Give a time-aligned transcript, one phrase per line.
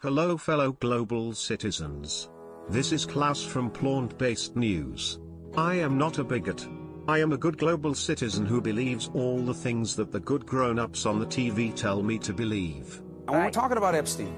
[0.00, 2.30] Hello fellow global citizens.
[2.68, 5.18] This is Klaus from Plant Based News.
[5.56, 6.68] I am not a bigot.
[7.08, 10.78] I am a good global citizen who believes all the things that the good grown
[10.78, 13.02] ups on the TV tell me to believe.
[13.24, 14.32] When we're talking about Epstein,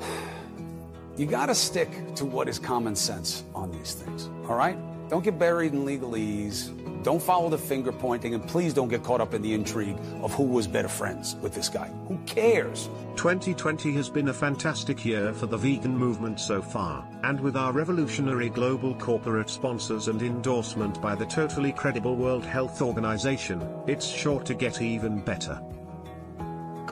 [1.18, 4.78] you got to stick to what is common sense on these things, all right?
[5.08, 6.72] Don't get buried in legalese.
[7.04, 10.34] Don't follow the finger pointing, and please don't get caught up in the intrigue of
[10.34, 11.88] who was better friends with this guy.
[12.08, 12.88] Who cares?
[13.14, 17.72] 2020 has been a fantastic year for the vegan movement so far, and with our
[17.72, 24.40] revolutionary global corporate sponsors and endorsement by the totally credible World Health Organization, it's sure
[24.40, 25.62] to get even better.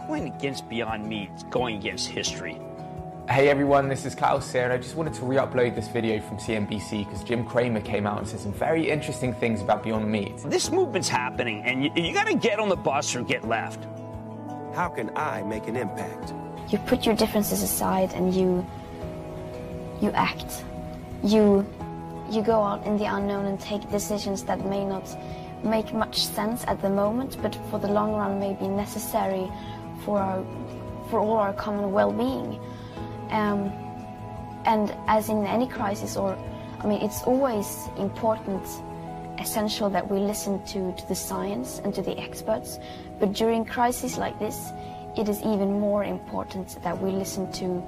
[0.06, 2.60] Going against Beyond Meat is going against history.
[3.28, 6.36] Hey everyone, this is Klaus here, and I just wanted to re-upload this video from
[6.36, 10.36] CNBC because Jim Cramer came out and said some very interesting things about Beyond Meat.
[10.44, 13.82] This movement's happening, and you, you got to get on the bus or get left.
[14.74, 16.34] How can I make an impact?
[16.68, 18.64] You put your differences aside and you
[20.02, 20.62] you act.
[21.22, 21.66] You
[22.30, 25.08] you go out in the unknown and take decisions that may not
[25.64, 29.50] make much sense at the moment, but for the long run may be necessary
[30.04, 30.44] for our
[31.08, 32.60] for all our common well-being.
[33.30, 33.72] Um,
[34.66, 36.38] and as in any crisis, or
[36.80, 38.62] I mean, it's always important,
[39.38, 42.78] essential that we listen to, to the science and to the experts.
[43.18, 44.70] But during crises like this,
[45.16, 47.82] it is even more important that we listen to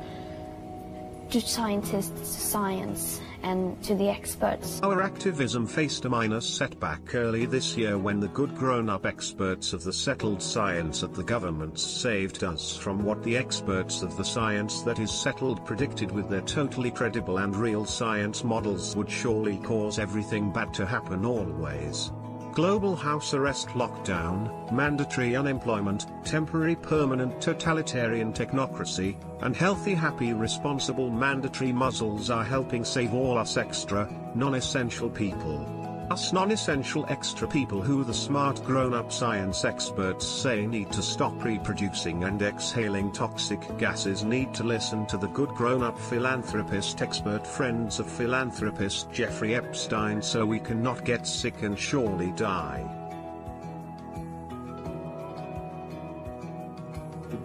[1.30, 4.80] to scientists, to science, and to the experts.
[4.82, 9.72] Our activism faced a minor setback early this year when the good grown up experts
[9.72, 14.24] of the settled science at the governments saved us from what the experts of the
[14.24, 19.58] science that is settled predicted with their totally credible and real science models would surely
[19.58, 22.10] cause everything bad to happen always.
[22.56, 31.70] Global house arrest lockdown, mandatory unemployment, temporary permanent totalitarian technocracy, and healthy happy responsible mandatory
[31.70, 35.75] muzzles are helping save all us extra, non-essential people.
[36.08, 42.22] Us non-essential extra people who the smart grown-up science experts say need to stop reproducing
[42.22, 48.08] and exhaling toxic gases need to listen to the good grown-up philanthropist expert friends of
[48.08, 53.05] philanthropist Jeffrey Epstein so we cannot get sick and surely die.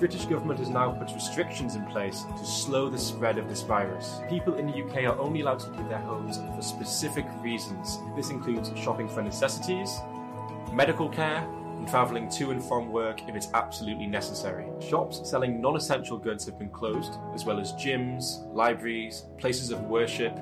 [0.01, 4.19] British government has now put restrictions in place to slow the spread of this virus.
[4.27, 7.99] People in the UK are only allowed to leave their homes for specific reasons.
[8.15, 9.99] This includes shopping for necessities,
[10.73, 11.47] medical care,
[11.77, 14.65] and travelling to and from work if it's absolutely necessary.
[14.79, 19.81] Shops selling non essential goods have been closed, as well as gyms, libraries, places of
[19.83, 20.35] worship,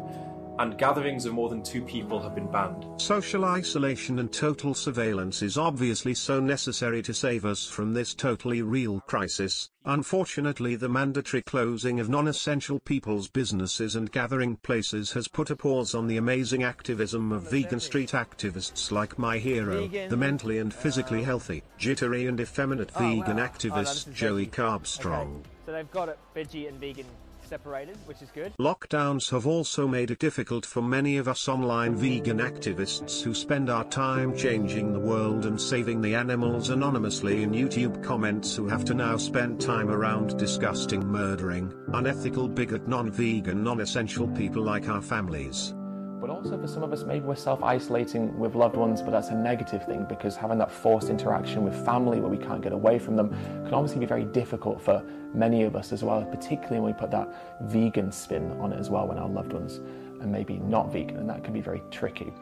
[0.59, 2.85] and gatherings of more than two people have been banned.
[3.01, 8.61] Social isolation and total surveillance is obviously so necessary to save us from this totally
[8.61, 9.69] real crisis.
[9.85, 15.55] Unfortunately, the mandatory closing of non essential people's businesses and gathering places has put a
[15.55, 20.73] pause on the amazing activism of vegan street activists like my hero, the mentally and
[20.73, 25.41] physically healthy, jittery and effeminate oh, vegan oh, activist Joey Carbstrong.
[25.65, 27.05] So they've got it veggie and vegan
[27.49, 28.53] separated, which is good.
[28.59, 33.69] Lockdowns have also made it difficult for many of us online vegan activists who spend
[33.69, 38.85] our time changing the world and saving the animals anonymously in YouTube comments who have
[38.85, 44.87] to now spend time around disgusting, murdering, unethical, bigot, non vegan, non essential people like
[44.87, 45.73] our families.
[46.19, 49.35] But also for some of us, maybe we're self-isolating with loved ones, but that's a
[49.35, 53.15] negative thing because having that forced interaction with family where we can't get away from
[53.15, 53.29] them
[53.63, 55.01] can obviously be very difficult for
[55.33, 58.89] many of us as well, particularly when we put that vegan spin on it as
[58.89, 59.79] well when our loved ones
[60.21, 62.33] are maybe not vegan, and that can be very tricky.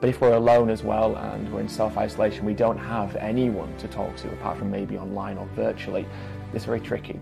[0.00, 3.74] But if we're alone as well and we're in self isolation, we don't have anyone
[3.78, 6.06] to talk to apart from maybe online or virtually,
[6.52, 7.18] it's very tricky.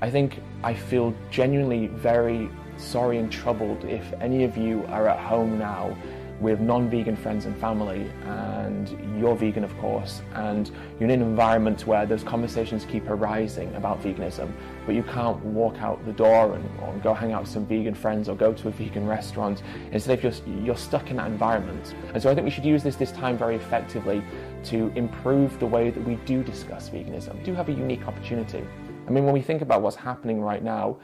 [0.00, 2.50] I think I feel genuinely very
[2.82, 5.96] sorry and troubled if any of you are at home now
[6.40, 11.86] with non-vegan friends and family and you're vegan of course and you're in an environment
[11.86, 14.52] where those conversations keep arising about veganism
[14.84, 17.94] but you can't walk out the door and or go hang out with some vegan
[17.94, 19.62] friends or go to a vegan restaurant.
[19.92, 20.32] Instead you're,
[20.62, 21.94] you're stuck in that environment.
[22.12, 24.22] And so I think we should use this this time very effectively
[24.64, 27.36] to improve the way that we do discuss veganism.
[27.38, 28.64] We do have a unique opportunity.
[29.06, 30.96] I mean when we think about what's happening right now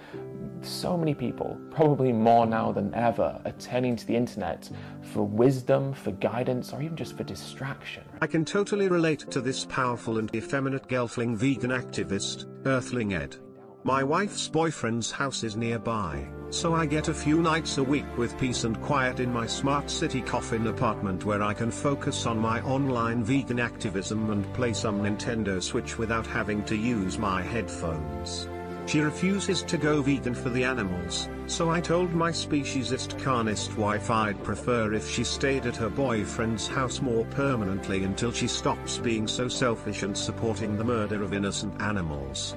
[0.65, 4.71] so many people, probably more now than ever, are turning to the internet
[5.03, 8.03] for wisdom, for guidance, or even just for distraction.
[8.21, 13.37] I can totally relate to this powerful and effeminate gelfling vegan activist, Earthling Ed.
[13.85, 18.37] My wife's boyfriend's house is nearby, so I get a few nights a week with
[18.39, 22.61] peace and quiet in my smart city coffin apartment where I can focus on my
[22.63, 28.49] online vegan activism and play some Nintendo Switch without having to use my headphones.
[28.89, 34.11] She refuses to go vegan for the animals, so I told my speciesist carnist wife
[34.11, 39.29] I'd prefer if she stayed at her boyfriend's house more permanently until she stops being
[39.29, 42.57] so selfish and supporting the murder of innocent animals.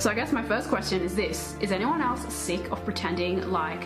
[0.00, 3.84] So I guess my first question is this Is anyone else sick of pretending like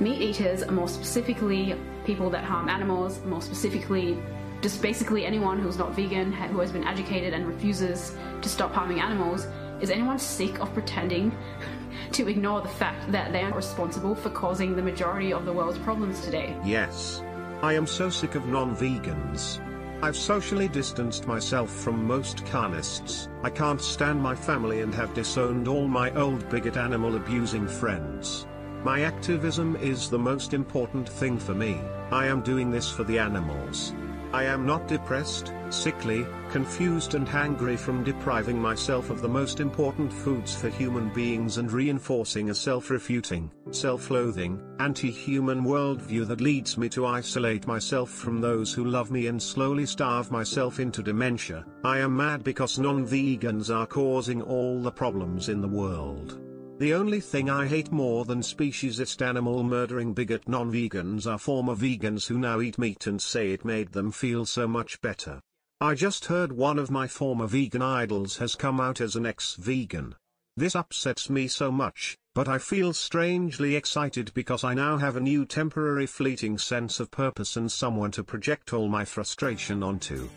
[0.00, 4.20] meat eaters, more specifically people that harm animals, more specifically
[4.62, 8.98] just basically anyone who's not vegan, who has been educated and refuses to stop harming
[8.98, 9.46] animals,
[9.80, 11.36] is anyone sick of pretending
[12.12, 15.78] to ignore the fact that they are responsible for causing the majority of the world's
[15.78, 16.56] problems today?
[16.64, 17.22] Yes.
[17.62, 19.60] I am so sick of non-vegans.
[20.00, 23.28] I've socially distanced myself from most carnists.
[23.42, 28.46] I can't stand my family and have disowned all my old bigot animal abusing friends.
[28.84, 31.80] My activism is the most important thing for me.
[32.12, 33.92] I am doing this for the animals.
[34.30, 40.12] I am not depressed, sickly, confused and hangry from depriving myself of the most important
[40.12, 47.06] foods for human beings and reinforcing a self-refuting, self-loathing, anti-human worldview that leads me to
[47.06, 51.64] isolate myself from those who love me and slowly starve myself into dementia.
[51.82, 56.38] I am mad because non-vegans are causing all the problems in the world.
[56.78, 62.28] The only thing I hate more than speciesist animal murdering bigot non-vegans are former vegans
[62.28, 65.40] who now eat meat and say it made them feel so much better.
[65.80, 70.14] I just heard one of my former vegan idols has come out as an ex-vegan.
[70.56, 75.20] This upsets me so much, but I feel strangely excited because I now have a
[75.20, 80.28] new temporary fleeting sense of purpose and someone to project all my frustration onto.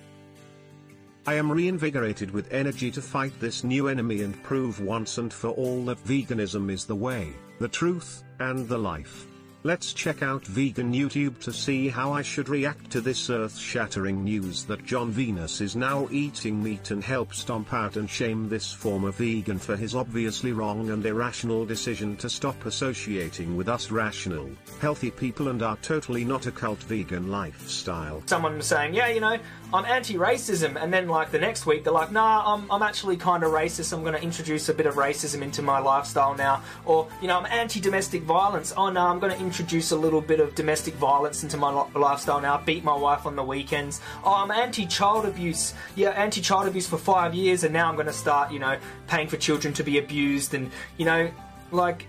[1.28, 5.50] I am reinvigorated with energy to fight this new enemy and prove once and for
[5.50, 7.30] all that veganism is the way,
[7.60, 9.28] the truth, and the life.
[9.64, 14.66] Let's check out vegan YouTube to see how I should react to this earth-shattering news
[14.66, 19.12] that John Venus is now eating meat and help stomp out and shame this former
[19.12, 25.12] vegan for his obviously wrong and irrational decision to stop associating with us rational, healthy
[25.12, 28.24] people and our totally not a cult vegan lifestyle.
[28.26, 29.38] Someone was saying, yeah, you know,
[29.74, 33.44] I'm anti-racism, and then like the next week they're like, nah, I'm, I'm actually kind
[33.44, 33.94] of racist.
[33.94, 37.38] I'm going to introduce a bit of racism into my lifestyle now, or you know,
[37.38, 38.74] I'm anti-domestic violence.
[38.76, 41.90] Oh no, I'm going to introduce a little bit of domestic violence into my li-
[41.96, 42.58] lifestyle now.
[42.58, 44.02] Beat my wife on the weekends.
[44.24, 45.74] Oh, I'm anti-child abuse.
[45.96, 48.78] Yeah, anti-child abuse for five years, and now I'm going to start, you know,
[49.08, 51.32] paying for children to be abused, and you know,
[51.72, 52.08] like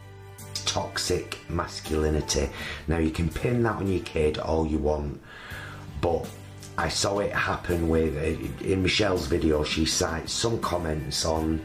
[0.65, 2.49] toxic masculinity.
[2.89, 5.21] Now you can pin that on your kid all you want,
[6.01, 6.29] but
[6.83, 8.17] I saw it happen with
[8.61, 9.63] in Michelle's video.
[9.63, 11.65] She cites some comments on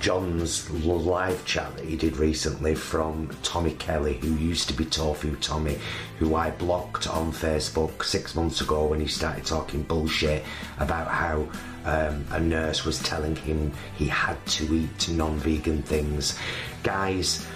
[0.00, 5.36] John's live chat that he did recently from Tommy Kelly, who used to be Tofu
[5.36, 5.78] Tommy,
[6.18, 10.42] who I blocked on Facebook six months ago when he started talking bullshit
[10.78, 11.46] about how
[11.84, 16.38] um, a nurse was telling him he had to eat non-vegan things.
[16.82, 17.46] Guys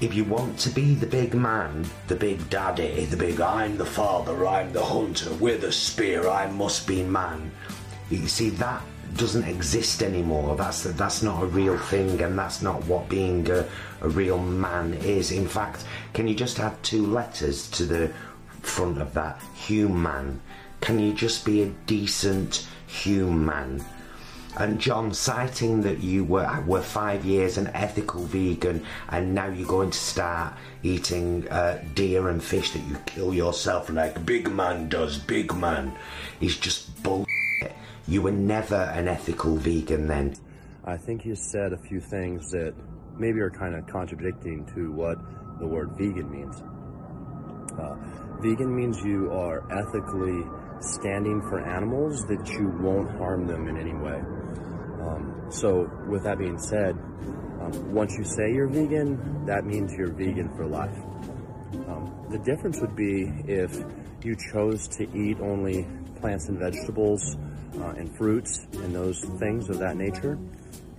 [0.00, 3.84] if you want to be the big man, the big daddy, the big I'm the
[3.84, 7.50] father, I'm the hunter, with a spear, I must be man.
[8.08, 8.82] You see, that
[9.16, 10.54] doesn't exist anymore.
[10.56, 13.66] That's that's not a real thing, and that's not what being a,
[14.00, 15.32] a real man is.
[15.32, 18.12] In fact, can you just add two letters to the
[18.62, 19.40] front of that?
[19.54, 20.40] Human.
[20.80, 23.84] Can you just be a decent human?
[24.58, 29.68] And John, citing that you were were five years an ethical vegan, and now you're
[29.68, 34.88] going to start eating uh, deer and fish that you kill yourself like big man
[34.88, 35.92] does, big man,
[36.40, 37.72] is just bullshit.
[38.08, 40.34] You were never an ethical vegan then.
[40.84, 42.74] I think you said a few things that
[43.16, 45.18] maybe are kind of contradicting to what
[45.60, 46.62] the word vegan means.
[47.78, 47.94] Uh,
[48.40, 50.42] vegan means you are ethically
[50.80, 54.20] standing for animals that you won't harm them in any way.
[55.00, 56.96] Um, so, with that being said,
[57.60, 60.96] um, once you say you're vegan, that means you're vegan for life.
[61.86, 63.84] Um, the difference would be if
[64.22, 65.86] you chose to eat only
[66.20, 67.36] plants and vegetables
[67.80, 70.38] uh, and fruits and those things of that nature,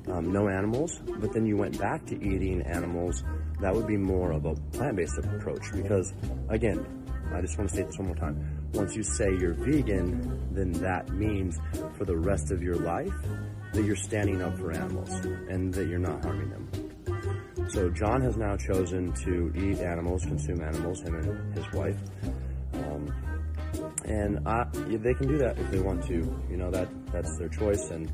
[0.07, 3.23] um, no animals, but then you went back to eating animals,
[3.61, 6.13] that would be more of a plant-based approach because,
[6.49, 6.85] again,
[7.33, 8.69] I just want to say this one more time.
[8.73, 11.59] Once you say you're vegan, then that means
[11.97, 13.13] for the rest of your life
[13.73, 15.09] that you're standing up for animals
[15.49, 16.89] and that you're not harming them.
[17.69, 21.97] So John has now chosen to eat animals, consume animals, him and his wife.
[22.73, 23.13] Um,
[24.05, 26.15] and I, they can do that if they want to.
[26.49, 27.91] You know that that's their choice.
[27.91, 28.11] And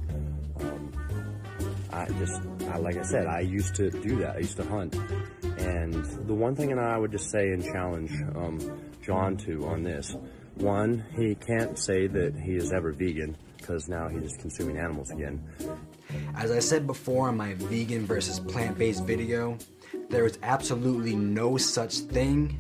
[0.59, 0.91] um,
[1.93, 4.35] I just, I, like I said, I used to do that.
[4.35, 4.95] I used to hunt.
[5.57, 8.59] And the one thing, and I would just say and challenge um,
[9.01, 10.13] John to on this:
[10.55, 15.43] one, he can't say that he is ever vegan because now he's consuming animals again.
[16.36, 19.57] As I said before in my vegan versus plant based video,
[20.10, 22.57] there is absolutely no such thing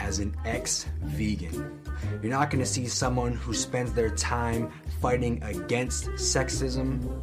[0.00, 1.80] as an ex vegan.
[2.22, 7.20] You're not to see someone who spends their time fighting against sexism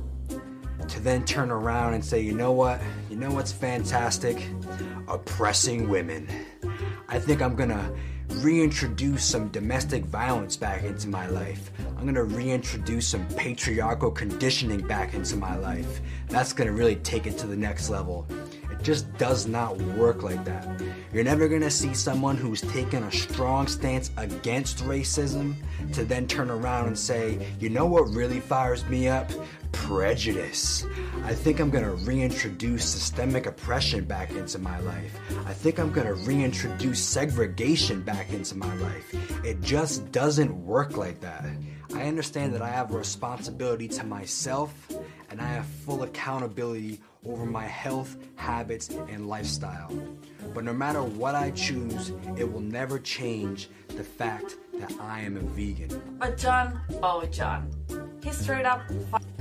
[0.88, 2.80] to then turn around and say, you know what?
[3.10, 4.42] You know what's fantastic?
[5.10, 6.30] Oppressing women.
[7.10, 7.94] I think I'm to
[8.36, 11.72] reintroduce some domestic violence back into my life.
[11.98, 16.02] I'm gonna reintroduce some patriarchal conditioning back into my life.
[16.28, 18.28] That's gonna really take it to the next level.
[18.70, 20.68] It just does not work like that.
[21.14, 25.56] You're never gonna see someone who's taken a strong stance against racism
[25.94, 29.32] to then turn around and say, you know what really fires me up?
[29.72, 30.86] Prejudice.
[31.24, 35.18] I think I'm gonna reintroduce systemic oppression back into my life.
[35.46, 39.14] I think I'm gonna reintroduce segregation back into my life.
[39.46, 41.46] It just doesn't work like that.
[41.94, 44.74] I understand that I have a responsibility to myself
[45.30, 49.92] and I have full accountability over my health, habits, and lifestyle.
[50.54, 55.38] But no matter what I choose, it will never change the fact that I am
[55.38, 56.02] a vegan.
[56.20, 57.70] But John, oh John,
[58.24, 58.82] he's straight up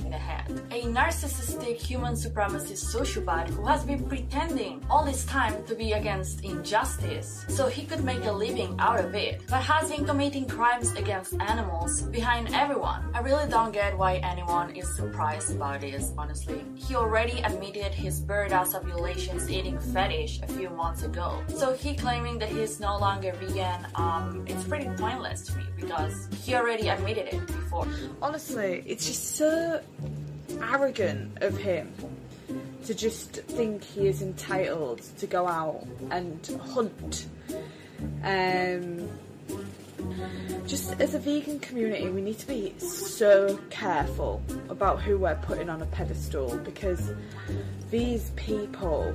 [0.04, 0.44] f***ing ahead.
[0.70, 6.44] A narcissistic human supremacist sociopath who has been pretending all this time to be against
[6.44, 10.92] injustice so he could make a living out of it, but has been committing crimes
[10.92, 13.02] against animals behind everyone.
[13.14, 16.64] I really don't get why anyone is surprised about this, honestly.
[16.75, 21.42] He already admitted his birdhouse ovulations eating fetish a few months ago.
[21.49, 26.28] So he claiming that he's no longer vegan, um, it's pretty pointless to me because
[26.42, 27.87] he already admitted it before.
[28.20, 29.80] Honestly, it's just so
[30.61, 31.92] arrogant of him
[32.84, 37.26] to just think he is entitled to go out and hunt.
[38.23, 39.08] Um,
[40.66, 45.70] just as a vegan community, we need to be so careful about who we're putting
[45.70, 47.12] on a pedestal because
[47.90, 49.14] these people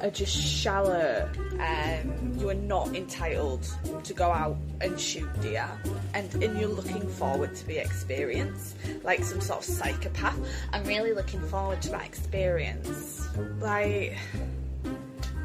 [0.00, 1.28] are just shallow.
[1.58, 3.66] Um, you are not entitled
[4.04, 5.68] to go out and shoot deer,
[6.14, 10.38] and, and you're looking forward to the experience, like some sort of psychopath.
[10.72, 13.28] I'm really looking forward to that experience.
[13.60, 14.16] Like,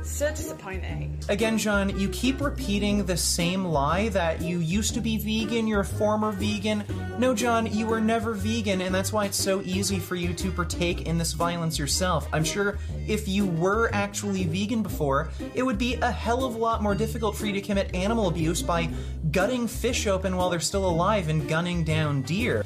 [0.05, 1.19] so disappointing.
[1.29, 5.81] Again, John, you keep repeating the same lie that you used to be vegan, you're
[5.81, 6.83] a former vegan.
[7.17, 10.51] No, John, you were never vegan, and that's why it's so easy for you to
[10.51, 12.27] partake in this violence yourself.
[12.31, 16.57] I'm sure if you were actually vegan before, it would be a hell of a
[16.57, 18.89] lot more difficult for you to commit animal abuse by
[19.31, 22.63] gutting fish open while they're still alive and gunning down deer.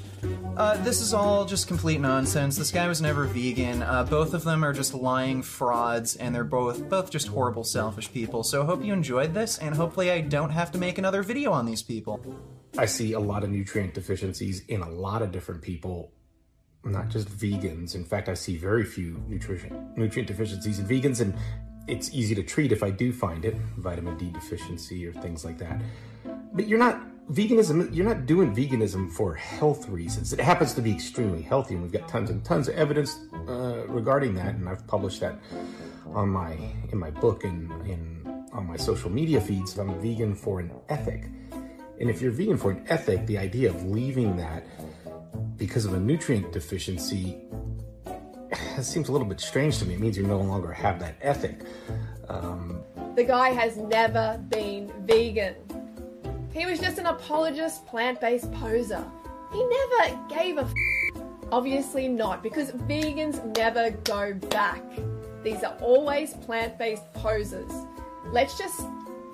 [0.58, 2.58] Uh, this is all just complete nonsense.
[2.58, 3.82] This guy was never vegan.
[3.82, 8.12] Uh, both of them are just lying frauds, and they're both both just horrible, selfish
[8.12, 8.44] people.
[8.44, 11.52] So I hope you enjoyed this, and hopefully I don't have to make another video
[11.52, 12.20] on these people.
[12.78, 16.12] I see a lot of nutrient deficiencies in a lot of different people,
[16.84, 17.96] not just vegans.
[17.96, 21.34] In fact, I see very few nutrition nutrient deficiencies in vegans, and
[21.88, 25.58] it's easy to treat if I do find it, vitamin D deficiency or things like
[25.60, 25.82] that.
[26.54, 27.94] But you're not veganism.
[27.96, 30.34] You're not doing veganism for health reasons.
[30.34, 33.86] It happens to be extremely healthy, and we've got tons and tons of evidence uh,
[33.88, 35.40] regarding that, and I've published that
[36.08, 36.58] on my
[36.92, 39.78] in my book and in on my social media feeds.
[39.78, 41.26] I'm vegan for an ethic.
[42.00, 44.66] And if you're vegan for an ethic, the idea of leaving that
[45.58, 47.38] because of a nutrient deficiency
[48.82, 49.96] seems a little bit strange to me.
[49.96, 51.62] It means you no longer have that ethic.
[52.30, 52.82] Um,
[53.16, 55.56] The guy has never been vegan.
[56.52, 59.04] He was just an apologist, plant based poser.
[59.52, 60.74] He never gave a f-
[61.52, 64.84] Obviously not, because vegans never go back.
[65.44, 67.72] These are always plant based posers.
[68.28, 68.82] Let's just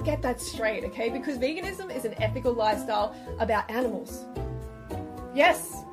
[0.05, 1.09] get that straight, okay?
[1.09, 4.23] Because veganism is an ethical lifestyle about animals.
[5.33, 5.83] Yes,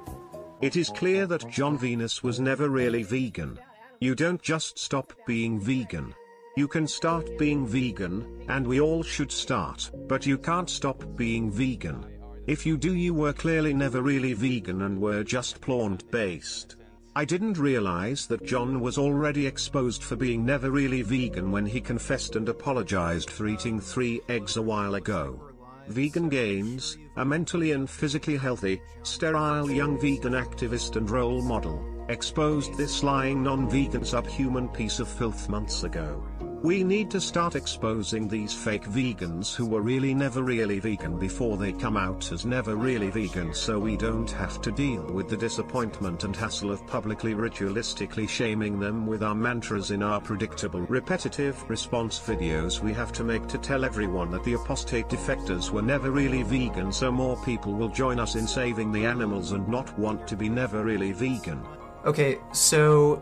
[0.60, 3.58] It is clear that John Venus was never really vegan.
[3.98, 6.14] You don't just stop being vegan.
[6.54, 11.50] You can start being vegan, and we all should start, but you can't stop being
[11.50, 12.04] vegan.
[12.46, 16.76] If you do, you were clearly never really vegan and were just plant based.
[17.16, 21.80] I didn't realize that John was already exposed for being never really vegan when he
[21.80, 25.40] confessed and apologized for eating three eggs a while ago.
[25.88, 32.76] Vegan Gains, a mentally and physically healthy, sterile young vegan activist and role model, exposed
[32.76, 36.22] this lying non-vegan subhuman piece of filth months ago.
[36.62, 41.56] We need to start exposing these fake vegans who were really never really vegan before
[41.56, 45.36] they come out as never really vegan so we don't have to deal with the
[45.36, 51.68] disappointment and hassle of publicly ritualistically shaming them with our mantras in our predictable repetitive
[51.68, 56.12] response videos we have to make to tell everyone that the apostate defectors were never
[56.12, 60.28] really vegan so more people will join us in saving the animals and not want
[60.28, 61.60] to be never really vegan.
[62.04, 63.20] Okay, so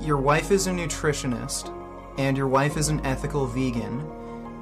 [0.00, 1.81] your wife is a nutritionist,
[2.18, 4.06] and your wife is an ethical vegan,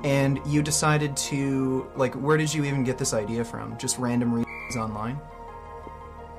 [0.05, 3.77] and you decided to like, where did you even get this idea from?
[3.79, 5.21] Just random reads online?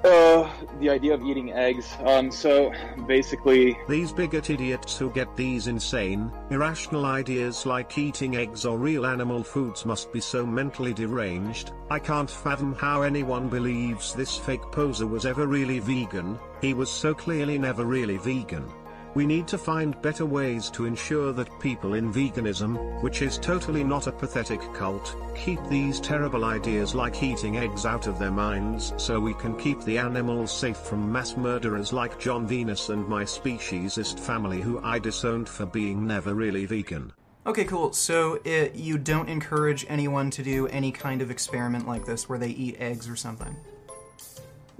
[0.03, 0.49] Uh,
[0.79, 1.95] the idea of eating eggs.
[2.03, 2.71] Um, so
[3.05, 9.05] basically, These bigot idiots who get these insane, irrational ideas like eating eggs or real
[9.05, 11.71] animal foods must be so mentally deranged.
[11.91, 16.89] I can't fathom how anyone believes this fake poser was ever really vegan, he was
[16.89, 18.65] so clearly never really vegan.
[19.13, 23.83] We need to find better ways to ensure that people in veganism, which is totally
[23.83, 28.93] not a pathetic cult, keep these terrible ideas like eating eggs out of their minds
[28.95, 33.23] so we can keep the animals safe from mass murderers like John Venus and my
[33.23, 37.11] speciesist family who I disowned for being never really vegan.
[37.45, 37.91] Okay, cool.
[37.91, 42.39] So it, you don't encourage anyone to do any kind of experiment like this where
[42.39, 43.57] they eat eggs or something?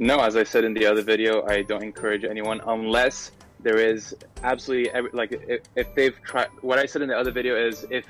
[0.01, 3.31] no, as I said in the other video, I don't encourage anyone unless
[3.63, 6.48] there is absolutely every, like if, if they've tried.
[6.62, 8.06] What I said in the other video is if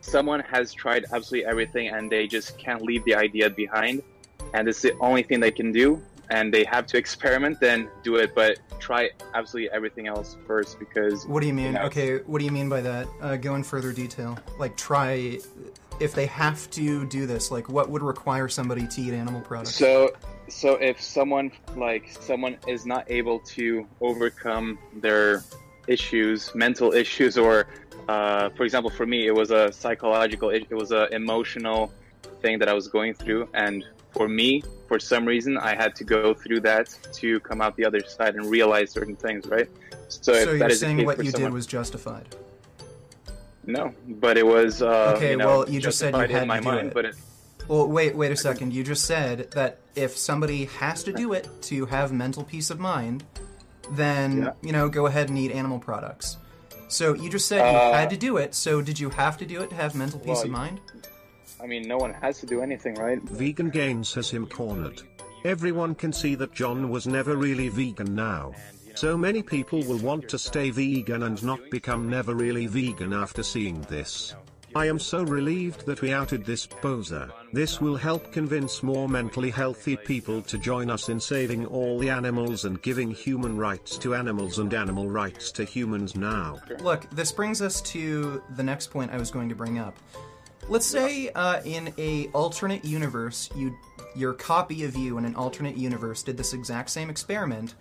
[0.00, 4.02] someone has tried absolutely everything and they just can't leave the idea behind,
[4.54, 8.16] and it's the only thing they can do, and they have to experiment, then do
[8.16, 8.34] it.
[8.34, 11.26] But try absolutely everything else first because.
[11.26, 11.72] What do you mean?
[11.74, 13.06] know, Okay, what do you mean by that?
[13.20, 14.38] Uh, go in further detail.
[14.58, 15.38] Like, try.
[15.98, 19.74] If they have to do this, like, what would require somebody to eat animal products?
[19.74, 20.10] So,
[20.50, 25.44] so if someone like someone is not able to overcome their
[25.86, 27.66] issues, mental issues, or
[28.08, 31.92] uh, for example, for me, it was a psychological, it was an emotional
[32.42, 36.04] thing that I was going through, and for me, for some reason, I had to
[36.04, 39.68] go through that to come out the other side and realize certain things, right?
[40.08, 42.26] So, so you're saying what you someone- did was justified?
[43.66, 46.48] no, but it was uh, okay, you know, well, you just said you had in
[46.48, 46.94] my to do mind, it.
[46.94, 47.14] but it,
[47.70, 48.72] Well, wait, wait a second.
[48.74, 52.80] You just said that if somebody has to do it to have mental peace of
[52.80, 53.22] mind,
[53.92, 54.52] then Yeah.
[54.60, 56.36] you know, go ahead and eat animal products.
[56.88, 58.56] So you just said you Uh, had to do it.
[58.56, 60.80] So did you have to do it to have mental peace Well, of mind?
[61.62, 63.22] I mean, no one has to do anything, right?
[63.22, 65.02] Vegan Gains has him cornered.
[65.44, 68.52] Everyone can see that John was never really vegan now.
[68.96, 73.44] So many people will want to stay vegan and not become never really vegan after
[73.44, 74.34] seeing this.
[74.76, 77.28] I am so relieved that we outed this poser.
[77.52, 82.08] This will help convince more mentally healthy people to join us in saving all the
[82.08, 86.60] animals and giving human rights to animals and animal rights to humans now.
[86.82, 89.96] Look, this brings us to the next point I was going to bring up.
[90.68, 93.76] Let's say uh, in a alternate universe, you
[94.14, 97.74] your copy of you in an alternate universe did this exact same experiment,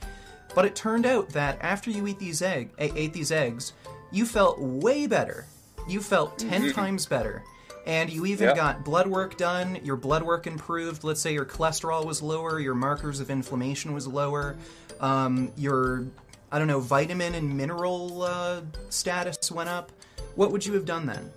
[0.55, 3.73] but it turned out that after you eat these egg ate these eggs,
[4.11, 5.45] you felt way better.
[5.89, 6.73] You felt 10 Mhm.
[6.75, 7.43] times better.
[7.87, 8.55] And you even Yeah.
[8.55, 11.03] got blood work done, your blood work improved.
[11.03, 14.55] Let's say your cholesterol was lower, your markers of inflammation was lower,
[15.01, 16.05] um, your,
[16.51, 19.91] I don't know, vitamin and mineral uh, status went up.
[20.35, 21.31] What would you have done then?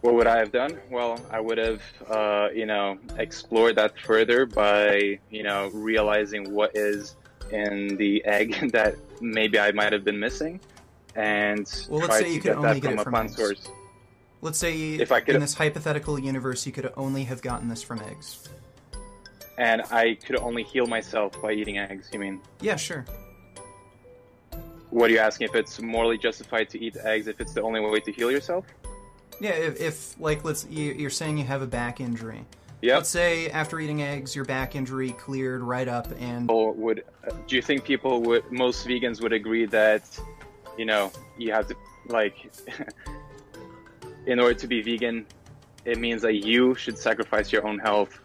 [0.00, 0.78] What would I have done?
[0.90, 6.74] Well, I would have, uh, you know, explored that further by, you know, realizing what
[6.74, 7.16] is
[7.50, 10.60] in the egg that maybe I might have been missing,
[11.16, 13.12] and Well, let's try say to you could get only that get from it from
[13.12, 13.36] plant eggs.
[13.36, 13.68] source.
[14.42, 17.82] Let's say If I could- in this hypothetical universe you could only have gotten this
[17.82, 18.48] from eggs.
[19.56, 22.08] And I could only heal myself by eating eggs.
[22.12, 22.40] You mean?
[22.60, 23.04] Yeah, sure.
[24.90, 25.48] What are you asking?
[25.48, 28.64] If it's morally justified to eat eggs, if it's the only way to heal yourself?
[29.40, 32.44] Yeah, if, if like let's you- you're saying you have a back injury.
[32.82, 32.96] Yep.
[32.96, 37.32] Let's say after eating eggs, your back injury cleared right up, and Or would uh,
[37.48, 40.02] do you think people would most vegans would agree that
[40.78, 41.74] you know you have to
[42.08, 42.36] like
[44.26, 45.26] in order to be vegan
[45.84, 48.18] it means that you should sacrifice your own health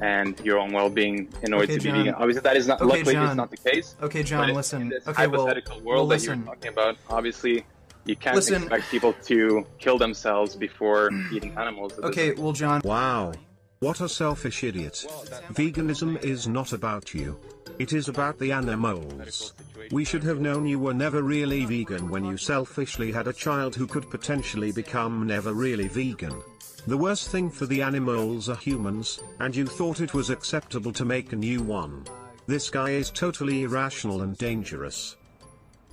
[0.00, 1.98] and your own well-being in order Okay, to be John.
[1.98, 3.26] vegan obviously that is not Okay, luckily John.
[3.26, 4.82] it's not the case Okay, John, but listen.
[4.82, 6.38] in this Okay, well- hypothetical well, world that listen.
[6.40, 7.64] you're talking about obviously
[8.04, 8.62] you can't Listen.
[8.62, 12.80] expect people to kill themselves before eating animals okay, well, John.
[12.84, 13.32] Wow.
[13.78, 15.06] What a selfish idiot.
[15.52, 17.38] Veganism is not about you.
[17.78, 19.52] It is about the animals.
[19.90, 23.74] We should have known you were never really vegan when you selfishly had a child
[23.74, 26.40] who could potentially become never really vegan.
[26.86, 31.04] The worst thing for the animals are humans, and you thought it was acceptable to
[31.04, 32.04] make a new one.
[32.46, 35.16] This guy is totally irrational and dangerous.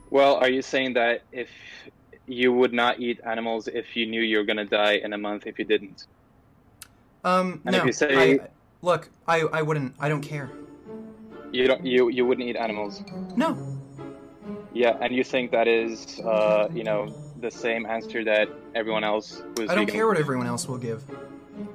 [0.09, 1.49] Well, are you saying that if
[2.25, 5.17] you would not eat animals if you knew you were going to die in a
[5.17, 6.05] month if you didn't?
[7.23, 7.79] Um, And no.
[7.79, 8.47] if you say- I,
[8.81, 9.93] look, I, I wouldn't.
[9.99, 10.49] I don't care.
[11.51, 11.83] You don't.
[11.85, 13.01] You you wouldn't eat animals.
[13.35, 13.78] No.
[14.73, 19.41] Yeah, and you think that is, uh, you know, the same answer that everyone else
[19.57, 21.03] who's I don't vegan- care what everyone else will give.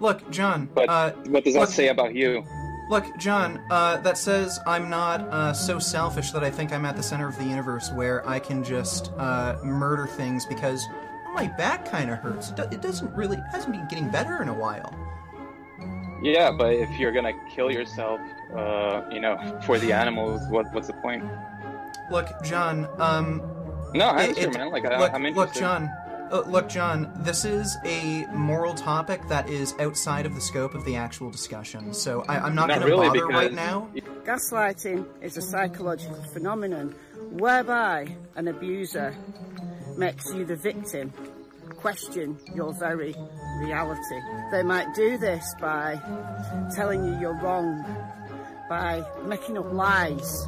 [0.01, 0.69] Look, John.
[0.75, 2.45] But uh, what does that say about you?
[2.89, 3.61] Look, John.
[3.71, 7.29] Uh, that says I'm not uh, so selfish that I think I'm at the center
[7.29, 10.87] of the universe, where I can just uh, murder things because
[11.35, 12.51] my back kind of hurts.
[12.51, 14.95] It It doesn't really it hasn't been getting better in a while.
[16.23, 18.21] Yeah, but if you're gonna kill yourself,
[18.57, 21.25] uh, you know, for the animals, what what's the point?
[22.11, 22.89] Look, John.
[22.99, 23.43] Um,
[23.95, 24.71] No, I it- understand, it- man.
[24.73, 25.53] Like, I, look, I'm look.
[25.55, 25.91] John.
[26.33, 27.13] Uh, look, John.
[27.19, 31.93] This is a moral topic that is outside of the scope of the actual discussion.
[31.95, 33.89] So I, I'm not, Not going to really, bother right now.
[34.25, 36.95] Gaslighting is a psychological phenomenon
[37.31, 39.15] whereby an abuser
[39.97, 41.13] makes you the victim
[41.77, 43.15] question your very
[43.61, 44.21] reality.
[44.51, 46.01] They might do this by
[46.75, 47.85] telling you you're wrong,
[48.69, 50.47] by making up lies,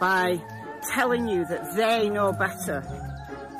[0.00, 0.40] by
[0.92, 2.80] telling you that they know better,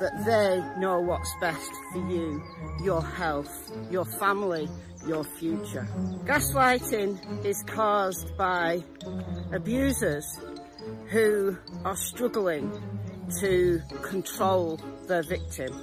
[0.01, 2.43] that they know what's best for you,
[2.83, 4.69] your health, your family,
[5.07, 5.87] your future.
[6.25, 8.83] Gaslighting is caused by
[9.53, 10.27] abusers
[11.09, 12.71] who are struggling
[13.41, 15.83] to control their victim.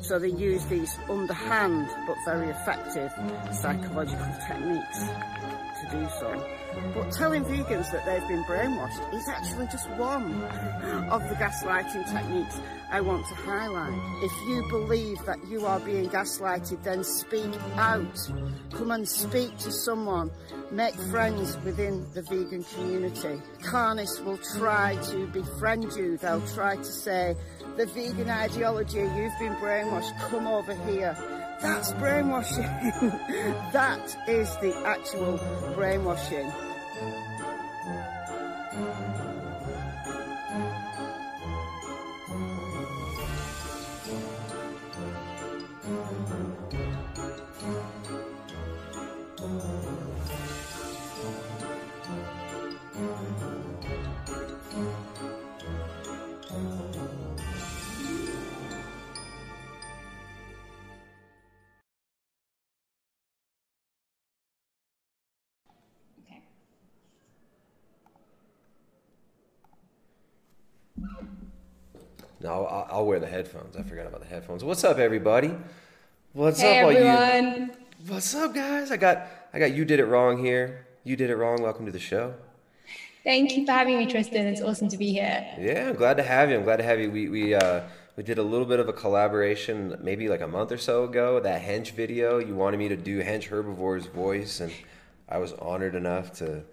[0.00, 3.12] So they use these underhand but very effective
[3.54, 6.61] psychological techniques to do so.
[6.94, 10.42] But telling vegans that they've been brainwashed is actually just one
[11.10, 13.94] of the gaslighting techniques I want to highlight.
[14.22, 18.30] If you believe that you are being gaslighted, then speak out.
[18.72, 20.30] Come and speak to someone.
[20.70, 23.40] Make friends within the vegan community.
[23.62, 26.16] Carnists will try to befriend you.
[26.18, 27.36] They'll try to say,
[27.76, 31.16] the vegan ideology, you've been brainwashed, come over here.
[31.62, 32.64] That's brainwashing.
[33.72, 35.38] that is the actual
[35.74, 36.50] brainwashing.
[72.40, 73.76] No, I'll, I'll wear the headphones.
[73.76, 74.64] I forgot about the headphones.
[74.64, 75.54] What's up, everybody?
[76.32, 77.68] What's Hey, up, all everyone.
[77.68, 78.12] you?
[78.12, 78.90] What's up, guys?
[78.90, 79.72] I got, I got.
[79.72, 80.86] You did it wrong here.
[81.04, 81.62] You did it wrong.
[81.62, 82.34] Welcome to the show.
[83.22, 84.46] Thank you for having me, Tristan.
[84.46, 85.46] It's awesome to be here.
[85.58, 86.56] Yeah, I'm glad to have you.
[86.56, 87.10] I'm glad to have you.
[87.12, 87.82] We we uh
[88.16, 91.38] we did a little bit of a collaboration maybe like a month or so ago.
[91.38, 92.38] That hench video.
[92.38, 94.72] You wanted me to do hench herbivore's voice, and
[95.28, 96.64] I was honored enough to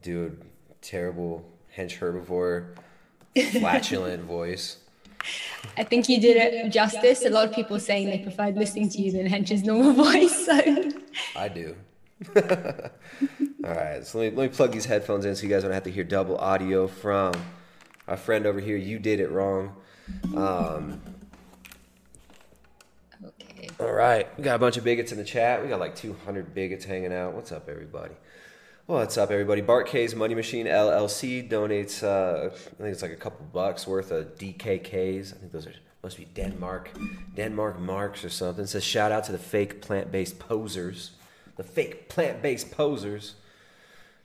[0.00, 0.36] do
[0.70, 1.44] a terrible
[1.76, 2.76] hench herbivore
[3.34, 4.78] flatulent voice.
[5.76, 7.24] I think you did it justice.
[7.24, 10.46] A lot of people saying they preferred listening to you than Hench's normal voice.
[10.46, 10.90] So
[11.36, 11.76] I do.
[12.36, 15.72] All right, so let me, let me plug these headphones in so you guys don't
[15.72, 17.32] have to hear double audio from
[18.06, 18.76] our friend over here.
[18.76, 19.76] You did it wrong.
[20.36, 21.00] Um,
[23.24, 23.68] okay.
[23.80, 25.62] All right, we got a bunch of bigots in the chat.
[25.62, 27.34] We got like 200 bigots hanging out.
[27.34, 28.14] What's up, everybody?
[28.92, 29.62] What's up, everybody?
[29.62, 34.10] Bart K's Money Machine LLC donates, uh, I think it's like a couple bucks worth
[34.10, 35.34] of DKKs.
[35.34, 36.90] I think those are must be Denmark,
[37.34, 38.64] Denmark marks or something.
[38.64, 41.12] It says shout out to the fake plant-based posers,
[41.56, 43.36] the fake plant-based posers.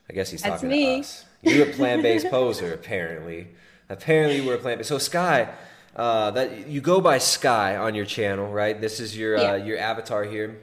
[0.10, 0.96] I guess he's That's talking me.
[0.96, 1.24] to us.
[1.44, 3.48] You're a plant-based poser, apparently.
[3.88, 4.90] Apparently, we're a plant-based.
[4.90, 5.48] So Sky,
[5.96, 8.82] uh, that you go by Sky on your channel, right?
[8.82, 9.52] This is your Yeah.
[9.52, 10.58] uh, your avatar here.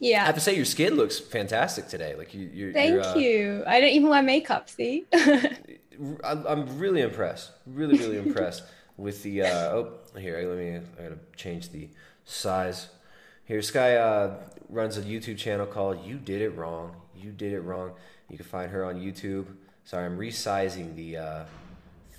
[0.00, 2.14] I have to say, your skin looks fantastic today.
[2.16, 2.72] Like you, you're.
[2.72, 3.62] Thank uh, you.
[3.66, 4.68] I don't even wear makeup.
[4.68, 5.04] See.
[6.24, 7.52] I'm, I'm really impressed.
[7.66, 8.64] Really, really impressed
[8.96, 9.42] with the.
[9.42, 10.76] Uh, oh, here, let me.
[10.98, 11.88] I gotta change the
[12.24, 12.88] size.
[13.44, 14.36] Here, Sky uh,
[14.68, 17.92] runs a YouTube channel called "You Did It Wrong." You did it wrong.
[18.28, 19.46] You can find her on YouTube.
[19.84, 21.44] Sorry, I'm resizing the uh,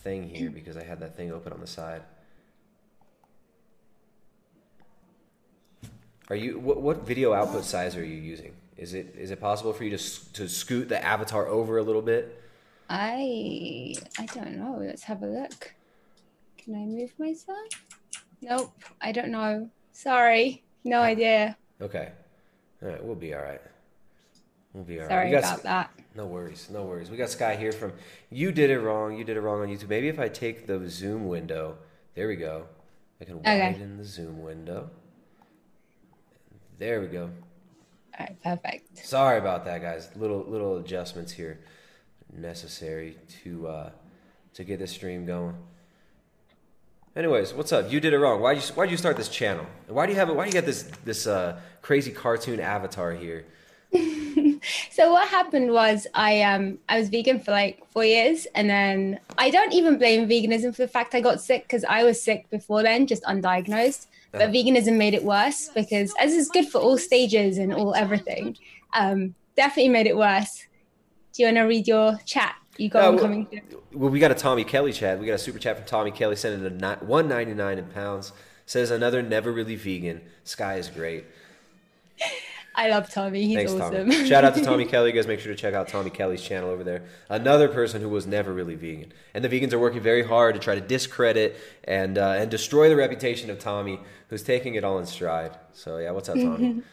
[0.03, 2.01] thing here because I had that thing open on the side.
[6.29, 8.53] Are you what, what video output size are you using?
[8.77, 12.01] Is it is it possible for you to to scoot the avatar over a little
[12.01, 12.41] bit?
[12.89, 14.77] I I don't know.
[14.79, 15.73] Let's have a look.
[16.57, 17.67] Can I move myself?
[18.41, 18.73] Nope.
[19.01, 19.69] I don't know.
[19.91, 20.63] Sorry.
[20.83, 21.03] No ah.
[21.03, 21.57] idea.
[21.81, 22.11] Okay.
[22.81, 23.61] All right, we'll be all right.
[24.73, 25.09] We'll be all right.
[25.09, 25.91] Sorry got about S- that.
[26.15, 27.09] No worries, no worries.
[27.09, 27.93] We got Sky here from
[28.29, 29.17] You Did It Wrong.
[29.17, 29.89] You did it wrong on YouTube.
[29.89, 31.77] Maybe if I take the zoom window,
[32.13, 32.65] there we go.
[33.19, 33.71] I can Okay.
[33.71, 34.89] widen the zoom window.
[36.77, 37.29] There we go.
[38.17, 39.05] All right, perfect.
[39.05, 40.09] Sorry about that, guys.
[40.15, 41.59] Little little adjustments here
[42.33, 43.89] necessary to uh,
[44.53, 45.55] to get this stream going.
[47.15, 47.91] Anyways, what's up?
[47.91, 48.41] You did it wrong.
[48.41, 49.65] Why did you why would you start this channel?
[49.87, 50.35] Why do you have it?
[50.35, 53.45] Why do you get this this uh, crazy cartoon avatar here?
[54.89, 59.19] So what happened was I um I was vegan for like four years, and then
[59.37, 62.49] I don't even blame veganism for the fact I got sick because I was sick
[62.49, 64.07] before then, just undiagnosed.
[64.39, 68.57] But veganism made it worse because as is good for all stages and all everything,
[68.93, 70.67] um, definitely made it worse.
[71.33, 72.55] Do you want to read your chat?
[72.77, 73.81] You got one well- coming through.
[73.93, 75.19] Well, we got a Tommy Kelly chat.
[75.19, 78.33] We got a super chat from Tommy Kelly sending a one ninety nine in pounds.
[78.65, 80.21] Says another never really vegan.
[80.43, 81.25] Sky is great.
[82.75, 83.45] I love Tommy.
[83.45, 84.09] He's Thanks, awesome.
[84.09, 84.27] Tommy.
[84.27, 85.09] Shout out to Tommy Kelly.
[85.09, 87.03] You guys make sure to check out Tommy Kelly's channel over there.
[87.29, 89.13] Another person who was never really vegan.
[89.33, 92.89] And the vegans are working very hard to try to discredit and uh, and destroy
[92.89, 95.57] the reputation of Tommy, who's taking it all in stride.
[95.73, 96.83] So yeah, what's up, Tommy?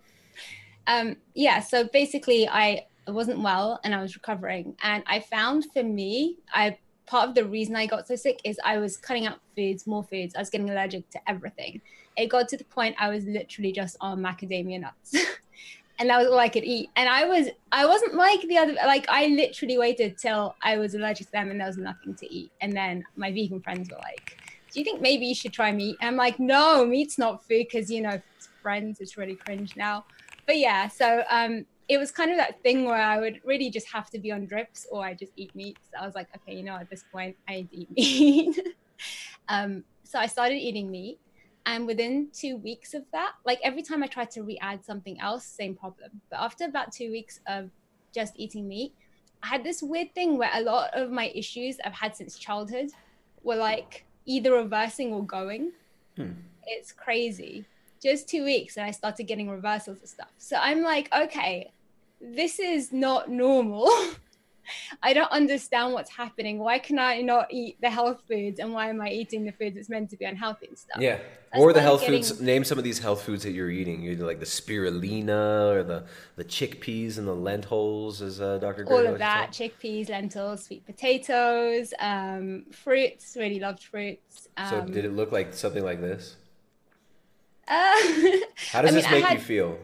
[0.86, 4.76] um, yeah, so basically, I wasn't well and I was recovering.
[4.82, 8.58] And I found for me, I part of the reason I got so sick is
[8.64, 10.34] I was cutting out foods, more foods.
[10.34, 11.80] I was getting allergic to everything.
[12.18, 15.14] It got to the point I was literally just on macadamia nuts.
[15.98, 16.90] and that was all I could eat.
[16.96, 20.94] And I was I wasn't like the other like I literally waited till I was
[20.94, 22.50] allergic to them and there was nothing to eat.
[22.60, 24.36] And then my vegan friends were like,
[24.72, 25.96] Do you think maybe you should try meat?
[26.00, 28.20] And I'm like, no, meat's not food because you know,
[28.62, 30.04] friends, it's really cringe now.
[30.46, 33.90] But yeah, so um it was kind of that thing where I would really just
[33.92, 35.78] have to be on drips or I just eat meat.
[35.90, 38.74] So I was like, okay, you know, at this point I need to eat meat.
[39.48, 41.18] um, so I started eating meat.
[41.68, 45.20] And within two weeks of that, like every time I tried to re add something
[45.20, 46.22] else, same problem.
[46.30, 47.68] But after about two weeks of
[48.14, 48.94] just eating meat,
[49.42, 52.88] I had this weird thing where a lot of my issues I've had since childhood
[53.42, 55.72] were like either reversing or going.
[56.16, 56.32] Hmm.
[56.64, 57.66] It's crazy.
[58.02, 60.30] Just two weeks, and I started getting reversals of stuff.
[60.38, 61.70] So I'm like, okay,
[62.18, 63.90] this is not normal.
[65.02, 66.58] I don't understand what's happening.
[66.58, 69.76] Why can I not eat the health foods, and why am I eating the foods
[69.76, 71.00] that's meant to be unhealthy and stuff?
[71.00, 71.18] Yeah.
[71.52, 72.40] That's or the health getting- foods.
[72.42, 74.02] Name some of these health foods that you're eating.
[74.02, 76.04] You're like the spirulina or the,
[76.36, 78.84] the chickpeas and the lentils, as uh, Dr.
[78.92, 84.68] All of that chickpeas lentils sweet potatoes um fruits really loved fruits um.
[84.68, 86.36] So did it look like something like this?
[87.68, 87.96] uh,
[88.72, 89.78] How does I this mean, I make you feel?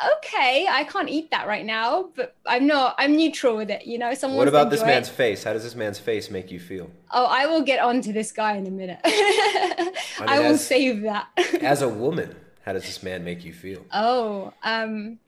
[0.00, 3.98] Okay i can't eat that right now but i'm not i'm neutral with it you
[3.98, 4.94] know someone What about this enjoy it.
[4.94, 5.42] man's face?
[5.44, 6.90] How does this man's face make you feel?
[7.12, 10.66] oh i will get on to this guy in a minute i, mean, will as-
[10.66, 11.26] save that
[11.60, 12.34] As a woman,
[12.64, 13.84] how does this man make you feel?
[13.92, 15.18] oh um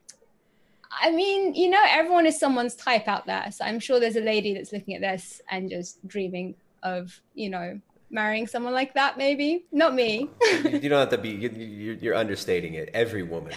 [1.03, 3.53] I mean, you know, everyone is someone's type out there.
[3.53, 7.49] So I'm sure there's a lady that's looking at this and just dreaming of, you
[7.49, 7.81] know,
[8.11, 9.65] marrying someone like that, maybe.
[9.73, 10.29] Not me.
[10.65, 11.31] you don't have to be.
[11.31, 12.91] you- You're, you're understating it.
[12.95, 13.55] Every woman,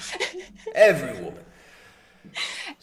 [0.75, 1.43] every woman.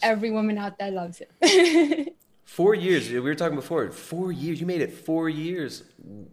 [0.01, 2.15] Every woman out there loves it.
[2.45, 3.09] Four years.
[3.09, 3.89] We were talking before.
[3.91, 4.59] Four years.
[4.59, 5.83] You made it four years,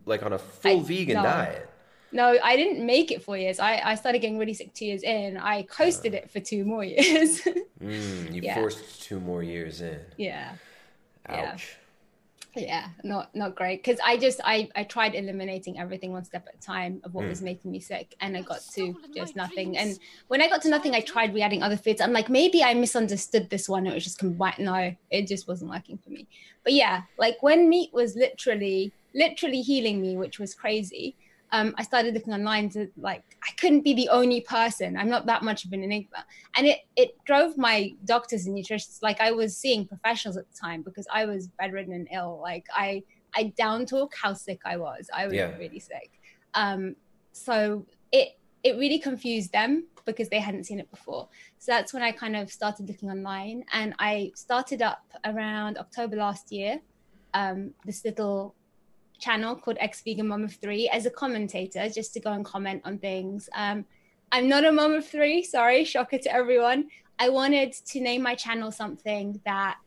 [0.04, 1.22] like on a full I- vegan no.
[1.22, 1.68] diet.
[2.12, 3.58] no, I didn't make it four years.
[3.60, 5.36] I, I started getting really sick two years in.
[5.36, 7.42] I coasted it for two more years.
[7.82, 8.54] Mm, you Yeah.
[8.54, 10.00] forced two more years in.
[10.16, 10.52] yeah.
[11.28, 11.56] Yeah.
[12.58, 12.64] Ouch.
[12.66, 13.82] yeah not not great.
[13.82, 17.24] Because i just i i tried eliminating everything one step at a time of what
[17.24, 17.28] Mm.
[17.30, 19.76] was making me sick and i got to just nothing.
[19.76, 22.00] and when i got to nothing i tried re-adding other foods.
[22.00, 23.86] I'm like maybe i misunderstood this one.
[23.86, 26.26] It was just combined no it just wasn't working for me.
[26.64, 31.16] But yeah like when meat was literally literally healing me which was crazy
[31.50, 34.96] um, I started looking online to like I couldn't be the only person.
[34.96, 36.24] I'm not that much of an enigma,
[36.56, 40.56] and it it drove my doctors and nutritionists like I was seeing professionals at the
[40.56, 42.38] time because I was bedridden and ill.
[42.42, 43.02] Like I
[43.34, 45.08] I down talk how sick I was.
[45.14, 45.56] I was Yeah.
[45.56, 46.10] really sick.
[46.54, 46.96] Um,
[47.32, 51.28] so it it really confused them because they hadn't seen it before.
[51.58, 56.16] So that's when I kind of started looking online, and I started up around October
[56.16, 56.80] last year.
[57.34, 58.54] Um, this little
[59.18, 62.82] channel called Ex Vegan Mom of Three as a commentator, just to go and comment
[62.84, 63.48] on things.
[63.54, 63.84] Um,
[64.30, 66.88] I'm not a mom of three, sorry, shocker to everyone.
[67.18, 69.80] I wanted to name my channel something that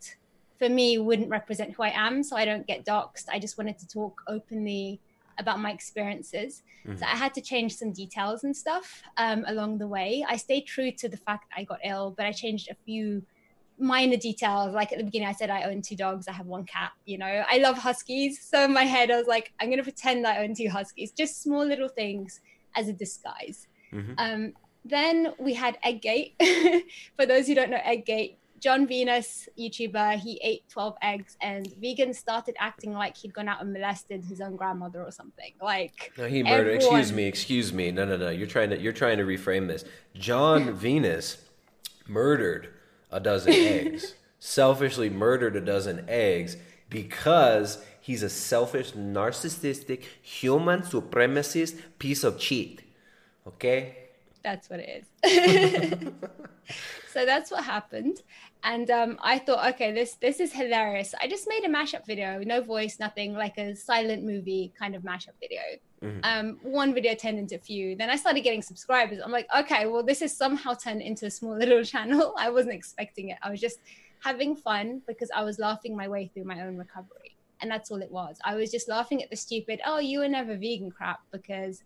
[0.58, 3.26] for me wouldn't represent who I am, so I don't get doxxed.
[3.32, 5.00] I just wanted to talk openly
[5.38, 6.64] about my experiences.
[6.86, 7.00] Mhm.
[7.00, 10.26] So I had to change some details and stuff um, along the way.
[10.28, 13.24] I stayed true to the fact that I got ill, but I changed a few
[13.82, 14.74] minor details.
[14.74, 16.92] Like at the beginning, I said I own two dogs, I have one cat.
[17.06, 18.40] You know, I love huskies.
[18.42, 21.12] So in my head, I was like, I'm going to pretend I own two huskies.
[21.12, 22.40] Just small little things
[22.76, 23.68] as a disguise.
[23.92, 24.14] Mhm.
[24.18, 24.54] Um,
[24.86, 26.36] then we had Eggate.
[27.18, 32.14] For those who don't know Eggate, John Venus, YouTuber, he ate 12 eggs and vegan
[32.14, 35.54] started acting like he'd gone out and molested his own grandmother or something.
[35.60, 36.76] Like No, he murdered.
[36.76, 37.26] Excuse me.
[37.26, 37.92] Excuse me.
[37.92, 38.30] No, no, no.
[38.30, 39.84] You're trying to you're trying to reframe this.
[40.14, 41.38] John Venus
[42.08, 42.70] murdered
[43.12, 44.16] a dozen eggs.
[44.40, 46.58] Selfishly murdered a dozen eggs
[46.90, 52.82] because he's a selfish, narcissistic, human supremacist piece of cheat.
[53.48, 53.98] Okay.
[54.44, 56.12] That's what it is.
[57.14, 58.22] so that's what happened.
[58.64, 61.14] And um, I thought, okay, this this is hilarious.
[61.20, 65.04] I just made a mashup video, no voice, nothing, like a silent movie kind of
[65.04, 65.62] mashup video.
[66.04, 66.20] Mhm.
[66.24, 67.96] Um, one video turned into a few.
[67.96, 69.20] Then I started getting subscribers.
[69.24, 72.34] I'm like, okay, well, this is somehow turned into a small little channel.
[72.38, 73.38] I wasn't expecting it.
[73.42, 73.80] I was just
[74.24, 77.36] having fun because I was laughing my way through my own recovery.
[77.60, 78.40] And that's all it was.
[78.44, 81.84] I was just laughing at the stupid, oh, you were never vegan crap because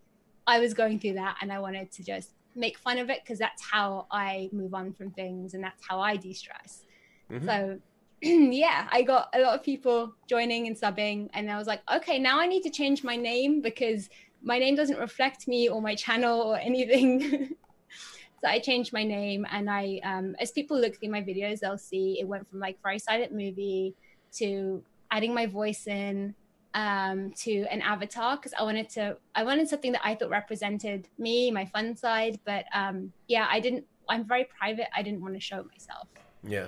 [0.48, 3.40] I was going through that and I wanted to just make fun of it because
[3.40, 6.86] that's how I move on from things and that's how I de stress.
[7.30, 7.46] Mhm.
[7.46, 7.80] So,
[8.22, 12.18] yeah, I got a lot of people joining and subbing, and I was like, okay,
[12.20, 14.10] now I need to change my name because
[14.42, 17.20] my name doesn't reflect me or my channel or anything.
[18.42, 21.78] so I changed my name, and I, um, as people look through my videos, they'll
[21.78, 23.96] see it went from like very silent movie
[24.38, 26.36] to adding my voice in
[26.76, 31.08] um, to an avatar because I wanted to I wanted something that I thought represented
[31.18, 32.40] me, my fun side.
[32.46, 33.86] But um, yeah, I didn't.
[34.08, 34.88] I'm very private.
[34.96, 36.08] I didn't want to show myself.
[36.44, 36.68] Yeah.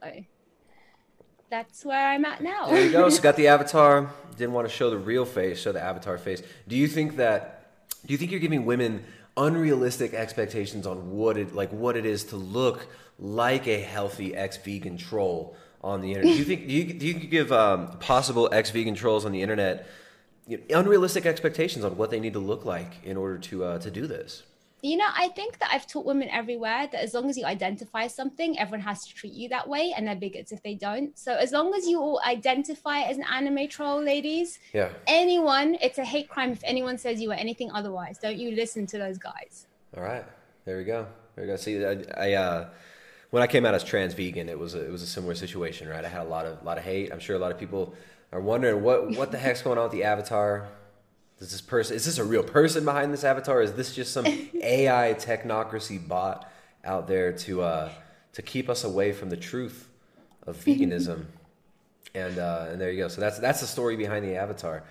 [0.00, 0.24] So
[1.50, 2.68] that's where I'm at now.
[2.68, 3.08] There you go.
[3.10, 4.10] So got the avatar.
[4.36, 6.42] Didn't want to show the real face, show the avatar face.
[6.66, 7.54] Do you think that?
[8.06, 9.04] Do you think you're giving women
[9.36, 12.88] unrealistic expectations on what it like what it is to look
[13.20, 16.32] like a healthy ex-vegan troll on the internet?
[16.32, 19.86] Do you think do you, do you give um, possible ex-vegan trolls on the internet
[20.46, 23.78] you know, unrealistic expectations on what they need to look like in order to uh,
[23.78, 24.42] to do this?
[24.80, 28.06] You know, I think that I've taught women everywhere that as long as you identify
[28.06, 31.18] something, everyone has to treat you that way, and they're bigots if they don't.
[31.18, 34.90] So as long as you all identify as an anime troll, ladies, Yeah.
[35.08, 38.18] anyone, it's a hate crime if anyone says you are anything otherwise.
[38.18, 39.66] Don't you listen to those guys?
[39.96, 40.24] All right,
[40.64, 41.08] there we go.
[41.34, 41.56] There we go.
[41.56, 42.68] See, I, I uh,
[43.30, 45.88] when I came out as trans vegan, it was a, it was a similar situation,
[45.88, 46.04] right?
[46.04, 47.12] I had a lot of lot of hate.
[47.12, 47.94] I'm sure a lot of people
[48.32, 50.68] are wondering what what the heck's going on with the avatar.
[51.40, 51.94] Is this person?
[51.96, 53.62] Is this a real person behind this avatar?
[53.62, 54.26] Is this just some
[54.62, 56.50] AI technocracy bot
[56.84, 57.90] out there to uh,
[58.32, 59.88] to keep us away from the truth
[60.46, 61.26] of veganism?
[62.14, 63.08] and uh, and there you go.
[63.08, 64.82] So that's that's the story behind the avatar.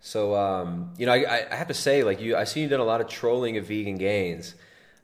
[0.00, 2.80] So um, you know, I, I- have to say, like you, I see you done
[2.80, 4.54] a lot of trolling of vegan gains.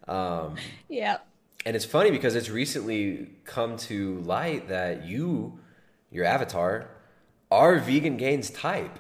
[0.09, 0.57] Um,
[0.89, 1.19] Yeah.
[1.67, 5.59] And it's funny because it's recently come to light that you,
[6.11, 6.89] your avatar,
[7.51, 8.99] are vegan gains type.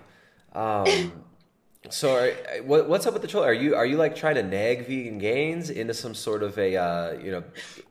[0.53, 1.25] Um,
[1.91, 3.45] so, are, what, what's up with the troll?
[3.45, 6.77] Are you are you like trying to nag vegan gains into some sort of a
[6.77, 7.45] uh, you know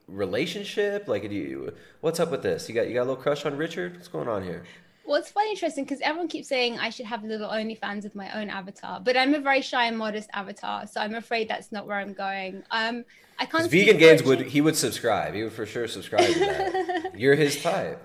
[0.07, 1.07] relationship?
[1.07, 2.69] Like, do you, what's up with this?
[2.69, 3.95] You got you got a little crush on Richard?
[3.95, 4.63] What's going on here?
[5.09, 8.31] Well, it's funny, interesting because everyone keeps saying I should have little OnlyFans with my
[8.39, 11.87] own avatar, but I'm a very shy and modest avatar, so I'm afraid that's not
[11.87, 12.61] where I'm going.
[12.69, 13.03] Um,
[13.39, 13.71] I can't.
[13.71, 15.33] vegan gains would he would subscribe.
[15.33, 17.13] He would for sure subscribe to that.
[17.17, 17.99] You're his type.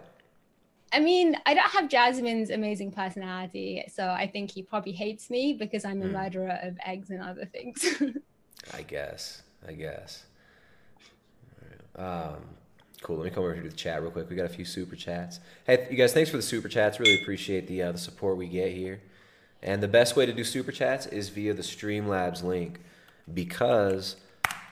[0.95, 5.53] I mean, I don't have Jasmine's amazing personality, so I think he probably hates me
[5.53, 6.13] because I'm a Hmm.
[6.15, 7.85] murderer of eggs and other things.
[8.73, 9.43] I guess.
[9.69, 10.25] I guess.
[11.97, 12.45] Um,
[13.05, 13.19] cool.
[13.19, 14.31] Let me come over here to the chat real quick.
[14.31, 15.39] We got a few super chats.
[15.67, 16.99] Hey, you guys, thanks for the super chats.
[16.99, 19.01] Really appreciate the uh, the support we get here.
[19.63, 22.81] And the best way to do super chats is via the Streamlabs link
[23.33, 24.17] because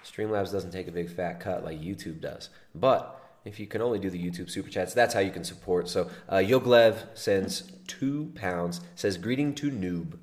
[0.03, 2.49] Streamlabs doesn't take a big fat cut like YouTube does.
[2.75, 5.89] But if you can only do the YouTube super chats, that's how you can support.
[5.89, 10.19] So uh, Yoglev sends two pounds, says greeting to noob.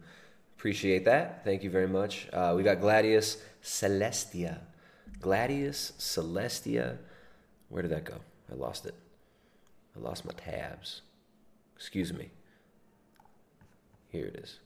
[0.57, 1.43] Appreciate that.
[1.45, 2.27] Thank you very much.
[2.33, 4.59] Uh, we got Gladius Celestia.
[5.21, 6.97] Gladius Celestia.
[7.69, 8.15] Where did that go?
[8.51, 8.95] I lost it.
[9.95, 11.01] I lost my tabs.
[11.75, 12.29] Excuse me.
[14.09, 14.59] Here it is.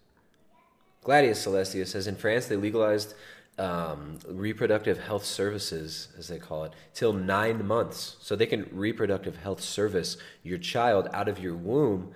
[1.04, 3.14] Gladius Celestia says in France they legalized
[3.60, 8.16] um, reproductive health services, as they call it, till nine months.
[8.22, 12.14] So they can reproductive health service your child out of your womb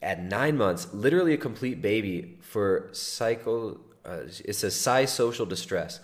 [0.00, 3.80] at nine months, literally a complete baby for psycho.
[4.04, 6.00] Uh, it says psy-social distress.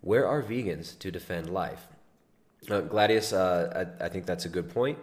[0.00, 1.86] Where are vegans to defend life?
[2.68, 4.98] Uh, Gladius, uh, I, I think that's a good point.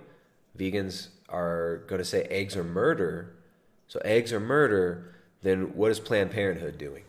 [0.57, 3.35] Vegans are going to say eggs are murder.
[3.87, 5.13] So eggs are murder.
[5.43, 7.03] then what is Planned Parenthood doing?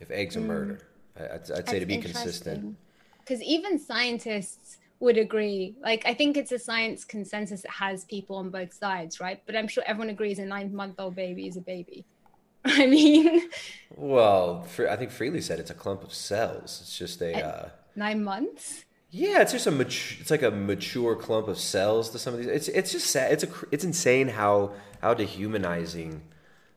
[0.00, 0.46] If eggs are Mm.
[0.46, 0.78] murder,
[1.18, 2.76] I- I'd, I'd say to be consistent.
[3.20, 5.74] Because even scientists would agree.
[5.80, 9.40] Like, I think it's a science consensus that has people on both sides, right?
[9.46, 12.04] But I'm sure everyone agrees a nine month old baby is a baby.
[12.64, 13.48] I mean,
[13.96, 16.78] Well, I think Freelee said it's a clump of cells.
[16.82, 17.34] It's just a.
[17.44, 18.84] Uh, nine months?
[19.14, 20.16] Yeah, it's just a mature.
[20.20, 22.48] It's like a mature clump of cells to some of these.
[22.48, 23.30] It's it's just sad.
[23.30, 26.22] It's a it's insane how how dehumanizing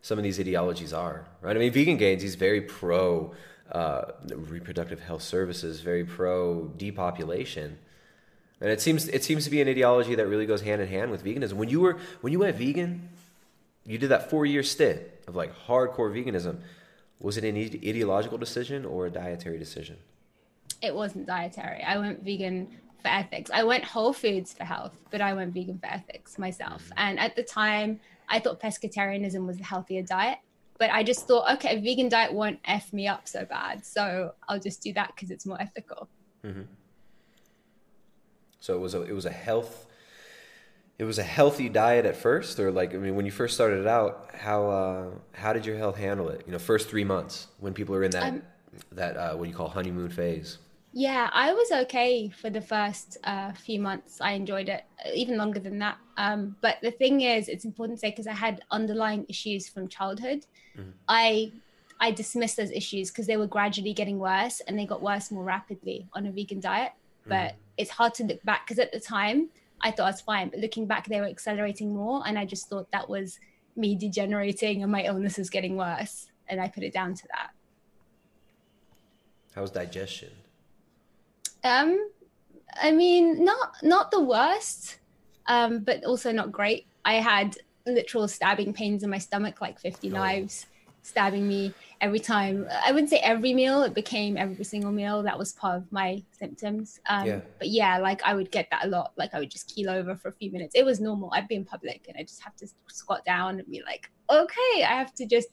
[0.02, 1.26] some of these ideologies are.
[1.42, 1.56] Right.
[1.56, 2.22] I mean, Vegan Gains.
[2.22, 3.34] He's very pro
[3.72, 5.80] uh, reproductive health services.
[5.80, 7.78] Very pro depopulation.
[8.60, 11.12] And it seems it seems to be an ideology that really goes hand in hand
[11.12, 11.54] with veganism.
[11.54, 13.08] When you were when you went vegan,
[13.86, 16.60] you did that four year stint of like hardcore veganism.
[17.22, 19.96] Was it an ide- ideological decision or a dietary decision?
[20.82, 21.84] It wasn't dietary.
[21.84, 22.68] I went vegan
[23.02, 23.52] for ethics.
[23.54, 26.90] I went whole foods for health, but I went vegan for ethics myself.
[26.98, 28.00] And at the time,
[28.30, 30.40] I thought pescatarianism was the healthier diet.
[30.78, 33.86] But I just thought, okay, a vegan diet won't F me up so bad.
[33.86, 36.10] So I'll just do that because it's more ethical.
[36.44, 36.64] hmm
[38.60, 39.86] So it was a it was a health.
[40.98, 43.86] It was a healthy diet at first, or like I mean, when you first started
[43.88, 46.44] out, how uh, how did your health handle it?
[46.46, 48.42] You know, first three months when people are in that Um,
[48.92, 50.58] that uh, what you call honeymoon phase.
[50.98, 54.22] Yeah, I was okay for the first uh, few months.
[54.22, 55.98] I enjoyed it, uh, even longer than that.
[56.16, 59.90] Um, but the thing is, it's important to say because I had underlying issues from
[59.90, 60.46] childhood.
[61.10, 61.52] I
[62.00, 65.44] I dismissed those issues because they were gradually getting worse, and they got worse more
[65.44, 66.94] rapidly on a vegan diet.
[67.28, 69.50] But it's hard to look back because at the time
[69.82, 72.70] I thought I was fine, but looking back, they were accelerating more, and I just
[72.70, 73.38] thought that was
[73.76, 77.50] me degenerating and my illness is getting worse, and I put it down to that.
[79.54, 80.30] How's digestion?
[81.66, 81.98] Um,
[82.82, 85.00] I mean, not not the worst,
[85.48, 86.88] um, but also not great.
[87.06, 87.56] I had
[87.88, 90.68] literal stabbing pains in my stomach, like 50 knives
[91.02, 92.68] stabbing me every time.
[92.86, 95.24] I wouldn't say every meal; it became every single meal.
[95.24, 97.00] That was part of my symptoms.
[97.10, 97.42] Um, Yeah.
[97.60, 99.14] But yeah, like I would get that a lot.
[99.18, 100.76] Like I would just keel over for a few minutes.
[100.76, 101.32] It was normal.
[101.34, 104.84] I'd be in public and I just have to squat down and be like, okay,
[104.84, 105.48] I have to just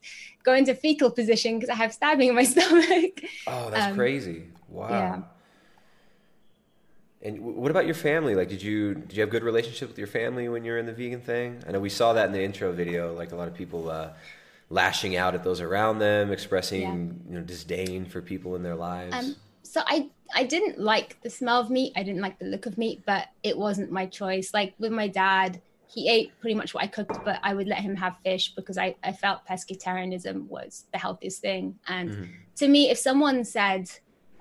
[0.45, 3.23] go into fetal position because I have stabbing in my stomach.
[3.47, 4.49] Oh, that's Um, crazy!
[4.69, 4.89] Wow.
[4.91, 5.23] yeah.
[7.25, 8.35] And what about your family?
[8.35, 10.87] Like, did you did you have good relationship with your family when you were in
[10.87, 11.63] the vegan thing?
[11.67, 13.15] I know we saw that in the intro video.
[13.15, 14.11] Like a lot of people uh,
[14.71, 19.15] lashing out at those around them, expressing you know disdain for people in their lives.
[19.15, 21.93] Um, so I I didn't like the smell of meat.
[21.95, 24.53] I didn't like the look of meat, but it wasn't my choice.
[24.53, 27.79] Like with my dad, he ate pretty much what I cooked, but I would let
[27.79, 31.79] him have fish because I, I felt pescatarianism was the healthiest thing.
[31.87, 32.25] And Mm-hmm.
[32.57, 33.91] to me, if someone said,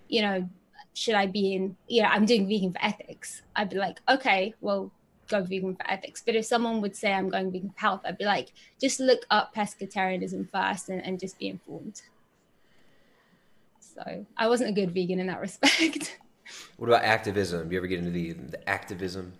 [0.08, 0.50] you know,
[0.94, 4.54] should I be in, you know, I'm doing vegan for ethics, I'd be like, okay,
[4.62, 4.92] well,
[5.30, 6.22] go vegan for ethics.
[6.26, 9.22] But if someone would say I'm going vegan for health, I'd be like, just look
[9.30, 12.02] up pescatarianism first and, and just be informed.
[13.80, 16.18] So I wasn't a good vegan in that respect.
[16.78, 17.72] what about activism?
[17.72, 19.34] You ever get into the, the activism?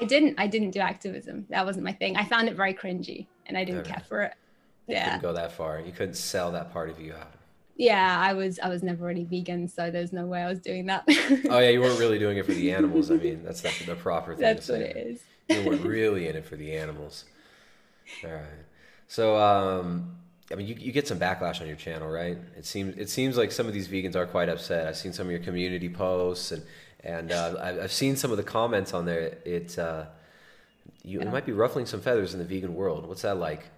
[0.00, 0.34] I didn't.
[0.38, 1.46] I didn't do activism.
[1.50, 2.16] That wasn't my thing.
[2.16, 3.92] I found it very cringy, and I didn't Okay.
[3.92, 4.34] care for it.
[4.88, 5.80] You Yeah, couldn't go that far.
[5.80, 7.32] You couldn't sell that part of you out.
[7.76, 8.20] Yeah.
[8.20, 8.58] I was.
[8.58, 11.04] I was never really vegan, so there's no way I was doing that.
[11.50, 13.10] Oh yeah, you weren't really doing it for the animals.
[13.10, 14.90] I mean, that's not the proper thing That's to what say.
[14.90, 15.20] it is.
[15.48, 17.24] You weren't really in it for the animals.
[18.24, 18.44] All right.
[19.08, 20.16] So, um,
[20.50, 22.38] I mean, you, you get some backlash on your channel, right?
[22.56, 24.86] It seems it seems like some of these vegans are quite upset.
[24.86, 26.62] I've seen some of your community posts, and
[27.04, 29.38] and uh, I've, I've seen some of the comments on there.
[29.44, 30.06] It uh,
[31.04, 33.06] you it might be ruffling some feathers in the vegan world.
[33.06, 33.70] What's that like?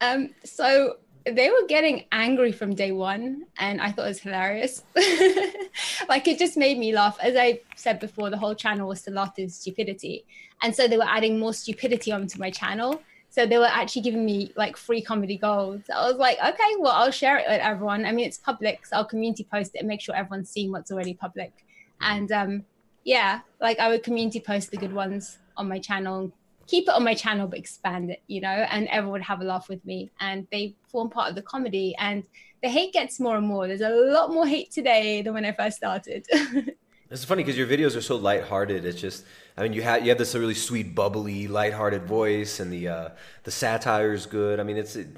[0.00, 4.82] Um, so they were getting angry from day one, and I thought it was hilarious.
[6.08, 7.18] like it just made me laugh.
[7.22, 10.26] As I said before, the whole channel was to laugh through stupidity,
[10.62, 13.00] and so they were adding more stupidity onto my channel.
[13.30, 15.82] So they were actually giving me like free comedy gold.
[15.86, 18.04] So I was like, okay, well, I'll share it with everyone.
[18.04, 20.92] I mean, it's public, so I'll community post it and make sure everyone's seeing what's
[20.92, 21.52] already public.
[22.00, 22.64] And um,
[23.02, 26.32] yeah, like I would community post the good ones on my channel,
[26.66, 29.68] keep it on my channel, but expand it, you know, and everyone have a laugh
[29.68, 30.10] with me.
[30.20, 31.94] And they form part of the comedy.
[31.98, 32.24] And
[32.62, 33.66] the hate gets more and more.
[33.66, 36.26] There's a lot more hate today than when I first started.
[37.10, 38.84] It's funny because your videos are so lighthearted.
[38.84, 39.24] It's just,
[39.56, 43.08] I mean, you have you have this really sweet, bubbly, lighthearted voice, and the uh,
[43.44, 44.58] the satire is good.
[44.58, 45.08] I mean, it's it,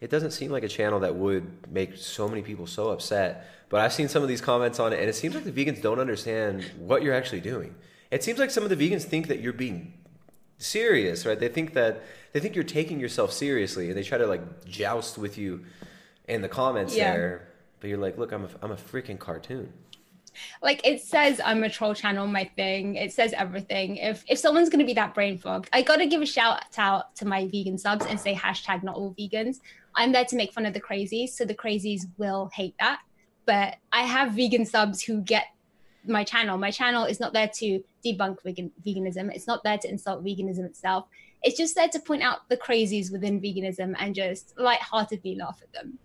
[0.00, 3.48] it doesn't seem like a channel that would make so many people so upset.
[3.68, 5.80] But I've seen some of these comments on it, and it seems like the vegans
[5.82, 7.74] don't understand what you're actually doing.
[8.10, 9.94] It seems like some of the vegans think that you're being
[10.58, 11.38] serious, right?
[11.38, 12.02] They think that
[12.32, 15.64] they think you're taking yourself seriously, and they try to like joust with you
[16.28, 17.12] in the comments Yeah.
[17.12, 17.48] there.
[17.80, 19.72] But you're like, look, I'm a, I'm a freaking cartoon.
[20.62, 22.96] like it says I'm a troll channel, my thing.
[22.96, 23.96] It says everything.
[23.98, 27.26] If if someone's gonna be that brain fogged, I gotta give a shout out to
[27.26, 29.58] my vegan subs and say hashtag not all vegans.
[29.94, 33.00] I'm there to make fun of the crazies, so the crazies will hate that.
[33.46, 35.44] But I have vegan subs who get
[36.06, 36.58] my channel.
[36.58, 39.34] My channel is not there to debunk vegan, veganism.
[39.34, 41.06] It's not there to insult veganism itself.
[41.42, 45.72] It's just there to point out the crazies within veganism and just lightheartedly laugh at
[45.72, 45.98] them.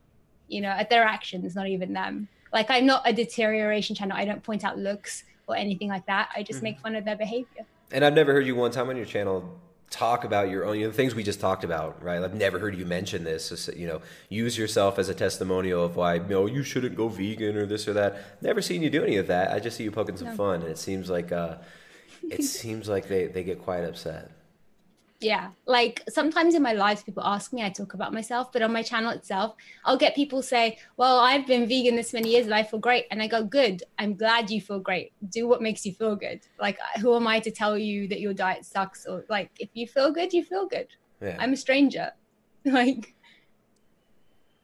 [0.47, 2.27] You know, at their actions, not even them.
[2.51, 4.17] Like I'm not a deterioration channel.
[4.17, 6.29] I don't point out looks or anything like that.
[6.35, 6.63] I just Mhm.
[6.63, 7.65] make fun of their behavior.
[7.91, 10.83] And I've never heard you one time on your channel talk about your own, you
[10.85, 12.21] know, the things we just talked about, right?
[12.21, 13.49] I've never heard you mention this.
[13.49, 17.57] Just, you know, use yourself as a testimonial of why, no you shouldn't go vegan
[17.57, 18.41] or this or that.
[18.41, 19.51] Never seen you do any of that.
[19.51, 20.35] I just see you poking some No.
[20.35, 21.55] fun, and it seems like, uh,
[22.29, 24.29] it seems like they they get quite upset.
[25.21, 25.49] Yeah.
[25.65, 28.81] Like sometimes in my lives, people ask me, I talk about myself, but on my
[28.81, 32.63] channel itself, I'll get people say, Well, I've been vegan this many years and I
[32.63, 33.05] feel great.
[33.11, 33.83] And I go, Good.
[33.97, 35.11] I'm glad you feel great.
[35.29, 36.41] Do what makes you feel good.
[36.59, 39.05] Like, uh, who am I to tell you that your diet sucks?
[39.05, 40.87] Or like, if you feel good, you feel good.
[41.21, 41.35] Yeah.
[41.39, 42.11] I'm a stranger.
[42.65, 43.15] Like,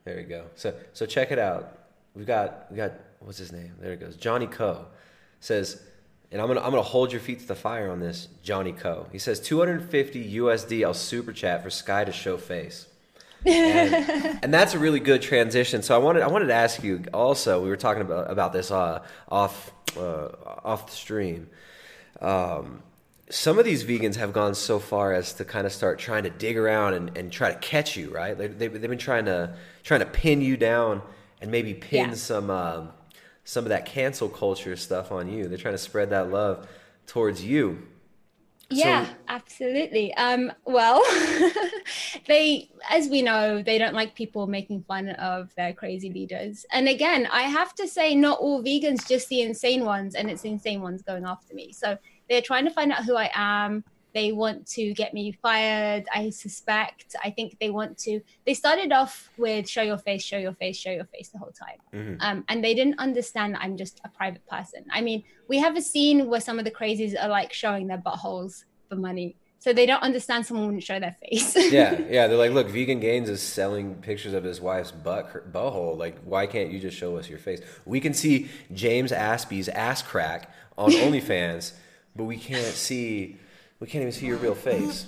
[0.03, 0.45] There we go.
[0.55, 1.79] So so check it out.
[2.13, 3.73] We've got we got what's his name?
[3.79, 4.15] There it goes.
[4.15, 4.85] Johnny Co
[5.39, 5.81] says,
[6.31, 8.27] and I'm gonna I'm gonna hold your feet to the fire on this.
[8.43, 9.07] Johnny Co.
[9.11, 10.85] He says 250 USD.
[10.85, 12.87] I'll super chat for Sky to show face.
[13.45, 15.81] And, and that's a really good transition.
[15.83, 17.61] So I wanted I wanted to ask you also.
[17.61, 20.29] We were talking about about this uh, off uh,
[20.63, 21.49] off the stream.
[22.21, 22.81] Um,
[23.29, 26.29] some of these vegans have gone so far as to kind of start trying to
[26.29, 28.37] dig around and, and try to catch you, right?
[28.37, 31.01] They, they, they've been trying to trying to pin you down
[31.41, 32.15] and maybe pin Yeah.
[32.15, 32.89] some um,
[33.45, 35.47] some of that cancel culture stuff on you.
[35.47, 36.67] They're trying to spread that love
[37.05, 37.87] towards you.
[38.71, 40.11] Yeah, absolutely.
[40.15, 41.03] Um, well,
[42.27, 46.65] they, as we know, they don't like people making fun of their crazy leaders.
[46.71, 50.43] And again, I have to say, not all vegans, just the insane ones, and it's
[50.43, 51.71] insane ones going after me.
[51.73, 51.95] So
[52.27, 53.83] they're trying to find out who I am.
[54.15, 56.05] They want to get me fired.
[56.11, 57.17] I suspect.
[57.21, 58.21] I think they want to.
[58.45, 61.51] They started off with show your face, show your face, show your face the whole
[61.51, 61.79] time.
[61.93, 62.17] Mhm.
[62.21, 64.85] Um, and they didn't understand that I'm just a private person.
[64.89, 67.97] I mean, we have a scene where some of the crazies are like showing their
[67.97, 69.35] buttholes for money.
[69.59, 71.53] So they don't understand someone wouldn't show their face.
[71.73, 72.27] yeah, yeah.
[72.27, 75.97] They're like, look, Vegan Gains is selling pictures of his wife's butt her butthole.
[75.97, 77.59] Like, why can't you just show us your face?
[77.83, 81.73] We can see James Aspey's ass crack on OnlyFans,
[82.15, 83.39] but we can't see.
[83.79, 85.07] We can't even see your real face.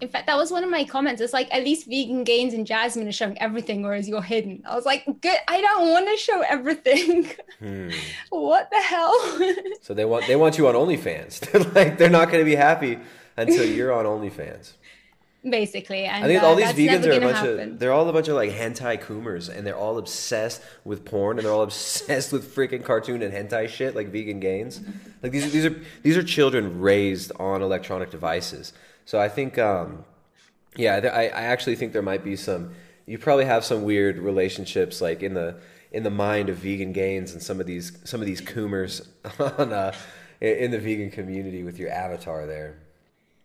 [0.00, 1.20] In fact, that was one of my comments.
[1.20, 4.62] It's like at least vegan gains and Jasmine are showing everything, whereas you're hidden.
[4.66, 5.38] I was like, good.
[5.46, 7.30] I don't want to show everything.
[7.58, 7.90] Hmm.
[8.30, 9.14] what the hell?
[9.82, 11.40] So they want they want you on OnlyFans.
[11.52, 12.98] They're like they're not going to be happy
[13.36, 14.72] until you're on OnlyFans.
[15.48, 17.72] Basically, and I think uh, all these vegans are a bunch happen.
[17.72, 21.38] of they're all a bunch of like hentai coomers and they're all obsessed with porn
[21.38, 24.80] and they're all obsessed with freaking cartoon and hentai shit like vegan gains.
[25.22, 28.72] Like these these are these are children raised on electronic devices.
[29.04, 30.04] So I think um
[30.76, 32.72] yeah, I, I actually think there might be some
[33.04, 35.60] you probably have some weird relationships like in the
[35.92, 39.72] in the mind of vegan gains and some of these some of these coomers on
[39.74, 39.94] uh
[40.40, 42.79] in the vegan community with your avatar there.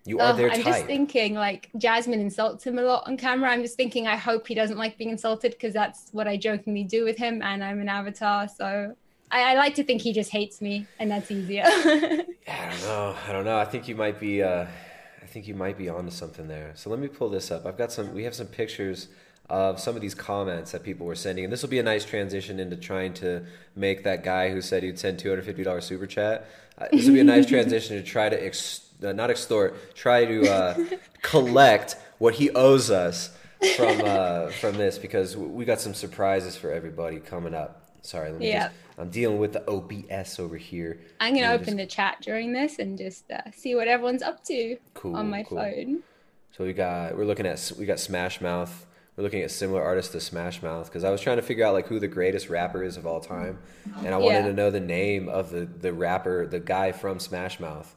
[0.06, 0.74] You are Oh, their I'm type.
[0.74, 3.49] just thinking, like Jasmine insults him a lot on camera.
[3.49, 6.84] I'm just thinking, I hope he doesn't like being insulted because that's what I jokingly
[6.84, 8.95] do with him, and I'm an avatar, so
[9.32, 11.64] I, I like to think he just hates me, and that's easier.
[11.68, 12.26] I
[12.70, 13.16] don't know.
[13.28, 13.58] I don't know.
[13.58, 14.43] I think you might be.
[14.43, 14.66] Uh,
[15.22, 16.72] I think you might be onto something there.
[16.76, 17.66] So let me pull this up.
[17.66, 18.14] I've got some.
[18.14, 19.08] We have some pictures
[19.49, 22.06] of some of these comments that people were sending, and this will be a nice
[22.06, 23.43] transition into trying to
[23.76, 26.47] make that guy who said he'd send two hundred fifty dollars super chat.
[26.78, 30.26] Uh, this will be a nice transition to try to ex- uh, not extort, try
[30.26, 30.86] to uh,
[31.22, 33.36] collect what he owes us
[33.76, 37.82] from uh, from this because we got some surprises for everybody coming up.
[38.01, 38.64] Sorry, let me Yeah.
[38.68, 38.76] just.
[38.97, 40.99] I'm dealing with the OBS over here.
[41.20, 44.41] I'm gonna Let open the chat during this and just uh, see what everyone's up
[44.45, 45.58] to Cool, on my cool.
[45.58, 45.99] phone.
[46.56, 48.86] So we got we're looking at we got Smash Mouth.
[49.18, 51.74] We're looking at similar artists to Smash Mouth because I was trying to figure out
[51.74, 53.60] like who the greatest rapper is of all time,
[53.97, 54.47] and I wanted Yeah.
[54.47, 57.93] to know the name of the the rapper, the guy from Smash Mouth.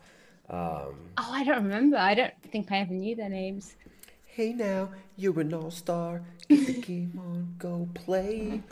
[0.51, 1.97] Um, Oh, I don't remember.
[1.97, 3.75] I don't think I ever knew their names.
[4.25, 6.23] hey now, you're an all star.
[6.49, 8.63] Get the game on, go play.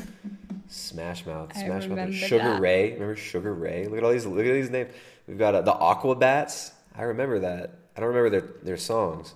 [0.69, 2.61] Smash Mouth, I Smash Mouth, Sugar that.
[2.61, 2.93] Ray.
[2.95, 3.87] Remember Sugar Ray?
[3.87, 4.25] Look at all these.
[4.27, 4.93] Look at these names.
[5.27, 6.73] We've got uh, the Aquabats.
[6.97, 7.79] I remember that.
[7.97, 9.35] I don't remember their their songs.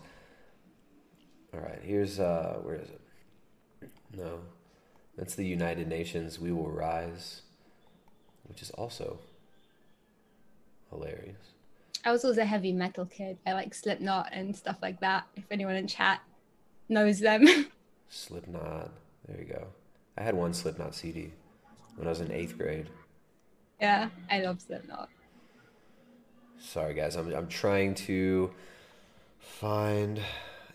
[1.53, 3.01] All right, here's uh, where is it?
[4.17, 4.41] No,
[5.17, 6.39] that's the United Nations.
[6.41, 7.43] We will rise,
[8.45, 9.19] which is also
[10.91, 11.50] hilarious.
[12.05, 13.39] I was always a heavy metal kid.
[13.47, 15.27] I like Slipknot and stuff like that.
[15.37, 16.21] If anyone in chat
[16.89, 17.47] knows them.
[18.09, 18.91] Slipknot.
[19.29, 19.67] There you go.
[20.17, 21.31] I had one Slipknot CD
[21.97, 22.89] when I was in eighth grade.
[23.81, 25.09] yeah, I love Slipknot.
[26.59, 27.17] Sorry, guys.
[27.17, 28.51] I'm I'm trying to
[29.39, 30.21] find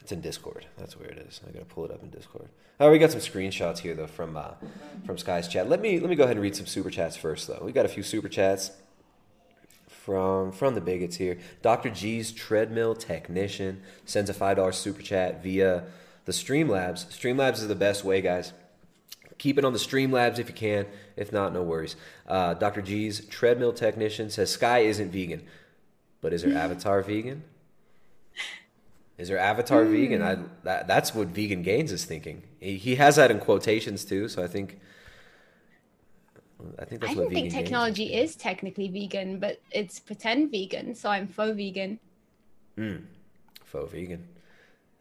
[0.01, 0.65] It's in Discord.
[0.77, 1.41] That's where it is.
[1.47, 2.49] I gotta pull it up in Discord.
[2.79, 4.51] Oh, we got some screenshots here though from uh,
[5.05, 5.69] from Sky's chat.
[5.69, 7.61] Let me let me go ahead and read some super chats first though.
[7.63, 8.71] We got a few super chats
[10.05, 11.37] from from the bigots here.
[11.63, 11.89] Dr.
[11.89, 15.83] G's treadmill technician sends a five dollar super chat via
[16.25, 17.05] the Streamlabs.
[17.07, 18.53] Streamlabs is the best way, guys.
[19.37, 20.85] Keep it on the Streamlabs if you can.
[21.17, 21.95] If not, no worries.
[22.27, 22.81] Uh, Dr.
[22.81, 25.41] G's treadmill technician says Sky isn't vegan,
[26.21, 27.43] but is her avatar vegan?
[29.17, 29.91] Is her avatar Hmm.
[29.93, 30.21] vegan?
[30.21, 32.43] I, that, that's what Vegan Gains is thinking.
[32.59, 34.79] He, he has that in quotations too, so I think.
[36.79, 40.51] I think that's I what don't Vegan think technology is technically vegan, but it's pretend
[40.51, 41.99] vegan, so I'm faux vegan.
[42.77, 43.03] Mm.
[43.63, 44.27] Faux vegan.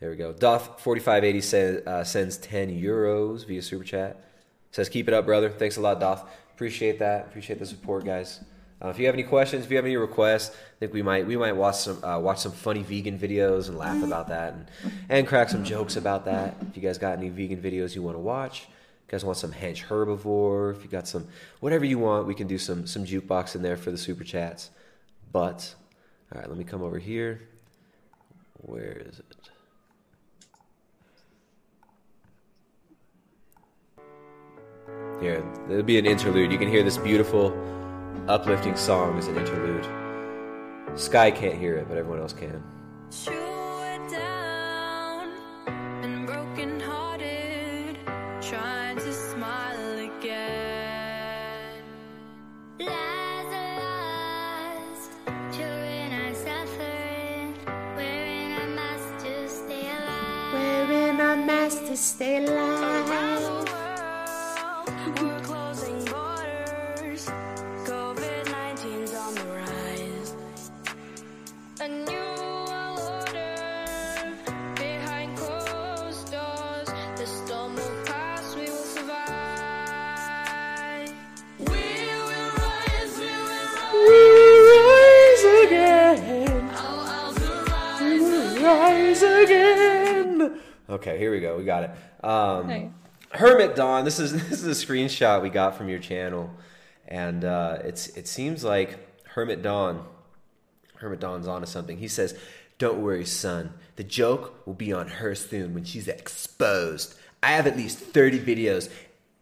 [0.01, 0.33] There we go.
[0.33, 4.23] Doth forty five eighty says uh, sends ten euros via super chat.
[4.71, 5.51] Says keep it up, brother.
[5.51, 6.25] Thanks a lot, Doth.
[6.55, 7.27] Appreciate that.
[7.27, 8.41] Appreciate the support, guys.
[8.83, 11.27] Uh, if you have any questions, if you have any requests, I think we might
[11.27, 14.67] we might watch some uh, watch some funny vegan videos and laugh about that and
[15.09, 16.57] and crack some jokes about that.
[16.69, 18.67] If you guys got any vegan videos you want to watch,
[19.07, 21.27] you guys want some hench herbivore, if you got some
[21.61, 24.71] whatever you want, we can do some some jukebox in there for the super chats.
[25.33, 25.75] But
[26.33, 27.43] all right, let me come over here.
[28.63, 29.27] Where is it?
[35.21, 36.51] Here, it'll be an interlude.
[36.51, 37.53] You can hear this beautiful,
[38.27, 39.87] uplifting song as an interlude.
[40.99, 42.63] Sky can't hear it, but everyone else can.
[62.21, 62.64] Mask
[91.07, 91.59] Okay, here we go.
[91.59, 91.91] We got it.
[92.27, 92.67] Um.
[93.31, 94.07] Hermit Dawn.
[94.07, 96.51] This is this is a screenshot we got from your channel,
[97.07, 98.99] and uh, it's it seems like
[99.29, 100.07] Hermit Dawn.
[100.97, 101.99] Hermit Dawn's onto something.
[101.99, 102.39] He says,
[102.79, 103.75] "Don't worry, son.
[103.97, 107.17] The joke will be on her soon when she's exposed.
[107.43, 108.89] I have at least thirty videos."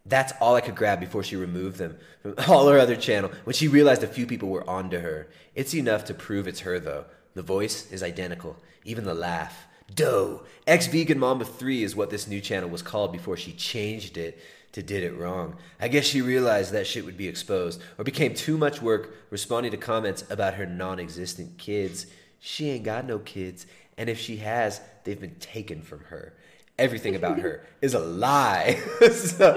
[0.05, 3.53] That's all I could grab before she removed them from all her other channel when
[3.53, 5.29] she realized a few people were onto her.
[5.55, 7.05] It's enough to prove it's her though.
[7.35, 9.65] The voice is identical, even the laugh.
[9.95, 10.43] Doe.
[10.65, 14.39] Ex vegan mama 3 is what this new channel was called before she changed it
[14.73, 15.55] to did it wrong.
[15.79, 19.71] I guess she realized that shit would be exposed or became too much work responding
[19.71, 22.07] to comments about her non existent kids.
[22.39, 23.65] She ain't got no kids,
[23.97, 26.33] and if she has, they've been taken from her.
[26.77, 28.81] Everything about her is a lie.
[29.11, 29.55] So,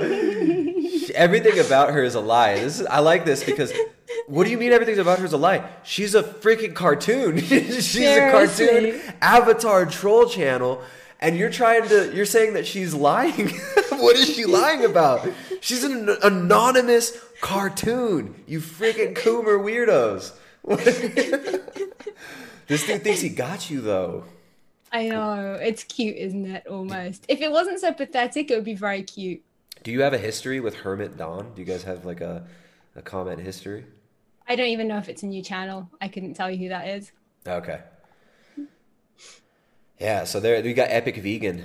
[1.14, 2.56] everything about her is a lie.
[2.56, 3.72] This is, I like this because
[4.26, 5.68] what do you mean everything about her is a lie?
[5.82, 7.38] She's a freaking cartoon.
[7.40, 10.82] She's a cartoon avatar troll channel
[11.20, 13.48] and you're trying to you're saying that she's lying.
[13.90, 15.28] what is she lying about?
[15.60, 18.42] She's an anonymous cartoon.
[18.46, 20.32] You freaking coomer weirdos.
[22.66, 24.24] this dude thinks he got you though.
[24.92, 25.58] I know.
[25.60, 26.66] It's cute, isn't it?
[26.66, 27.26] Almost.
[27.28, 29.42] If it wasn't so pathetic, it would be very cute.
[29.82, 31.52] Do you have a history with Hermit Dawn?
[31.54, 32.46] Do you guys have like a
[32.94, 33.84] a comment history?
[34.48, 35.88] I don't even know if it's a new channel.
[36.00, 37.12] I couldn't tell you who that is.
[37.46, 37.80] Okay.
[40.00, 41.64] Yeah, so there we got Epic Vegan.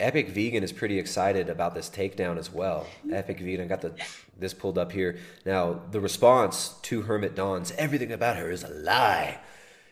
[0.00, 2.86] Epic Vegan is pretty excited about this takedown as well.
[3.12, 3.94] Epic Vegan got the
[4.38, 5.18] this pulled up here.
[5.44, 9.38] Now, the response to Hermit Dawn's everything about her is a lie.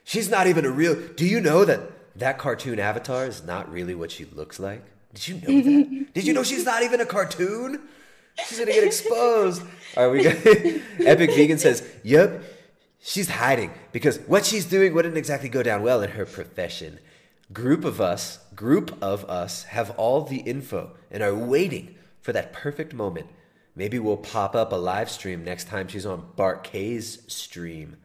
[0.04, 1.80] She's not even a real Do you know that
[2.18, 4.82] that cartoon avatar is not really what she looks like?
[5.14, 6.06] Did you know that?
[6.14, 7.80] Did you know she's not even a cartoon?
[8.46, 9.62] She's gonna get exposed.
[9.96, 10.36] Right, we got
[11.06, 12.42] Epic Vegan says, "Yep,
[13.00, 16.98] she's hiding because what she's doing wouldn't exactly go down well in her profession.
[17.52, 22.52] Group of us, group of us, have all the info and are waiting for that
[22.52, 23.26] perfect moment.
[23.74, 27.96] Maybe we'll pop up a live stream next time she's on Bart Kay's stream."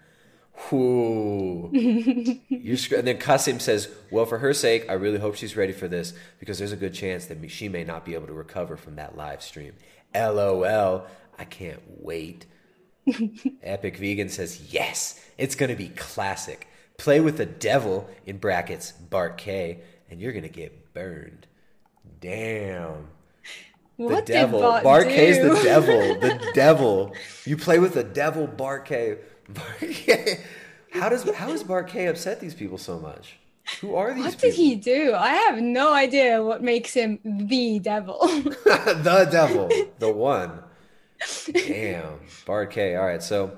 [0.71, 1.69] Whoo.
[1.73, 6.13] And then Kasim says, Well, for her sake, I really hope she's ready for this
[6.39, 9.17] because there's a good chance that she may not be able to recover from that
[9.17, 9.73] live stream.
[10.16, 11.07] LOL.
[11.38, 12.45] I can't wait.
[13.64, 16.68] Epic Vegan says, Yes, it's going to be classic.
[16.97, 21.47] Play with the devil, in brackets, Bart Kay, and you're going to get burned.
[22.22, 23.07] Damn.
[23.97, 24.59] What the devil.
[24.59, 26.20] Bart Bart Kay's the devil.
[26.20, 27.14] The devil.
[27.45, 29.18] You play with the devil, Bart Kay.
[29.49, 30.39] Bart Kay.
[30.91, 33.38] How does how has Bart Kay upset these people so much?
[33.82, 35.14] Who are these What did he do?
[35.14, 38.20] I have no idea what makes him the devil.
[38.66, 40.64] the devil, the one.
[41.53, 42.95] Damn, Bart Kay.
[42.95, 43.57] All right, so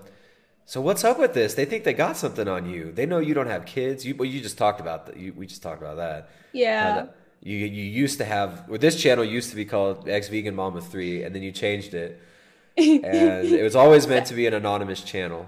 [0.66, 1.56] so what's up with this?
[1.56, 2.92] They think they got something on you.
[2.92, 4.06] They know you don't have kids.
[4.06, 5.18] You well, you just talked about that.
[5.18, 6.30] You, we just talked about that.
[6.54, 6.96] Yeah.
[6.96, 8.68] That- you you used to have.
[8.68, 11.94] Well, this channel used to be called Ex Vegan Mama Three, and then you changed
[11.94, 12.20] it,
[12.78, 15.48] and it was always meant to be an anonymous channel.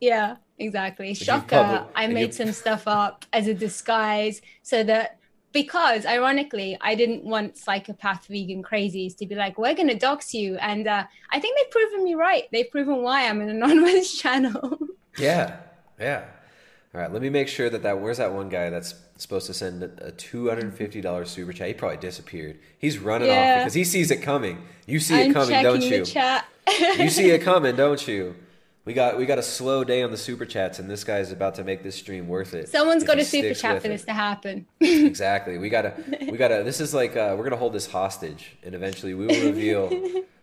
[0.00, 1.14] Yeah, exactly.
[1.14, 1.86] Shocker.
[1.94, 5.18] I made some stuff up as a disguise so that
[5.52, 10.34] because ironically, I didn't want psychopath vegan crazies to be like, we're going to dox
[10.34, 10.56] you.
[10.56, 12.44] And uh, I think they've proven me right.
[12.52, 14.78] They've proven why I'm an anonymous channel.
[15.18, 15.56] Yeah,
[15.98, 16.24] yeah.
[16.94, 18.00] All right, let me make sure that that.
[18.00, 21.52] Where's that one guy that's supposed to send a two hundred and fifty dollars super
[21.52, 21.68] chat?
[21.68, 22.58] He probably disappeared.
[22.78, 23.56] He's running Yeah.
[23.56, 24.62] off because he sees it coming.
[24.86, 26.04] You see it I'm coming, don't the you?
[26.06, 26.46] chat.
[26.98, 28.34] you see it coming, don't you?
[28.86, 31.32] We got we got a slow day on the super chats, and this guy is
[31.32, 32.68] about to make this stream worth it.
[32.68, 33.90] Someone's got a super chat for it.
[33.90, 34.64] this to happen.
[34.80, 35.58] exactly.
[35.58, 35.94] We gotta
[36.30, 36.62] we gotta.
[36.62, 39.90] This is like uh, we're gonna hold this hostage, and eventually we will reveal.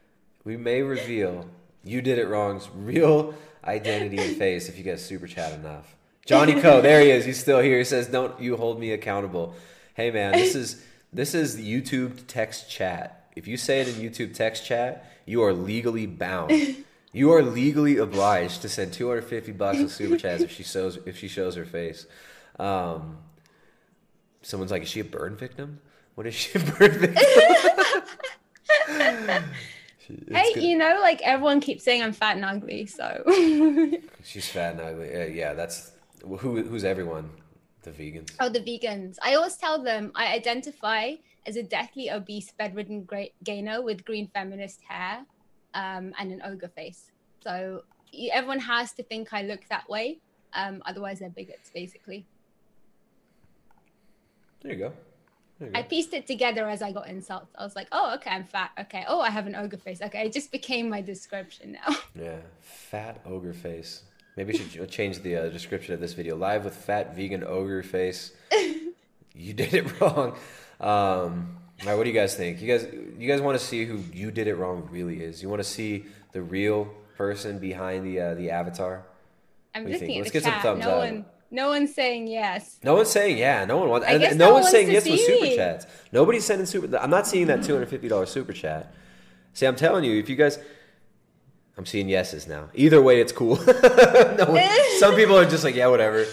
[0.44, 1.46] we may reveal
[1.86, 3.34] you did it wrong's real
[3.64, 5.96] identity and face if you guys super chat enough.
[6.26, 7.24] Johnny Co, there he is.
[7.24, 7.78] He's still here.
[7.78, 9.56] He says, "Don't you hold me accountable."
[9.94, 10.84] Hey man, this is
[11.14, 13.30] this is YouTube text chat.
[13.38, 16.52] If you say it in YouTube text chat, you are legally bound.
[17.14, 21.18] You are legally obliged to send 250 bucks of super chats if she shows if
[21.18, 22.08] she shows her face.
[22.60, 23.20] Um,
[24.42, 25.80] someone's like, "Is she a burn victim?
[26.16, 27.24] What is she a burn victim?"
[30.10, 30.64] It's hey, good.
[30.64, 33.24] you know, like everyone keeps saying I'm fat and ugly, so
[34.24, 35.16] She's fat and ugly.
[35.16, 35.92] Uh, yeah, that's
[36.22, 36.62] who.
[36.64, 37.30] Who's everyone?
[37.84, 38.32] The vegans.
[38.40, 39.18] Oh, the vegans.
[39.22, 41.14] I always tell them I identify
[41.46, 45.26] as a deathly obese, bedridden gra- gainer with green feminist hair
[45.74, 47.12] um, and an ogre face.
[47.44, 47.84] So
[48.32, 50.20] everyone has to think I look that way.
[50.54, 52.26] Um, otherwise, they're bigots, basically.
[54.62, 54.94] There you go.
[55.60, 55.80] There you go.
[55.80, 57.54] I pieced it together as I got insults.
[57.58, 58.72] I was like, oh, okay, I'm fat.
[58.80, 59.04] Okay.
[59.08, 60.02] Oh, I have an ogre face.
[60.02, 60.26] Okay.
[60.26, 61.96] It just became my description now.
[62.16, 64.04] Yeah, fat ogre face.
[64.38, 66.36] Maybe we should change the uh, description of this video.
[66.36, 68.34] Live with fat vegan ogre face.
[69.34, 70.36] you did it wrong.
[70.80, 72.62] Um, all right, what do you guys think?
[72.62, 75.42] You guys, you guys want to see who you did it wrong really is?
[75.44, 76.86] You want to see the real
[77.18, 79.04] person behind the uh, the avatar?
[79.76, 80.18] I'm What do you looking think?
[80.18, 80.62] at Let's get some chat.
[80.62, 80.98] thumbs no up.
[81.00, 82.80] one, no one's saying yes.
[82.84, 83.66] No one's saying yeah.
[83.66, 84.08] No one wants.
[84.08, 85.86] I guess no no one's saying yes with super chats.
[86.12, 86.96] Nobody's sending super.
[86.98, 88.94] I'm not seeing that two hundred fifty dollars super chat.
[89.54, 90.58] See, I'm telling you, if you guys,
[91.78, 92.70] I'm seeing yeses now.
[92.76, 93.56] Either way, it's cool.
[93.66, 94.64] no one,
[95.00, 96.26] some people are just like, yeah, whatever.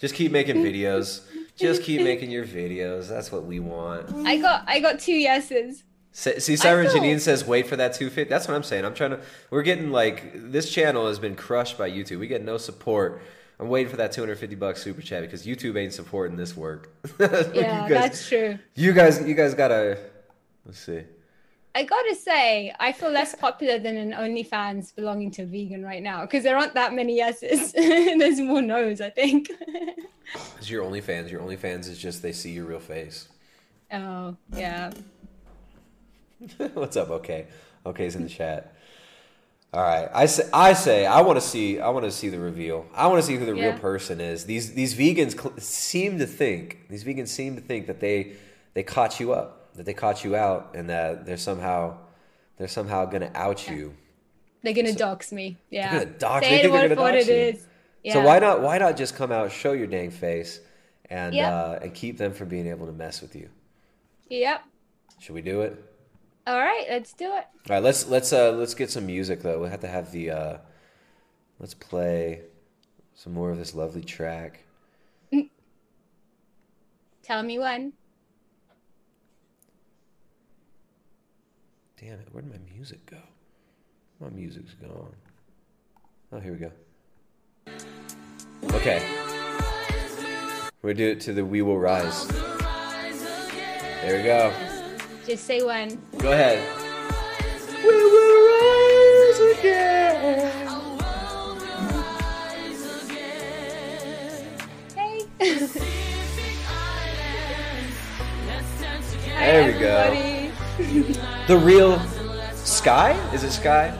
[0.00, 1.22] Just keep making videos.
[1.58, 3.08] Just keep making your videos.
[3.08, 4.26] That's what we want.
[4.26, 5.84] I got, I got two yeses.
[6.12, 8.84] See, Siren feel- Janine says, "Wait for that 250." That's what I'm saying.
[8.84, 9.20] I'm trying to.
[9.50, 12.18] We're getting like this channel has been crushed by YouTube.
[12.18, 13.22] We get no support.
[13.60, 16.90] I'm waiting for that 250 bucks super chat because YouTube ain't supporting this work.
[17.20, 18.58] Yeah, guys- that's true.
[18.74, 19.98] You guys, you guys gotta.
[20.64, 21.02] Let's see.
[21.78, 26.02] I gotta say, I feel less popular than an OnlyFans belonging to a vegan right
[26.02, 27.70] now because there aren't that many yeses.
[28.20, 29.50] There's more no's, I think.
[30.58, 31.30] It's your OnlyFans.
[31.30, 33.28] Your OnlyFans is just they see your real face.
[33.92, 34.90] oh, yeah.
[36.74, 37.08] What's up?
[37.10, 37.46] Okay,
[37.86, 38.74] okay's in the chat.
[39.72, 42.38] All right, I say, I say, I want to see, I want to see the
[42.38, 42.86] reveal.
[42.94, 43.70] I want to see who the Yeah.
[43.70, 44.44] real person is.
[44.44, 48.32] These these vegans cl- seem to think, these vegans seem to think that they
[48.74, 51.96] they caught you up, that they caught you out, and that they're somehow
[52.58, 53.94] they're somehow gonna out you.
[54.62, 55.56] They're gonna dox me.
[55.70, 55.90] Yeah.
[55.90, 56.44] They're gonna dox.
[56.46, 57.58] Say They it think they're what, gonna what dox it you.
[57.58, 57.66] is.
[58.04, 58.12] Yeah.
[58.14, 60.60] So why not why not just come out, show your dang face,
[61.08, 61.52] and Yep.
[61.52, 63.48] uh, and keep them from being able to mess with you?
[64.28, 64.62] Yep.
[65.20, 65.82] Should we do it?
[66.46, 67.44] All right, let's do it.
[67.68, 69.60] All right, let's let's uh let's get some music though.
[69.62, 70.58] We have to have the uh
[71.58, 72.42] let's play
[73.14, 74.60] some more of this lovely track.
[77.22, 77.92] Tell me when.
[82.00, 83.16] Damn it, where did my music go?
[84.20, 85.16] My music's gone.
[86.32, 86.70] Oh, here we go.
[88.76, 89.02] Okay.
[90.80, 92.28] We're do it to the We Will Rise.
[94.02, 94.52] There we go.
[95.26, 96.00] Just say one.
[96.18, 96.62] Go ahead.
[97.82, 100.52] We will rise again.
[104.94, 105.26] Hey.
[109.38, 111.28] There we go.
[111.48, 111.98] The real
[112.56, 113.12] Sky?
[113.32, 113.90] Is it Sky?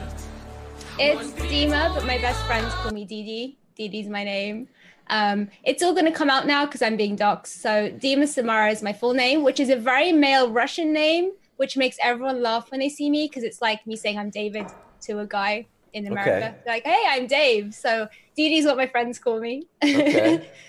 [0.99, 3.57] It's Dima, but my best friends call me Didi.
[3.75, 4.69] Didi's my name.
[5.07, 7.47] Um, it's all going to come out now because I'm being doxxed.
[7.47, 11.75] So Dima Samara is my full name, which is a very male Russian name, which
[11.75, 14.67] makes everyone laugh when they see me because it's like me saying I'm David
[15.05, 16.49] to a guy in America.
[16.49, 16.57] Okay.
[16.67, 17.73] Like, hey, I'm Dave.
[17.73, 19.67] So Didi's what my friends call me.
[19.83, 20.47] Okay.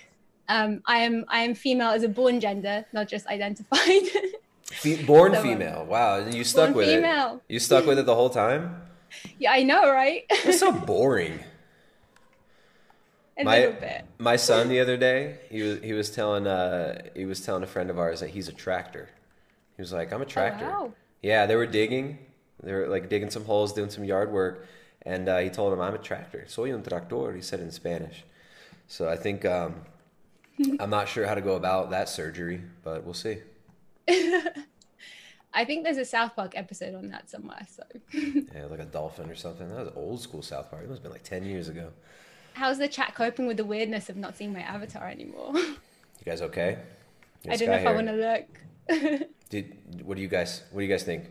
[0.51, 4.01] Um, I am I am female as a born gender, not just identified.
[4.71, 5.85] Fe- born So, female.
[5.85, 7.41] Wow, you stuck with female.
[7.47, 7.53] it.
[7.53, 8.81] You stuck with it the whole time.
[9.39, 10.23] yeah, I know, right?
[10.29, 11.39] It's so boring.
[13.37, 14.05] a my little bit.
[14.17, 17.67] my son the other day, he was he was telling uh he was telling a
[17.67, 19.09] friend of ours that he's a tractor.
[19.75, 20.93] He was like, "I'm a tractor." Oh, wow.
[21.21, 22.19] Yeah, they were digging.
[22.61, 24.67] They were like digging some holes, doing some yard work,
[25.03, 27.33] and uh, he told him, "I'm a tractor." Soy un tractor.
[27.33, 28.23] He said in Spanish.
[28.87, 29.75] So I think um,
[30.79, 33.37] I'm not sure how to go about that surgery, but we'll see.
[35.53, 37.65] I think there's a South Park episode on that somewhere.
[37.67, 37.83] So,
[38.13, 39.67] Yeah, like a dolphin or something.
[39.69, 40.83] That was old school South Park.
[40.83, 41.91] It must have been like ten years ago.
[42.53, 45.53] how's the chat coping with the weirdness of not seeing my avatar anymore?
[45.55, 45.75] You
[46.25, 46.77] guys okay?
[47.49, 49.29] I don't know if I want to look.
[49.49, 51.25] Did what do you guys what do you guys think?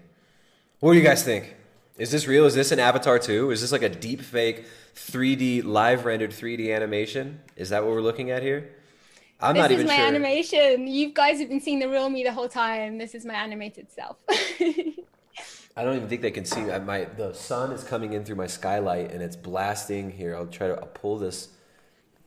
[0.80, 1.54] What do you guys think?
[1.98, 2.44] Is this real?
[2.46, 3.50] Is this an avatar too?
[3.50, 4.64] Is this like a deep fake
[4.94, 7.40] 3D live rendered 3D animation?
[7.56, 8.70] Is that what we're looking at here?
[9.40, 10.86] I'm this not is my animation.
[10.86, 12.98] You guys have been seeing the real me the whole time.
[12.98, 14.16] This is my animated self.
[15.76, 16.70] I don't even think they can see.
[16.72, 20.34] I- my the sun is coming in through my skylight and it's blasting here.
[20.34, 21.48] I'll try to I'll pull this.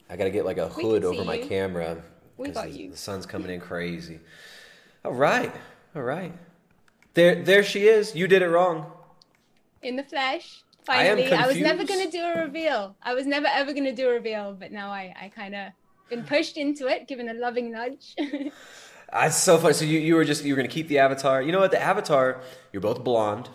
[0.09, 1.45] I got to get like a hood over my you.
[1.45, 2.01] camera
[2.38, 2.91] We got the, you.
[2.91, 4.20] the sun's coming in crazy.
[5.03, 5.51] All right.
[5.95, 6.34] All right.
[7.14, 8.16] There there she is.
[8.16, 8.89] You did it wrong.
[9.82, 10.64] in the flesh.
[10.88, 12.95] I Finally, I, was never gonna do a reveal.
[13.03, 15.72] I was never ever gonna do a reveal, but now I, I kind of
[16.12, 18.16] been pushed into it, given a loving nudge.
[19.12, 19.74] That's so funny.
[19.74, 21.41] So you, you were just you were gonna keep the avatar.
[21.41, 21.72] You know what?
[21.72, 22.41] The avatar.
[22.72, 23.49] You're both blonde,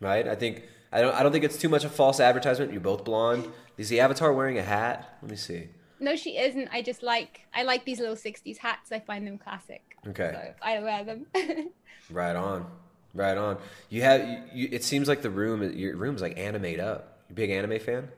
[0.00, 0.28] right?
[0.28, 2.70] I think I don't I don't think it's too much a false advertisement.
[2.72, 3.48] You're both blonde.
[3.78, 5.16] Is the avatar wearing a hat?
[5.22, 5.68] Let me see.
[5.98, 6.68] no, she isn't.
[6.70, 8.92] I just like I like these little '60s hats.
[8.92, 9.96] I find them classic.
[10.06, 10.30] Okay.
[10.32, 11.26] So I wear them.
[12.10, 12.66] Right on.
[13.14, 13.58] Right on.
[13.88, 14.26] You have.
[14.28, 15.62] You, you, it seems like the room.
[15.76, 17.20] Your room's like animate up.
[17.28, 18.08] You big anime fan?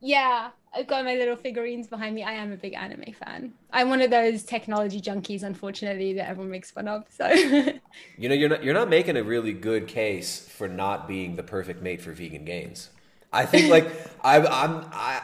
[0.00, 2.22] Yeah, I've got my little figurines behind me.
[2.22, 3.54] I am a big anime fan.
[3.72, 7.04] I'm one of those technology junkies, unfortunately, that everyone makes fun of.
[7.10, 7.26] So
[8.16, 8.64] You know, you're not.
[8.64, 12.44] You're not making a really good case for not being the perfect mate for vegan
[12.44, 12.90] gains.
[13.32, 13.90] I think like
[14.22, 14.84] I, I'm.
[14.92, 15.22] I.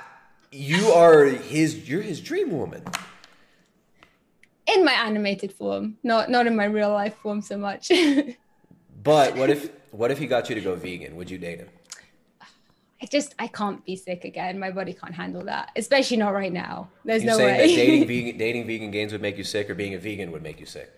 [0.53, 1.89] You are his.
[1.89, 2.85] You're his dream woman.
[4.67, 7.91] in my animated form, not not in my real life form so much.
[9.03, 11.17] But what if what if he got you to go vegan?
[11.17, 11.69] Would you date him?
[13.05, 14.59] I just I can't be sick again.
[14.59, 16.89] My body can't handle that, especially not right now.
[17.05, 17.67] There's you no saying way.
[17.69, 20.43] that dating vegan dating vegan gains would make you sick, or being a vegan would
[20.43, 20.91] make you sick?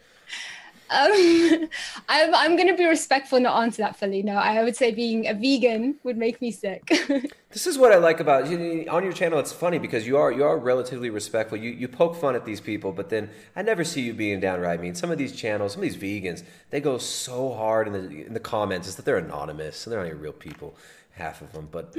[0.91, 1.11] um,
[2.09, 4.23] I'm I'm gonna be respectful, not answer that fully.
[4.23, 6.89] No, I would say being a vegan would make me sick.
[7.57, 9.39] This is what I like about you on your channel.
[9.39, 11.57] It's funny because you are you are relatively respectful.
[11.57, 14.79] You you poke fun at these people, but then I never see you being downright
[14.79, 14.95] mean.
[14.95, 18.35] Some of these channels, some of these vegans, they go so hard in the in
[18.35, 18.87] the comments.
[18.87, 20.77] Is that they're anonymous and they're not even real people,
[21.17, 21.69] half of them.
[21.71, 21.97] But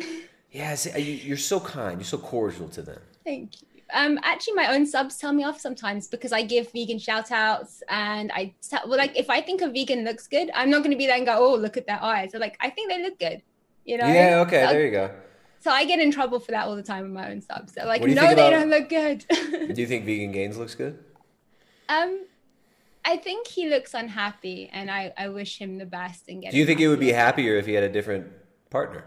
[0.51, 1.99] yeah, you're so kind.
[1.99, 3.01] You're so cordial to them.
[3.26, 3.68] Thank you.
[3.93, 7.82] Um, actually, my own subs tell me off sometimes because I give vegan shout outs
[7.89, 10.91] and I tell, well, like if I think a vegan looks good, I'm not going
[10.91, 12.32] to be there and go, oh, look at their eyes.
[12.34, 13.41] So like, I think they look good,
[13.86, 14.07] you know?
[14.07, 14.43] Yeah.
[14.45, 14.65] Okay.
[14.65, 15.11] So- There you go.
[15.59, 17.74] So I get in trouble for that all the time with my own subs.
[17.74, 19.26] They're like, What do you no, they about- don't look good.
[19.74, 20.99] Do you think vegan gains looks good?
[21.89, 22.26] um,
[23.05, 26.51] I think he looks unhappy, and I, I wish him the best and get.
[26.51, 28.28] Do you think he would be happier if he had a different
[28.70, 29.05] partner?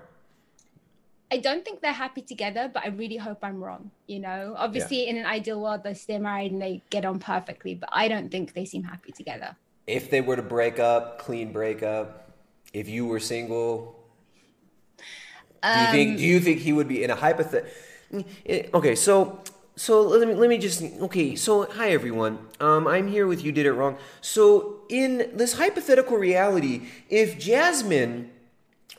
[1.33, 3.93] I don't think they're happy together, but I really hope I'm wrong.
[4.07, 7.75] You know, obviously, in an ideal world, they stay married and they get on perfectly,
[7.75, 9.57] but I don't think they seem happy together.
[9.87, 12.31] If they were to break up, clean breakup,
[12.73, 13.97] if you were single,
[15.71, 17.71] do you Um, think do you think he would be in a hypothetical?
[18.75, 19.41] Okay, so
[19.77, 21.37] so let me let me just okay.
[21.37, 23.53] So hi everyone, um, I'm here with you.
[23.53, 23.99] Did it wrong.
[24.21, 28.31] So in this hypothetical reality, if Jasmine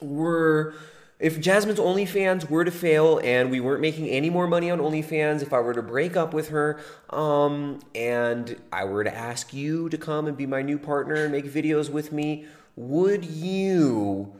[0.02, 0.74] were
[1.22, 5.44] if Jasmine's OnlyFans were to fail and we weren't making any more money on OnlyFans,
[5.44, 6.80] if I were to break up with her,
[7.12, 11.32] um, and I were to ask you to come and be my new partner and
[11.32, 12.46] make videos with me,
[12.76, 14.34] would you,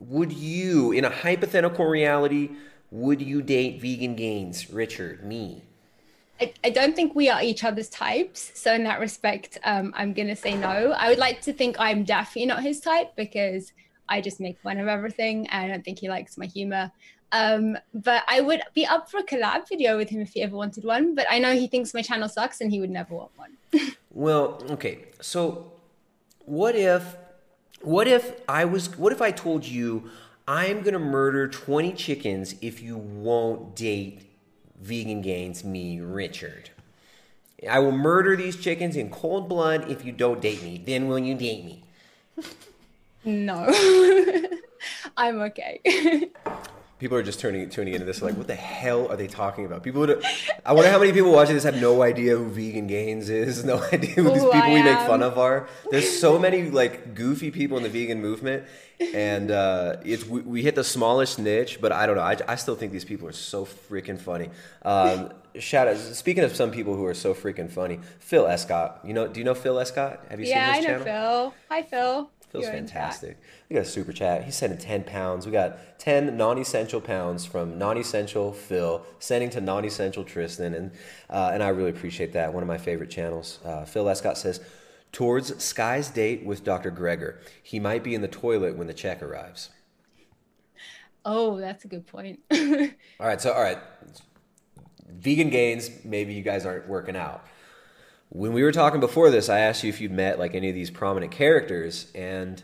[0.00, 2.50] would you, in a hypothetical reality,
[2.90, 5.62] would you date vegan gains, Richard, me?
[6.40, 8.50] I, I don't think we are each other's types.
[8.54, 10.92] So in that respect, um, I'm gonna say no.
[10.92, 13.72] I would like to think I'm definitely not his type because
[14.08, 16.92] I just make fun of everything I don't think he likes my humor.
[17.32, 20.56] Um, but I would be up for a collab video with him if he ever
[20.56, 21.14] wanted one.
[21.14, 23.56] But I know he thinks my channel sucks and he would never want one.
[24.16, 25.00] Well, okay.
[25.20, 25.72] So
[26.46, 27.16] what if
[27.82, 30.10] what if I was what if I told you
[30.48, 34.22] I'm to murder 20 chickens if you won't date
[34.80, 36.70] vegan gains me, Richard?
[37.68, 40.82] I will murder these chickens in cold blood if you don't date me.
[40.82, 41.84] Then will you date me?
[43.26, 43.66] No,
[45.16, 45.80] I'm okay.
[46.98, 49.82] People are just turning tuning into this like, what the hell are they talking about?
[49.82, 50.24] People, would,
[50.64, 53.82] I wonder how many people watching this have no idea who Vegan Gains is, no
[53.92, 55.68] idea who these people I we make fun of are.
[55.90, 58.64] There's so many like goofy people in the vegan movement,
[59.12, 61.80] and uh, it's we, we hit the smallest niche.
[61.82, 62.22] But I don't know.
[62.22, 64.48] I, I still think these people are so freaking funny.
[64.80, 65.98] Um, shout out.
[65.98, 69.00] Speaking of some people who are so freaking funny, Phil Escott.
[69.04, 69.26] You know?
[69.28, 70.24] Do you know Phil Escott?
[70.30, 71.50] Have you yeah, I seen his know channel?
[71.50, 71.54] Phil.
[71.68, 72.30] Hi, Phil.
[72.56, 73.38] Phil's You're fantastic.
[73.68, 74.44] We got a super chat.
[74.44, 75.44] He's sending 10 pounds.
[75.44, 80.74] We got 10 non essential pounds from non essential Phil, sending to non essential Tristan.
[80.74, 80.90] And,
[81.28, 82.54] uh, and I really appreciate that.
[82.54, 83.58] One of my favorite channels.
[83.64, 84.60] Uh, Phil Escott says,
[85.12, 86.90] Towards Sky's date with Dr.
[86.90, 87.38] Greger.
[87.62, 89.70] He might be in the toilet when the check arrives.
[91.24, 92.40] Oh, that's a good point.
[92.52, 93.78] All right, so, all right.
[95.08, 97.44] Vegan gains, maybe you guys aren't working out.
[98.36, 100.74] When we were talking before this, I asked you if you'd met like any of
[100.74, 102.62] these prominent characters, and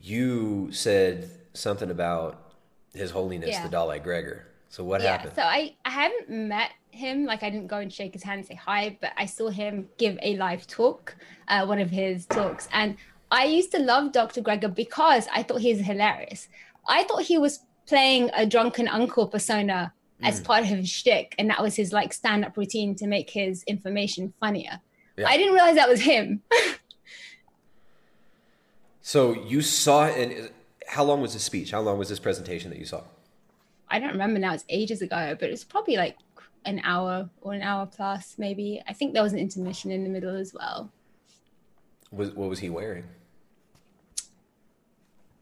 [0.00, 2.52] you said something about
[2.94, 3.64] His Holiness Yeah.
[3.64, 4.42] the Dalai Greger.
[4.68, 5.32] So what yeah, happened?
[5.34, 8.46] so I, I haven't met him, like I didn't go and shake his hand and
[8.46, 11.16] say hi, but I saw him give a live talk,
[11.48, 12.68] uh, one of his talks.
[12.72, 12.96] And
[13.32, 14.40] I used to love Dr.
[14.42, 16.46] Greger because I thought he was hilarious.
[16.86, 19.92] I thought he was playing a drunken uncle persona
[20.22, 20.44] as Mm.
[20.44, 24.34] part of his shtick, and that was his like stand-up routine to make his information
[24.38, 24.78] funnier.
[25.20, 25.28] Yeah.
[25.28, 26.42] I didn't realize that was him.
[29.10, 30.50] So you saw it, and
[30.86, 31.72] how long was this speech?
[31.72, 33.02] How long was this presentation that you saw?
[33.88, 36.16] I don't remember now, it's ages ago, but it's probably like
[36.64, 38.80] an hour or an hour plus, maybe.
[38.86, 40.92] I think there was an intermission in the middle as well.
[42.12, 43.02] Was what was he wearing?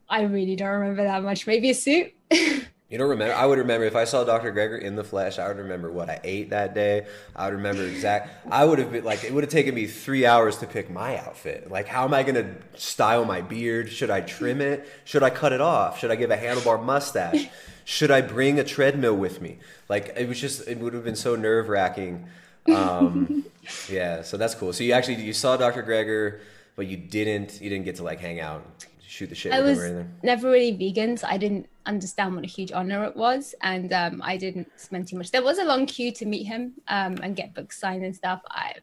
[0.09, 1.45] I really don't remember that much.
[1.45, 2.11] Maybe a suit.
[2.89, 3.35] You don't remember?
[3.35, 4.51] I would remember if I saw Dr.
[4.51, 5.37] Greger in the flesh.
[5.37, 7.05] I would remember what I ate that day.
[7.35, 8.31] I would remember exact.
[8.51, 11.17] I would have been like, it would have taken me three hours to pick my
[11.19, 11.69] outfit.
[11.69, 13.91] Like, how am I going to style my beard?
[13.91, 14.87] Should I trim it?
[15.05, 15.99] Should I cut it off?
[15.99, 17.47] Should I give a handlebar mustache?
[17.85, 19.59] Should I bring a treadmill with me?
[19.87, 22.27] Like, it was just, it would have been so nerve wracking.
[22.71, 23.45] Um,
[23.89, 24.73] yeah, so that's cool.
[24.73, 25.83] So you actually you saw Dr.
[25.83, 26.39] Greger,
[26.75, 28.63] but you didn't you didn't get to like hang out,
[29.01, 30.13] shoot the shit I with was him or anything.
[30.23, 34.21] never really vegan, so I didn't understand what a huge honor it was, and um,
[34.23, 35.31] I didn't spend too much.
[35.31, 38.41] There was a long queue to meet him um, and get books signed and stuff.
[38.49, 38.75] I,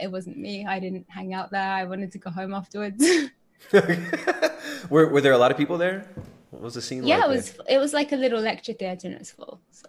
[0.00, 0.66] it wasn't me.
[0.66, 1.72] I didn't hang out there.
[1.72, 3.04] I wanted to go home afterwards.
[4.90, 6.06] Were were there a lot of people there?
[6.50, 7.08] What was the scene like?
[7.08, 7.26] yeah, like?
[7.26, 7.58] it was.
[7.68, 9.60] It was like a little lecture theatre, and it was full.
[9.70, 9.88] So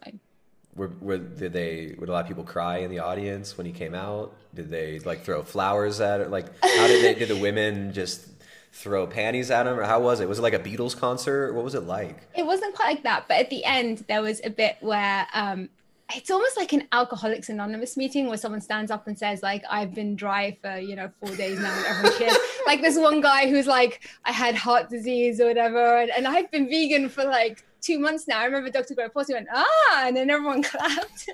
[0.76, 3.72] Were, were did they would a lot of people cry in the audience when he
[3.72, 4.36] came out?
[4.56, 6.30] Did they like throw flowers at it?
[6.32, 8.28] Like how did they did the women just
[8.72, 10.30] throw panties at him or how was it?
[10.30, 11.53] Was it like a Beatles concert?
[11.53, 12.17] What was it like?
[12.36, 15.70] it wasn't quite like that, but at the end there was a bit where um,
[16.15, 19.93] it's almost like an Alcoholics Anonymous meeting where someone stands up and says like I've
[19.93, 22.38] been dry for you know four days now, and everyone cheers.
[22.67, 26.49] like this one guy who's like I had heart disease or whatever, and, and I've
[26.51, 28.39] been vegan for like two months now.
[28.39, 28.95] I remember Dr.
[28.95, 31.20] Greg Posty went ah, and then everyone clapped.
[31.20, 31.34] So-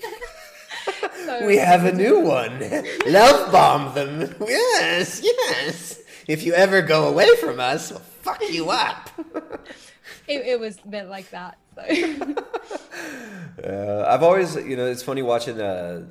[1.47, 2.59] We have a new one.
[3.07, 4.35] Love bomb them.
[4.47, 6.01] Yes, yes.
[6.27, 9.09] If you ever go away from us, we'll fuck you up.
[10.27, 11.57] It, it was a bit like that.
[11.75, 12.35] So.
[13.63, 15.59] Uh, I've always, you know, it's funny watching.
[15.59, 16.05] Uh,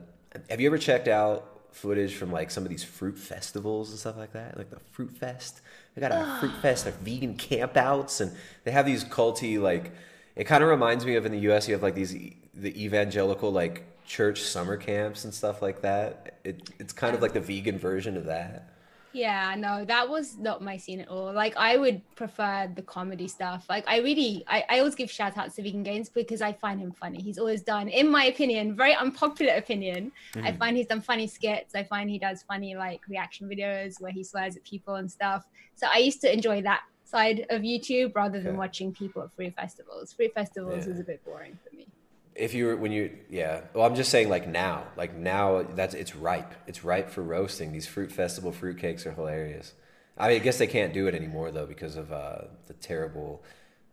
[0.49, 4.17] have you ever checked out footage from like some of these fruit festivals and stuff
[4.17, 4.57] like that?
[4.57, 5.61] Like the Fruit Fest.
[5.95, 8.35] They got a Fruit Fest, like vegan campouts, and
[8.65, 9.93] they have these culty like.
[10.37, 11.69] It kind of reminds me of in the U.S.
[11.69, 12.13] You have like these
[12.55, 16.39] the evangelical like church summer camps and stuff like that.
[16.45, 18.74] It, it's kind of like the vegan version of that.
[19.15, 21.33] Yeah, no, that was not my scene at all.
[21.33, 23.65] Like, I would prefer the comedy stuff.
[23.69, 26.81] Like, I really, I, I always give shout outs to Vegan Gains because I find
[26.81, 27.23] him funny.
[27.23, 30.11] He's always done, in my opinion, very unpopular opinion.
[30.43, 30.59] I Mhm.
[30.59, 31.77] find he's done funny skits.
[31.77, 35.45] I find he does funny, like, reaction videos where he swears at people and stuff.
[35.77, 38.59] So I used to enjoy that side of YouTube rather than Okay.
[38.59, 40.13] watching people at free festivals.
[40.13, 40.91] Free festivals Yeah.
[40.91, 41.87] was a bit boring for me.
[42.35, 43.63] If you were when you yeah.
[43.73, 44.85] Well i'm just saying like now.
[44.97, 46.53] Like now that's it's ripe.
[46.67, 47.73] It's ripe for roasting.
[47.73, 49.73] These fruit festival fruit cakes are hilarious.
[50.17, 53.43] I mean, i guess they can't do it anymore though because of uh, the terrible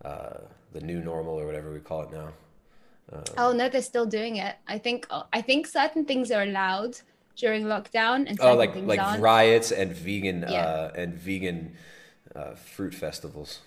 [0.06, 0.38] uh,
[0.74, 2.30] the new normal or whatever we call it now.
[3.12, 4.56] Uh, Oh no, they're still doing it.
[4.68, 6.98] I think I think certain things are allowed
[7.36, 9.22] during lockdown and oh like like aren't.
[9.22, 10.64] riots and vegan Yeah.
[10.64, 11.76] uh, and vegan
[12.36, 13.60] uh, fruit festivals.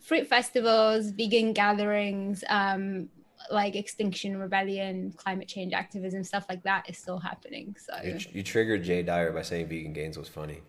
[0.00, 3.08] Fruit festivals, vegan gatherings, um,
[3.50, 7.76] like Extinction Rebellion, climate change activism, stuff like that is still happening.
[7.78, 10.60] So you, you triggered jay dyer by saying vegan gains was funny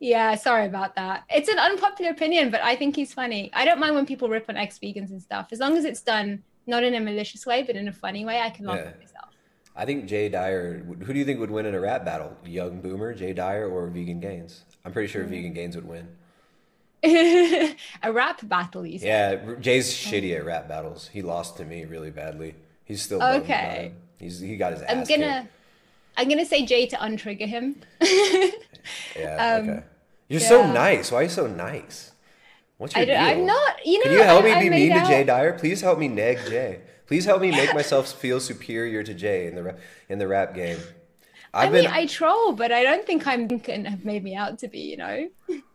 [0.00, 1.24] yeah, sorry about that.
[1.28, 3.50] It's an unpopular opinion, but I think he's funny.
[3.52, 6.42] I don't mind when people rip on ex-vegans and stuff, as long as it's done
[6.66, 8.40] not in a malicious way, but in a funny way.
[8.40, 8.90] I can laugh Yeah.
[8.90, 9.28] at myself.
[9.74, 10.84] I think Jay Dyer.
[10.84, 12.36] Who do you think would win in a rap battle?
[12.44, 14.64] Young Boomer, Jay Dyer, or Vegan Gains?
[14.84, 15.28] I'm pretty sure Mm.
[15.30, 16.08] Vegan Gains would win.
[17.04, 18.86] A rap battle.
[18.86, 19.42] You said.
[19.46, 21.08] Yeah, Jay's shitty at rap battles.
[21.08, 22.54] He lost to me really badly.
[22.84, 23.92] He's still Okay.
[24.18, 25.48] He's he got his ass I'm gonna.
[26.16, 27.76] I'm gonna say Jay to untrigger him.
[28.00, 28.50] Yeah.
[29.20, 29.82] Um, okay.
[30.28, 31.12] You're so nice.
[31.12, 32.12] Why are you so nice?
[32.78, 33.16] What's your I deal?
[33.16, 33.84] I'm not.
[33.84, 34.04] You know.
[34.04, 35.52] Can you help me I, I be mean to Jay Dyer?
[35.58, 36.80] Please help me neg Jay.
[37.06, 39.76] Please help me make myself feel superior to Jay in the
[40.08, 40.78] in the rap game.
[41.52, 44.34] I I've mean, been I troll, but I don't think I'm gonna have made me
[44.34, 44.80] out to be.
[44.80, 45.28] You know.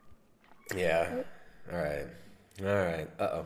[0.76, 1.24] yeah.
[1.72, 2.06] All right.
[2.62, 3.08] All right.
[3.20, 3.46] Uh oh.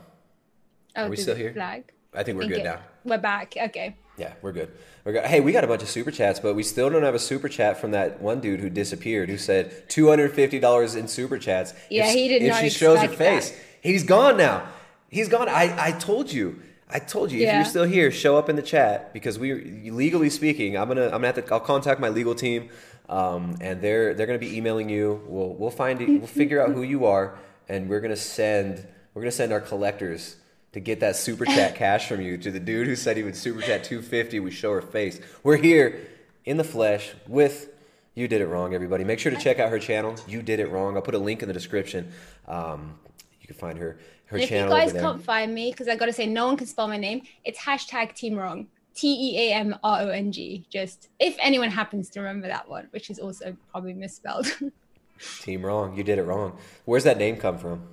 [0.95, 1.53] Are we still here?
[1.53, 1.91] Flag.
[2.13, 2.79] I think we're Think good it- now.
[3.03, 3.53] We're back.
[3.55, 3.95] Okay.
[4.17, 4.71] Yeah, we're good.
[5.05, 5.25] We're good.
[5.25, 7.47] Hey, we got a bunch of super chats, but we still don't have a super
[7.47, 11.37] chat from that one dude who disappeared, who said two hundred fifty dollars in super
[11.37, 11.73] chats.
[11.91, 13.43] Yeah, if, he did if not she shows her expect that.
[13.43, 13.59] face.
[13.81, 14.67] He's gone now.
[15.09, 15.47] He's gone.
[15.47, 16.59] I, I told you.
[16.89, 17.45] I told you.
[17.45, 21.05] If you're still here, show up in the chat because we, legally speaking, I'm gonna,
[21.05, 21.53] I'm gonna have to.
[21.53, 22.69] I'll contact my legal team,
[23.09, 25.21] um, and they're they're gonna be emailing you.
[25.27, 26.09] We'll we'll find it.
[26.09, 27.37] We'll figure out who you are,
[27.67, 30.37] and we're gonna send we're gonna send our collectors
[30.73, 33.35] to get that super chat cash from you to the dude who said he would
[33.35, 34.39] super chat 250.
[34.39, 35.19] We show her face.
[35.43, 36.07] We're here
[36.45, 37.73] in the flesh with.
[38.13, 39.03] You did it wrong, everybody.
[39.03, 40.15] Make sure to check out her channel.
[40.27, 40.95] You did it wrong.
[40.95, 42.11] I'll put a link in the description.
[42.47, 42.97] Um,
[43.39, 46.07] you can find her her And if you guys can't find me, because I got
[46.07, 47.21] to say, no one can spell my name.
[47.45, 48.67] It's hashtag Team Wrong.
[48.97, 50.65] T E A M R O N G.
[50.69, 54.47] Just if anyone happens to remember that one, which is also probably misspelled.
[55.41, 55.95] Team wrong.
[55.95, 56.57] You did it wrong.
[56.85, 57.83] Where's that name come from?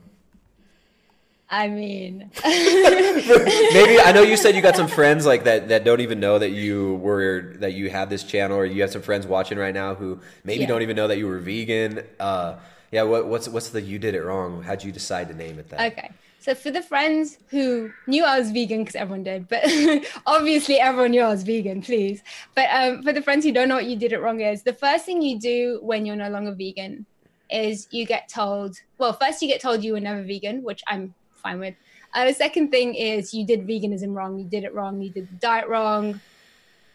[1.51, 6.01] I mean, Maybe I know you said you got some friends like that that don't
[6.01, 9.27] even know that you were that you have this channel, or you have some friends
[9.27, 10.69] watching right now who maybe Yeah.
[10.69, 12.03] don't even know that you were vegan.
[12.19, 12.57] Uh,
[12.91, 14.63] yeah, what, what's what's the you did it wrong?
[14.63, 15.93] How'd you decide to name it that?
[15.93, 16.11] okay.
[16.45, 19.65] So for the friends who knew I was vegan, because everyone did, but
[20.27, 22.23] obviously everyone knew I was vegan, please.
[22.55, 24.75] But um, for the friends who don't know what you did it wrong is, the
[24.75, 27.07] first thing you do when you're no longer vegan
[27.51, 31.15] is you get told, well, first you get told you were never vegan, which I'm
[31.33, 31.77] fine with.
[32.13, 35.27] Uh, the second thing is you did veganism wrong, you did it wrong, you did
[35.31, 36.21] the diet wrong,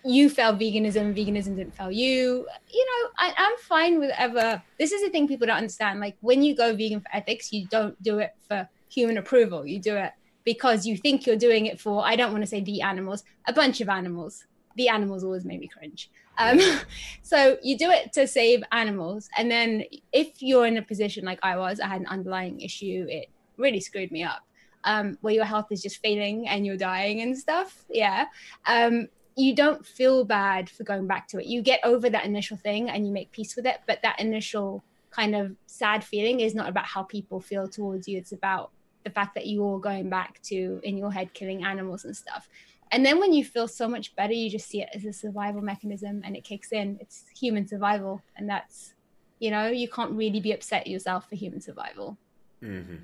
[0.05, 2.45] you failed veganism, veganism didn't fail you.
[2.69, 4.61] You know, I, I'm fine with ever.
[4.77, 5.99] This is the thing people don't understand.
[5.99, 9.65] Like when you go vegan for ethics, you don't do it for human approval.
[9.65, 10.11] You do it
[10.43, 13.53] because you think you're doing it for, I don't want to say the animals, a
[13.53, 14.45] bunch of animals.
[14.75, 16.09] The animals always make me cringe.
[16.37, 16.59] Um,
[17.21, 19.29] so you do it to save animals.
[19.37, 23.05] And then if you're in a position like I was, I had an underlying issue,
[23.09, 23.27] it
[23.57, 24.41] really screwed me up.
[24.85, 27.83] Um, where your health is just failing and you're dying and stuff.
[27.89, 28.27] Yeah.
[28.65, 31.45] Um, you don't feel bad for going back to it.
[31.45, 33.79] You get over that initial thing and you make peace with it.
[33.87, 38.17] But that initial kind of sad feeling is not about how people feel towards you.
[38.17, 38.71] It's about
[39.03, 42.49] the fact that you're going back to, in your head, killing animals and stuff.
[42.91, 45.61] And then when you feel so much better, you just see it as a survival
[45.61, 46.97] mechanism and it kicks in.
[46.99, 48.21] It's human survival.
[48.35, 48.93] And that's,
[49.37, 52.17] you know, you can't really be upset yourself for human survival.
[52.63, 52.95] Mm-hmm.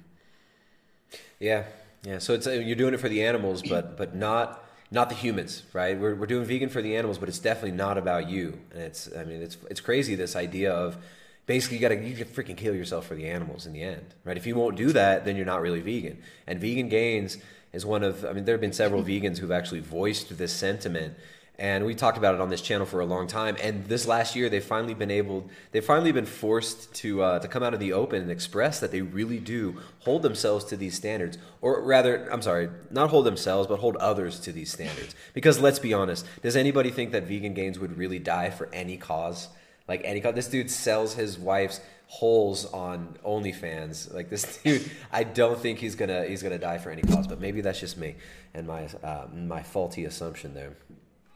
[1.39, 1.65] Yeah,
[2.03, 2.19] yeah.
[2.19, 5.63] So it's uh, you're doing it for the animals, but but not not the humans,
[5.73, 5.97] right?
[5.97, 8.59] We're we're doing vegan for the animals, but it's definitely not about you.
[8.71, 10.97] And it's I mean it's it's crazy this idea of
[11.45, 14.37] basically you gotta you can freaking kill yourself for the animals in the end, right?
[14.37, 16.21] If you won't do that, then you're not really vegan.
[16.47, 17.37] And vegan gains
[17.73, 21.15] is one of I mean there have been several vegans who've actually voiced this sentiment.
[21.57, 23.55] And we talked about it on this channel for a long time.
[23.63, 27.47] And this last year, they've finally been able, they've finally been forced to uh, to
[27.47, 30.95] come out of the open and express that they really do hold themselves to these
[30.95, 35.15] standards, or rather, I'm sorry, not hold themselves, but hold others to these standards.
[35.33, 38.97] Because let's be honest, does anybody think that vegan gains would really die for any
[38.97, 39.47] cause?
[39.87, 40.35] Like any cause?
[40.35, 44.13] This dude sells his wife's holes on OnlyFans.
[44.13, 47.27] Like this dude, I don't think he's gonna he's gonna die for any cause.
[47.27, 48.15] But maybe that's just me
[48.53, 50.73] and my uh, my faulty assumption there.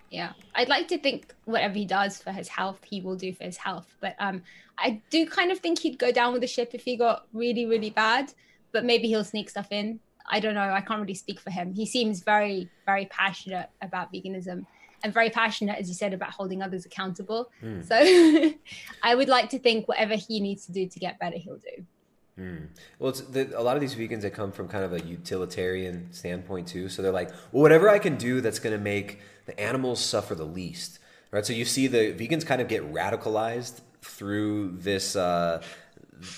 [0.09, 3.43] Yeah, I'd like to think whatever he does for his health, he will do for
[3.43, 3.95] his health.
[3.99, 4.41] But um,
[4.77, 7.67] I do kind of think he'd go down with the ship if he got really,
[7.67, 8.34] really bad.
[8.71, 9.99] But maybe he'll sneak stuff in.
[10.27, 10.61] I don't know.
[10.61, 11.73] I can't really speak for him.
[11.73, 14.65] He seems very, very passionate about veganism
[15.03, 17.51] and very passionate, as you said, about holding others accountable.
[17.61, 17.81] Hmm.
[17.81, 17.95] So
[19.03, 21.85] I would like to think whatever he needs to do to get better, he'll do.
[22.39, 22.67] Mm.
[22.99, 26.11] Well, it's the, a lot of these vegans that come from kind of a utilitarian
[26.11, 26.88] standpoint too.
[26.89, 30.35] So they're like, well, whatever I can do that's going to make the animals suffer
[30.35, 30.99] the least,
[31.31, 31.45] right?
[31.45, 35.61] So you see the vegans kind of get radicalized through this uh,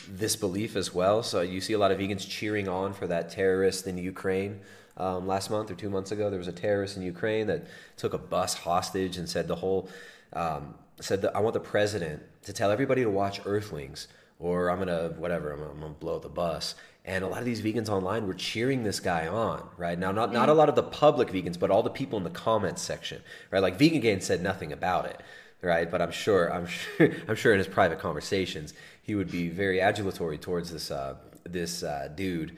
[0.08, 1.24] this belief as well.
[1.24, 4.62] So you see a lot of vegans cheering on for that terrorist in Ukraine.
[4.98, 8.14] Um, last month or two months ago, there was a terrorist in Ukraine that took
[8.14, 9.90] a bus hostage and said the whole
[10.34, 14.08] um, said that I want the president to tell everybody to watch Earthlings
[14.42, 16.76] or I'm gonna whatever I'm, I'm gonna blow the bus.
[17.04, 19.98] And a lot of these vegans online were cheering this guy on, right?
[19.98, 22.30] Now, not not a lot of the public vegans, but all the people in the
[22.30, 23.62] comments section, right?
[23.62, 25.20] Like Vegan Gain said nothing about it,
[25.62, 25.90] right?
[25.90, 29.78] But I'm sure I'm sure I'm sure in his private conversations he would be very
[29.80, 32.58] adulatory towards this uh, this uh, dude.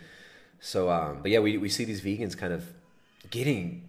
[0.63, 2.63] So, um, but yeah, we we see these vegans kind of
[3.29, 3.87] getting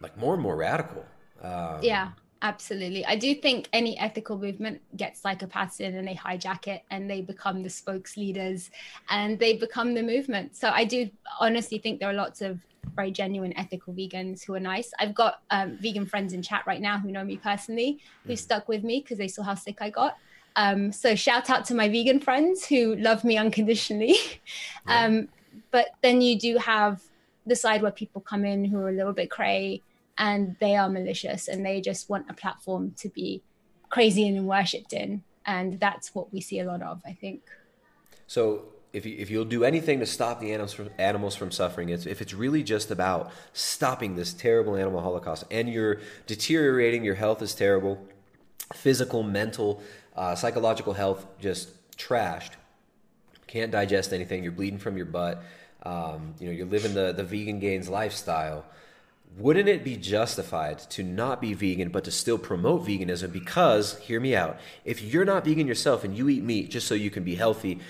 [0.00, 1.04] like more and more radical.
[1.42, 2.10] Um, yeah
[2.42, 3.06] absolutely.
[3.06, 7.22] I do think any ethical movement gets psychopaths in and they hijack it and they
[7.22, 8.70] become the spokes leaders
[9.08, 10.56] and they become the movement.
[10.56, 11.08] So i do
[11.40, 12.58] honestly think there are lots of
[12.96, 14.90] very genuine ethical vegans who are nice.
[14.98, 18.68] I've got um, vegan friends in chat right now who know me personally who stuck
[18.68, 20.18] with me because they saw how sick i got.
[20.56, 24.16] Um, so shout out to my vegan friends who love me unconditionally.
[24.88, 25.28] Um,
[25.72, 27.02] but then you do have
[27.44, 29.82] the side where people come in who are a little bit cray
[30.16, 33.42] and they are malicious and they just want a platform to be
[33.88, 35.24] crazy and worshipped in.
[35.44, 37.42] And that's what we see a lot of i think.
[38.28, 41.88] So if you, if you'll do anything to stop the animals from, animals from suffering,
[41.88, 47.14] it's, if it's really just about stopping this terrible animal holocaust, and you're deteriorating, your
[47.14, 48.06] health is terrible,
[48.74, 49.82] physical, mental,
[50.14, 52.50] uh, psychological health just trashed,
[53.46, 55.42] can't digest anything, you're bleeding from your butt,
[55.84, 58.64] um, you know, you're living the, the vegan gains lifestyle.
[59.38, 63.32] Wouldn't it be justified to not be vegan but to still promote veganism?
[63.32, 66.94] Because, hear me out, if you're not vegan yourself and you eat meat just so
[66.94, 67.80] you can be healthy,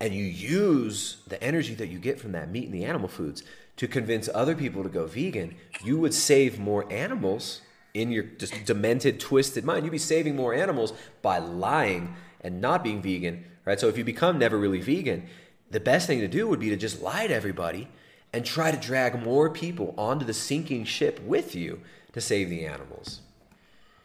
[0.00, 3.42] and you use the energy that you get from that meat and the animal foods
[3.76, 7.60] to convince other people to go vegan, you would save more animals
[7.94, 9.84] in your just demented, twisted mind.
[9.84, 10.92] You'd be saving more animals
[11.22, 13.78] by lying and not being vegan, right?
[13.80, 15.26] So if you become never really vegan,
[15.70, 17.88] the best thing to do would be to just lie to everybody
[18.32, 21.80] and try to drag more people onto the sinking ship with you
[22.12, 23.20] to save the animals.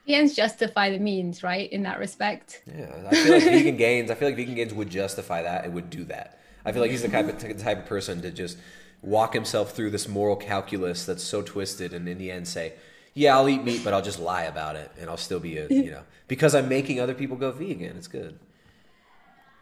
[0.05, 4.11] the ends justify the means right in that respect Yeah, I feel like vegan gains.
[4.11, 6.39] I feel like vegan gains would justify that and would do that.
[6.65, 8.57] I feel like he's the type of, the type of person to just
[9.01, 12.73] walk himself through this moral calculus that's so twisted, and in the end say,
[13.13, 15.67] "Yeah, I'll eat meat, but I'll just lie about it, and I'll still be a
[15.69, 17.97] you know because I'm making other people go vegan.
[17.97, 18.39] It's good."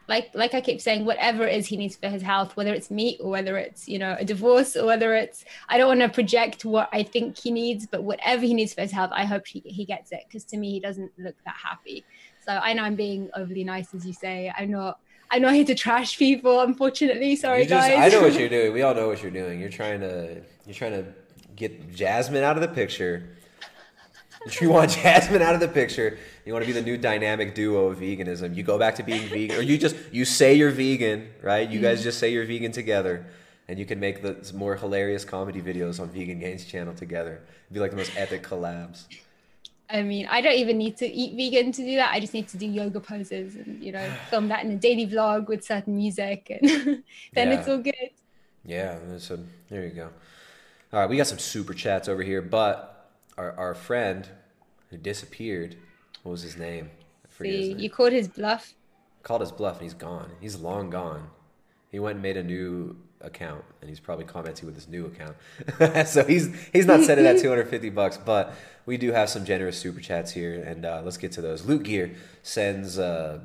[0.08, 2.90] Like like I keep saying, whatever it is he needs for his health, whether it's
[2.90, 6.08] meat or whether it's you know a divorce or whether it's I don't want to
[6.08, 9.46] project what I think he needs, but whatever he needs for his health, I hope
[9.46, 12.04] he, he gets it because to me he doesn't look that happy.
[12.44, 14.52] So I know I'm being overly nice, as you say.
[14.56, 14.98] I'm not.
[15.30, 17.36] I'm not here to trash people, unfortunately.
[17.36, 18.12] Sorry, just- guys.
[18.12, 18.72] I know what you're doing.
[18.72, 19.60] We all know what you're doing.
[19.60, 21.06] You're trying to you're trying to
[21.56, 23.36] get Jasmine out of the picture.
[24.60, 26.18] You want Jasmine out of the picture.
[26.44, 28.54] You want to be the new dynamic duo of veganism.
[28.56, 31.68] You go back to being vegan, or you just you say you're vegan, right?
[31.68, 32.04] You guys Mhm.
[32.04, 33.24] just say you're vegan together,
[33.68, 37.40] and you can make the more hilarious comedy videos on Vegan Gains channel together.
[37.66, 39.04] It'd be like the most epic collabs.
[39.88, 42.12] I mean, I don't even need to eat vegan to do that.
[42.12, 45.06] I just need to do yoga poses and you know film that in a daily
[45.06, 46.68] vlog with certain music, and
[47.34, 47.58] then Yeah.
[47.60, 48.10] it's all good.
[48.64, 49.38] Yeah, so
[49.70, 50.08] there you go.
[50.92, 53.08] All right, we got some super chats over here, but
[53.38, 54.28] our our friend
[54.90, 55.76] who disappeared,
[56.22, 56.90] what was his name?
[57.28, 57.78] Forget his See, name.
[57.80, 58.74] you called his bluff.
[59.22, 60.30] Called his bluff and he's gone.
[60.40, 61.30] He's long gone.
[61.90, 65.36] He went and made a new account and he's probably commenting with his new account.
[66.08, 68.54] so he's he's not sending that 250 bucks, but
[68.86, 71.64] we do have some generous super chats here and uh, let's get to those.
[71.64, 73.42] Loot Gear sends a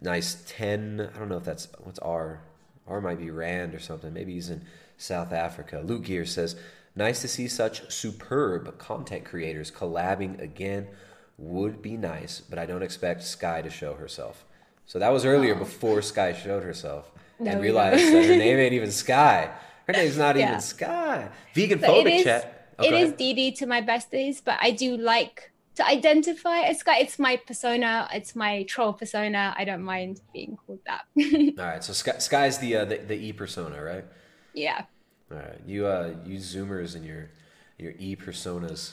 [0.00, 2.40] nice 10, I don't know if that's what's R.
[2.86, 4.12] R might be Rand or something.
[4.12, 4.62] Maybe he's in
[4.98, 5.80] South Africa.
[5.82, 6.54] Loot Gear says,
[6.94, 10.88] "Nice to see such superb content creators collabing again.
[11.36, 14.44] Would be nice, but I don't expect Sky to show herself."
[14.86, 18.74] So that was earlier before Sky showed herself No, and realized that her name ain't
[18.74, 19.50] even Sky.
[19.86, 20.48] Her name's not Yeah.
[20.48, 21.28] even Sky.
[21.54, 22.68] Vegan So phobic is, chat.
[22.78, 23.12] Oh, it is.
[23.12, 26.98] Dee Dee to my besties, but I do like to identify as Sky.
[27.00, 28.08] It's my persona.
[28.12, 29.54] It's my troll persona.
[29.56, 31.02] I don't mind being called that.
[31.58, 34.04] All right, so Sky, Sky's the, uh, the the E persona, right?
[34.54, 34.84] yeah.
[35.32, 37.30] All right, you uh you Zoomers and your
[37.78, 38.92] your E personas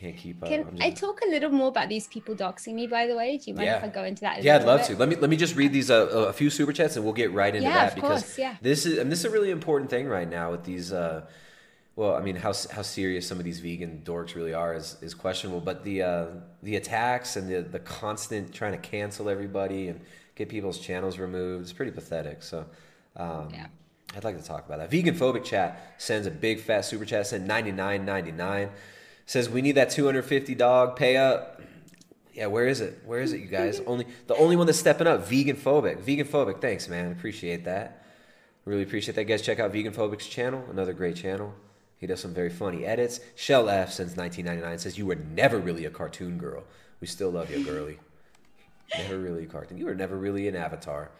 [0.00, 0.48] can't keep up.
[0.48, 3.36] Can I'm I talk a little more about these people doxing me, by the way?
[3.38, 4.38] Do you mind if I go into that?
[4.38, 4.88] a Yeah, I'd love bit?
[4.88, 4.96] to.
[4.96, 7.32] Let me let me just read these uh, a few super chats and we'll get
[7.32, 8.56] right into Yeah, that of because course, yeah.
[8.62, 10.92] this is and this is a really important thing right now with these.
[10.92, 11.26] Uh,
[11.96, 15.14] well, I mean, how how serious some of these vegan dorks really are is, is
[15.14, 15.60] questionable.
[15.60, 16.26] But the uh,
[16.62, 20.00] the attacks and the the constant trying to cancel everybody and
[20.36, 22.42] get people's channels removed is pretty pathetic.
[22.42, 22.66] So.
[23.16, 23.48] Um,
[24.16, 24.90] I'd like to talk about that.
[24.90, 28.70] Vegan phobic chat sends a big fat super chat, send ninety nine ninety nine.
[29.28, 31.60] Says we need that two hundred fifty dog pay up.
[32.32, 33.02] Yeah, where is it?
[33.04, 33.78] Where is it, you guys?
[33.86, 35.26] only the only one that's stepping up.
[35.26, 36.00] Vegan phobic.
[36.00, 36.62] Vegan phobic.
[36.62, 37.12] Thanks, man.
[37.12, 38.06] Appreciate that.
[38.64, 39.42] Really appreciate that, guys.
[39.42, 40.64] Check out Vegan Phobic's channel.
[40.70, 41.54] Another great channel.
[41.98, 43.20] He does some very funny edits.
[43.34, 46.64] Shell F since 1999 says you were never really a cartoon girl.
[47.02, 47.98] We still love you, girly.
[48.96, 49.76] Never really a cartoon.
[49.76, 51.10] You were never really an avatar.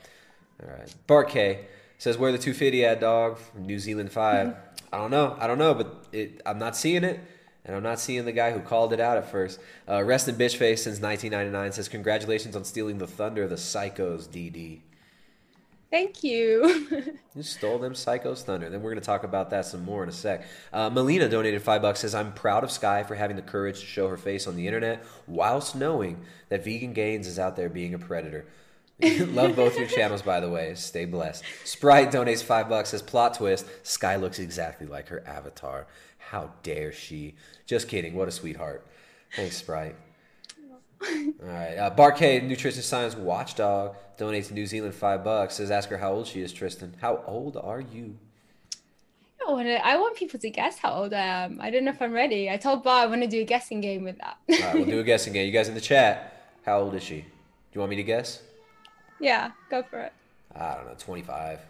[0.62, 0.94] All right.
[1.06, 1.66] Bart Kay
[1.98, 3.36] says where the 250 at, dog?
[3.36, 4.47] From New Zealand 5.
[4.47, 4.94] Mm-hmm.
[4.94, 5.36] I don't know.
[5.39, 7.20] I don't know, but it, I'm not seeing it.
[7.69, 9.61] And I'm not seeing the guy who called it out at first.
[9.86, 13.57] Uh, Rest in Bitch Face since 1999 says congratulations on stealing the thunder of the
[13.57, 14.81] Psychos, DD.
[15.90, 17.15] Thank you.
[17.35, 18.69] You stole them Psycho's thunder.
[18.69, 20.45] Then we're going to talk about that some more in a sec.
[20.73, 22.01] Uh, Melina donated five bucks.
[22.01, 24.66] Says I'm proud of Sky for having the courage to show her face on the
[24.66, 28.45] internet, whilst knowing that Vegan Gains is out there being a predator.
[29.01, 30.74] Love both your channels, by the way.
[30.74, 31.45] Stay blessed.
[31.65, 32.89] Sprite donates five bucks.
[32.89, 35.86] Says plot twist: Sky looks exactly like her avatar.
[36.30, 37.34] How dare she?
[37.66, 38.14] Just kidding.
[38.14, 38.86] What a sweetheart.
[39.34, 39.96] Thanks, Sprite.
[41.02, 41.76] All right.
[41.76, 45.55] Uh, Bart Kay Nutrition Science Watchdog donates New Zealand five bucks.
[45.55, 46.94] Says ask her how old she is, Tristan.
[47.00, 48.18] How old are you?
[49.46, 51.59] I want, I want people to guess how old I am.
[51.62, 52.50] I don't know if I'm ready.
[52.50, 54.36] I told Bar I want to do a guessing game with that.
[54.50, 55.46] All right, we'll do a guessing game.
[55.46, 57.20] You guys in the chat, how old is she?
[57.20, 57.26] Do
[57.72, 58.42] you want me to guess?
[59.18, 60.12] yeah, go for it.
[60.55, 61.60] I don't know, 25.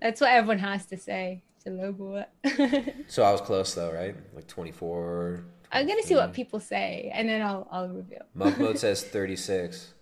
[0.00, 2.94] That's what everyone has to say lowball it.
[3.08, 4.14] So I was close though, right?
[4.34, 5.44] Like 24.
[5.72, 8.22] I'm gonna see what people say, and then I'll I'll reveal.
[8.34, 9.94] Monk says 36.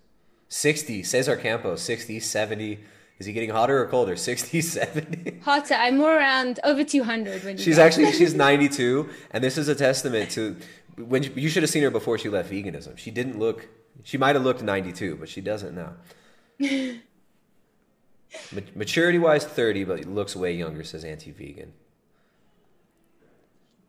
[0.49, 1.05] 60.
[1.05, 2.81] Cesar Campos, 60, 70.
[3.21, 4.17] Is he getting hotter or colder?
[4.17, 5.41] 60, 70.
[5.43, 5.75] Hotter.
[5.75, 9.75] I'm more around over 200 when you She's actually she's 92, and this is a
[9.75, 10.57] testament to
[10.97, 12.99] when you should have seen her before she left veganism.
[12.99, 13.69] She didn't look.
[14.03, 15.93] She might have looked 92, but she doesn't now.
[18.75, 20.85] Maturity wise, 30, but looks way younger.
[20.85, 21.73] Says anti-vegan.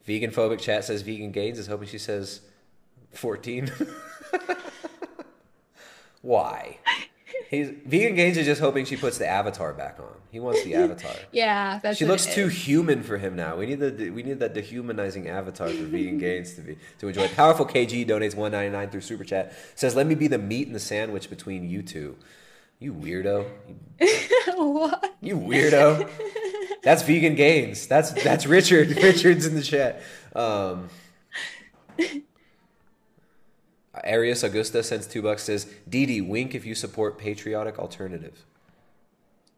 [0.03, 2.41] Vegan phobic chat says vegan gains is hoping she says
[3.11, 3.71] 14.
[6.21, 6.77] Why?
[7.49, 10.15] He's vegan gains is just hoping she puts the avatar back on.
[10.31, 11.11] He wants the avatar.
[11.31, 13.57] yeah, that's she looks too human for him now.
[13.57, 17.27] We need the we need that dehumanizing avatar for vegan gains to be to enjoy.
[17.27, 19.53] Powerful KG donates one ninety nine through super chat.
[19.75, 22.15] Says, "Let me be the meat in the sandwich between you two.
[22.81, 23.45] You weirdo.
[24.55, 25.15] what?
[25.21, 26.09] You weirdo.
[26.81, 27.85] That's vegan gains.
[27.85, 28.89] That's that's Richard.
[29.03, 30.01] Richard's in the chat.
[30.35, 30.89] Um,
[34.03, 35.43] Arius Augusta sends two bucks.
[35.43, 38.45] Says, "Dee wink if you support patriotic alternative."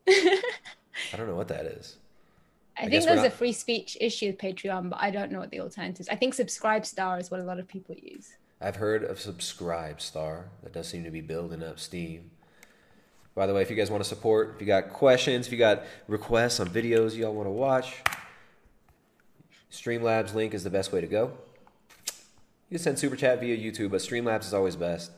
[0.06, 1.96] I don't know what that is.
[2.78, 5.52] I, I think there's a free speech issue with Patreon, but I don't know what
[5.52, 6.10] the alternatives.
[6.10, 8.34] I think Subscribe Star is what a lot of people use.
[8.60, 10.50] I've heard of Subscribe Star.
[10.62, 12.32] That does seem to be building up steam.
[13.36, 15.58] By the way, if you guys want to support, if you got questions, if you
[15.58, 17.96] got requests on videos y'all want to watch,
[19.72, 21.32] Streamlabs link is the best way to go.
[22.70, 25.12] You can send super chat via YouTube, but Streamlabs is always best.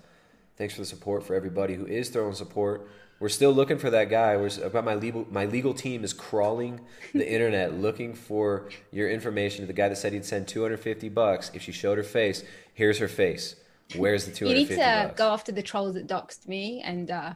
[0.58, 2.88] Thanks for the support for everybody who is throwing support.
[3.20, 4.36] We're still looking for that guy.
[4.38, 6.82] We're about my legal my legal team is crawling
[7.14, 9.66] the internet looking for your information.
[9.68, 12.44] The guy that said he'd send 250 bucks if she showed her face.
[12.74, 13.56] Here's her face.
[13.96, 15.18] Where's the You need to bucks?
[15.18, 17.34] go after the trolls that doxed me and uh,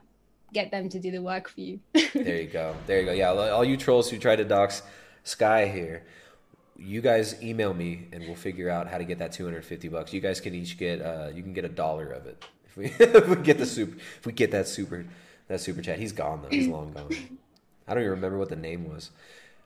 [0.54, 1.80] get them to do the work for you.
[2.14, 2.76] There you go.
[2.88, 3.12] There you go.
[3.12, 4.82] Yeah, all you trolls who try to dox
[5.24, 6.04] Sky here,
[6.78, 10.14] you guys email me and we'll figure out how to get that 250 bucks.
[10.14, 12.44] You guys can each get uh you can get a dollar of it.
[12.70, 15.06] If we, if we get the super if we get that super
[15.50, 16.00] that super chat.
[16.00, 16.50] He's gone though.
[16.50, 17.10] He's long gone.
[17.88, 19.10] I don't even remember what the name was.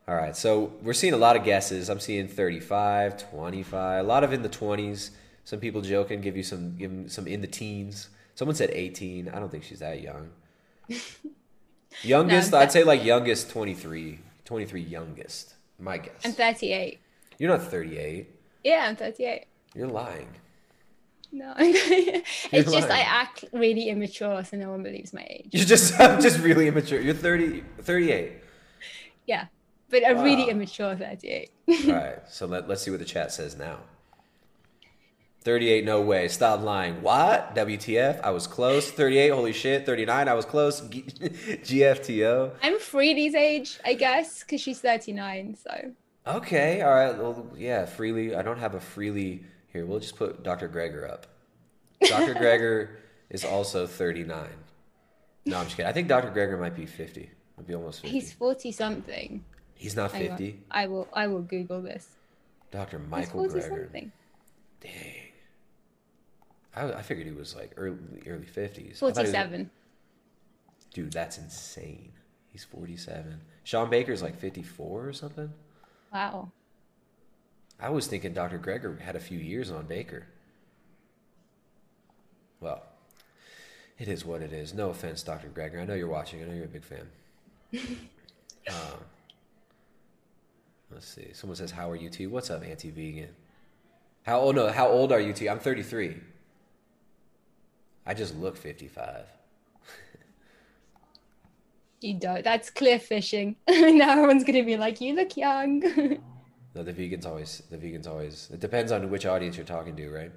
[0.07, 0.35] All right.
[0.35, 1.89] So, we're seeing a lot of guesses.
[1.89, 5.11] I'm seeing 35, 25, a lot of in the 20s.
[5.45, 8.09] Some people joking give you some give some in the teens.
[8.35, 9.29] Someone said 18.
[9.29, 10.29] I don't think she's that young.
[12.03, 14.19] Youngest, No, I'd say like youngest 23.
[14.45, 15.53] 23 youngest.
[15.79, 16.13] My guess.
[16.25, 16.99] I'm 38.
[17.37, 18.27] You're not 38.
[18.63, 19.45] Yeah, I'm 38.
[19.75, 20.27] You're lying.
[21.31, 25.47] No, it's just I act really immature, so no one believes my age.
[25.51, 26.99] You're just I'm just really immature.
[27.01, 28.33] You're 30 38.
[29.25, 29.45] Yeah,
[29.89, 30.49] but a really Wow.
[30.49, 31.49] immature 38.
[31.67, 32.19] All right.
[32.29, 33.79] So let, let's see what the chat says now.
[35.43, 36.27] 38 no way.
[36.29, 37.01] Stop lying.
[37.01, 37.53] What?
[37.55, 38.21] WTF?
[38.23, 38.89] I was close.
[38.89, 39.85] 38 holy shit.
[39.85, 40.81] 39 I was close.
[40.87, 42.53] G- GFTO.
[42.61, 45.57] I'm Freelee's age, I guess, because she's 39.
[45.61, 45.91] So
[46.25, 47.17] Okay, all right.
[47.17, 48.35] Well, yeah, Freelee.
[48.37, 49.43] I don't have a Freelee
[49.73, 49.85] here.
[49.85, 50.69] We'll just put Dr.
[50.69, 51.27] Greger up.
[52.01, 52.33] Dr.
[52.35, 52.89] Greger
[53.29, 54.47] is also 39.
[55.45, 55.89] No, I'm just kidding.
[55.89, 56.31] I think Dr.
[56.31, 57.29] Greger might be 50.
[57.57, 58.17] Might be almost 50.
[58.17, 59.43] he's 40 something.
[59.75, 60.37] He's not Hang on.
[60.37, 60.61] 50.
[60.71, 61.09] I will.
[61.11, 62.07] I will Google this.
[62.71, 62.99] Dr.
[62.99, 63.67] He's Michael 40 Greger.
[63.83, 64.11] something.
[66.75, 67.97] I, I figured he was like early
[68.27, 68.97] early 50s.
[68.97, 69.69] I thought 47.
[70.93, 72.11] Dude, that's insane.
[72.51, 73.39] He's 47.
[73.63, 75.51] Shawn Baker's like 54 or something.
[76.11, 76.51] Wow.
[77.79, 78.59] I was thinking Dr.
[78.59, 80.27] Greger had a few years on Baker.
[82.59, 82.83] Well,
[83.97, 84.73] it is what it is.
[84.73, 85.49] No offense, Dr.
[85.49, 85.81] Greger.
[85.81, 86.41] I know you're watching.
[86.41, 87.07] I know you're a big fan.
[88.69, 88.99] um,
[90.91, 91.33] let's see.
[91.33, 92.27] Someone says, "How are you, T?
[92.27, 93.29] What's up, anti-vegan?
[94.23, 94.55] How old?
[94.55, 95.49] No, how old are you, T?
[95.49, 96.15] I'm 33.
[98.05, 99.25] I just look 55.
[102.01, 102.43] You don't.
[102.43, 103.55] That's clear fishing.
[103.69, 105.79] now everyone's gonna be like, "You look young."
[106.75, 107.61] No, the vegans always.
[107.69, 108.49] The vegans always.
[108.51, 110.31] It depends on which audience you're talking to, right?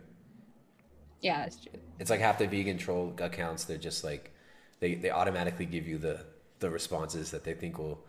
[1.23, 1.73] yeah, that's true.
[1.99, 3.65] It's like half the vegan troll accounts.
[3.65, 4.33] They're just like,
[4.81, 6.25] they they automatically give you the
[6.61, 8.05] the responses that they think will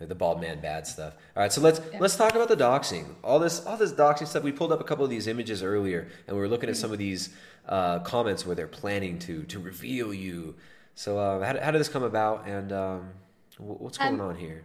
[0.00, 1.14] like the bald man bad stuff.
[1.36, 3.14] All right, so let's let's talk about the doxing.
[3.24, 4.42] All this all this doxing stuff.
[4.42, 6.92] We pulled up a couple of these images earlier, and we were looking at some
[6.92, 7.30] of these
[7.68, 10.54] uh, comments where they're planning to to reveal you.
[10.94, 13.10] So uh, how, how did this come about, and um,
[13.58, 14.64] what's going Um, on here?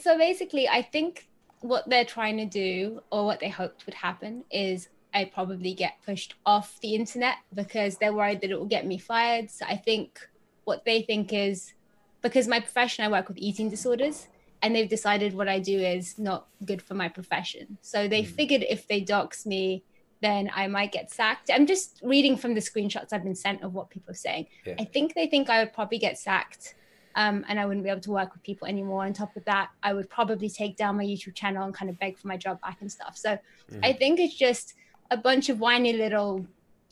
[0.00, 1.28] So basically, I think
[1.60, 5.94] what they're trying to do, or what they hoped would happen, is I probably get
[6.04, 9.50] pushed off the internet because they're worried that it will get me fired.
[9.50, 10.20] So I think
[10.64, 11.72] what they think is
[12.20, 14.28] because my profession, I work with eating disorders,
[14.62, 17.78] and they've decided what I do is not good for my profession.
[17.80, 19.84] So they figured if they dox me,
[20.20, 21.50] then I might get sacked.
[21.52, 24.46] I'm just reading from the screenshots I've been sent of what people are saying.
[24.66, 24.74] Yeah.
[24.78, 26.74] I think they think I would probably get sacked
[27.14, 29.04] um, and I wouldn't be able to work with people anymore.
[29.04, 31.98] On top of that, I would probably take down my YouTube channel and kind of
[32.00, 33.16] beg for my job back and stuff.
[33.16, 33.38] So
[33.70, 33.80] Mhm.
[33.84, 34.74] I think it's just
[35.10, 36.46] a bunch of whiny little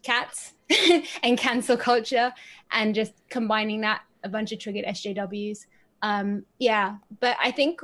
[0.05, 0.55] cats
[1.25, 2.33] and cancel culture
[2.71, 5.67] and just combining that, a bunch of triggered SJWs.
[6.07, 7.81] Um, yeah, but I think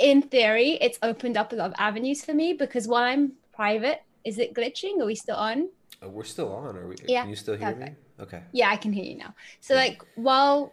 [0.00, 4.00] in theory, it's opened up a lot of avenues for me because while I'm private,
[4.24, 4.98] is it glitching?
[5.00, 5.68] Are we still on?
[6.02, 6.76] Uh, we're still on.
[6.76, 6.96] Are we?
[7.06, 7.74] Yeah, Can you still hear me?
[7.74, 8.02] perfect.
[8.18, 8.42] Okay.
[8.52, 9.32] Yeah, I can hear you now.
[9.60, 10.72] So like while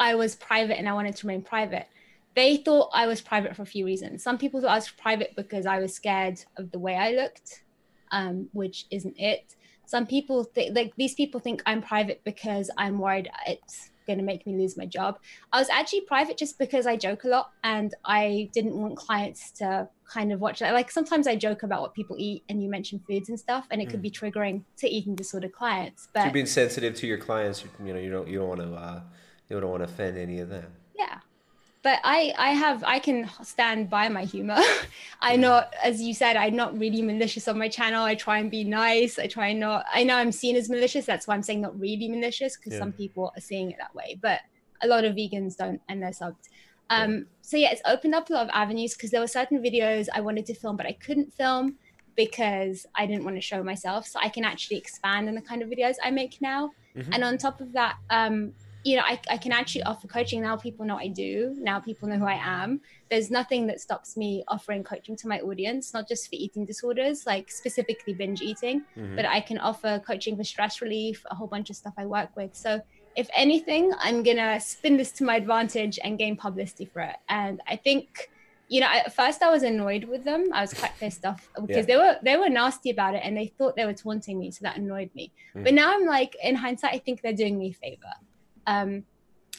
[0.00, 1.86] I was private and I wanted to remain private,
[2.34, 4.24] they thought I was private for a few reasons.
[4.24, 7.62] Some people thought I was private because I was scared of the way I looked,
[8.10, 9.54] um, which isn't it.
[9.86, 14.24] Some people think like these people think I'm private because I'm worried it's going to
[14.24, 15.18] make me lose my job.
[15.52, 19.52] I was actually private just because I joke a lot and I didn't want clients
[19.58, 20.74] to kind of watch that.
[20.74, 23.80] Like sometimes I joke about what people eat and you mention foods and stuff, and
[23.80, 24.02] it could Mm.
[24.02, 26.02] be triggering to eating disorder clients.
[26.04, 27.64] So But you're being sensitive to your clients.
[27.64, 29.00] You, you know, you don't you don't want to uh,
[29.48, 30.66] you don't want to offend any of them.
[30.94, 31.18] yeah
[31.82, 34.60] but i i have i can stand by my humor.
[35.20, 38.04] I not as you said i'm not really malicious on my channel.
[38.04, 39.18] I try and be nice.
[39.18, 41.04] I try not i know i'm seen as malicious.
[41.06, 42.78] That's why i'm saying not really malicious because Yeah.
[42.80, 44.18] some people are seeing it that way.
[44.20, 44.40] But
[44.82, 46.46] a lot of vegans don't and they're subbed.
[46.90, 50.08] Um so yeah it's opened up a lot of avenues because there were certain videos
[50.14, 51.76] i wanted to film but i couldn't film
[52.16, 54.06] because i didn't want to show myself.
[54.06, 56.70] So i can actually expand on the kind of videos i make now.
[56.96, 57.08] Mhm.
[57.14, 58.52] and on top of that um
[58.84, 60.42] you know I, I can actually offer coaching.
[60.42, 61.54] Now people know i do.
[61.58, 62.80] Now people know who i am.
[63.10, 67.24] There's nothing that stops me offering coaching to my audience not just for eating disorders
[67.26, 69.16] like specifically binge eating Mhm.
[69.16, 72.30] but i can offer coaching for stress relief a whole bunch of stuff i work
[72.36, 72.54] with.
[72.54, 72.80] So
[73.14, 77.16] if anything i'm gonna spin this to my advantage and gain publicity for it.
[77.28, 78.30] And i think
[78.68, 80.42] you know at first i was annoyed with them.
[80.52, 81.90] I was quite pissed off because Yeah.
[81.90, 84.60] they were they were nasty about it and they thought they were taunting me so
[84.66, 85.30] that annoyed me.
[85.54, 85.64] Mm.
[85.64, 88.14] but now i'm like in hindsight i think they're doing me a favor
[88.66, 89.04] um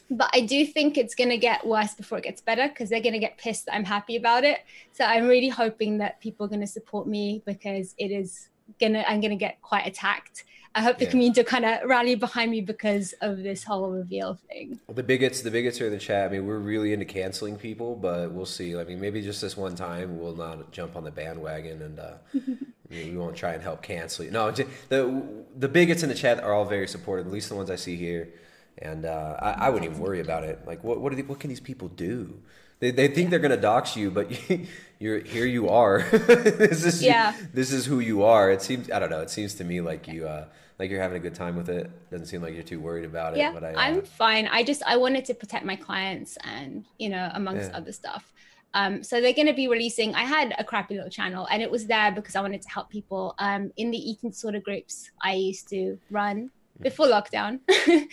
[0.10, 3.02] but I do think it's going to get worse before it gets better because they're
[3.02, 4.60] going to get pissed that I'm happy about it.
[4.92, 8.50] So I'm really hoping that people are going to support me because it is
[8.80, 10.44] going to, I'm going to get quite attacked.
[10.76, 11.12] I hope the Yeah.
[11.12, 14.80] community will kind of rally behind me because of this whole reveal thing.
[14.94, 16.30] The bigots, the bigots are in the chat.
[16.30, 18.76] I mean, we're really into canceling people, but we'll see.
[18.78, 22.14] I mean, maybe just this one time we'll not jump on the bandwagon and uh,
[22.90, 24.32] we we won't try and help cancel you.
[24.32, 25.24] No, the
[25.58, 27.26] the bigots in the chat are all very supportive.
[27.28, 28.30] At least the ones I see here,
[28.78, 30.66] and uh, I, I wouldn't even worry about it.
[30.66, 32.42] Like, what what are the, what can these people do?
[32.80, 34.30] They, they think they're gonna dox you, but
[35.00, 35.46] you're here.
[35.46, 36.02] You are.
[36.12, 37.34] this is Yeah.
[37.54, 38.52] this is who you are.
[38.52, 39.22] It seems I don't know.
[39.22, 40.46] It seems to me like you uh,
[40.80, 41.90] like you're having a good time with it.
[42.12, 43.38] Doesn't seem like you're too worried about it.
[43.40, 44.48] yeah, but I, uh, I'm fine.
[44.48, 47.78] I just I wanted to protect my clients and you know amongst Yeah.
[47.78, 48.34] other stuff.
[48.76, 50.16] Um, so they're going to be releasing.
[50.16, 52.90] I had a crappy little channel, and it was there because I wanted to help
[52.90, 56.50] people um, in the eating disorder groups I used to run
[56.82, 57.60] before lockdown.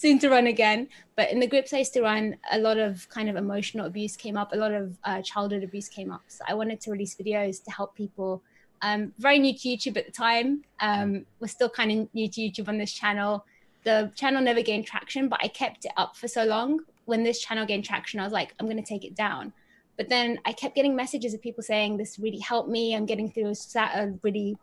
[0.00, 3.08] Soon to run again, but in the groups I used to run, a lot of
[3.08, 4.52] kind of emotional abuse came up.
[4.52, 6.22] A lot of uh, childhood abuse came up.
[6.28, 8.42] So I wanted to release videos to help people.
[8.80, 10.62] Um, very new to YouTube at the time.
[10.78, 13.44] Um, we're still kind of new to YouTube on this channel
[13.88, 16.80] the channel never gained traction, but I kept it up for so long.
[17.06, 19.52] When this channel gained traction, I was like, I'm going to take it down.
[19.96, 22.94] But then I kept getting messages of people saying, This really helped me.
[22.94, 24.56] I'm getting through a a really,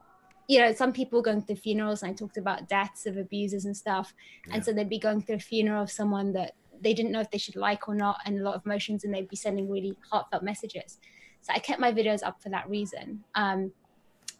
[0.47, 2.03] you know, some people going through funerals.
[2.03, 4.13] And I talked about deaths of abusers and stuff.
[4.51, 7.31] And so they'd be going to a funeral of someone that they didn't know if
[7.31, 9.97] they should like or not, and a lot of emotions, and they'd be sending really
[10.11, 10.97] heartfelt messages.
[11.41, 13.23] So I kept my videos up for that reason.
[13.33, 13.71] Um,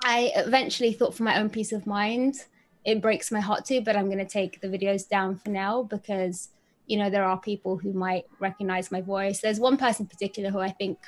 [0.03, 2.35] I eventually thought for my own peace of mind,
[2.83, 5.83] it breaks my heart too, but I'm going to take the videos down for now
[5.83, 6.49] because,
[6.87, 9.39] you know, there are people who might recognize my voice.
[9.39, 10.99] There's one person in particular who I think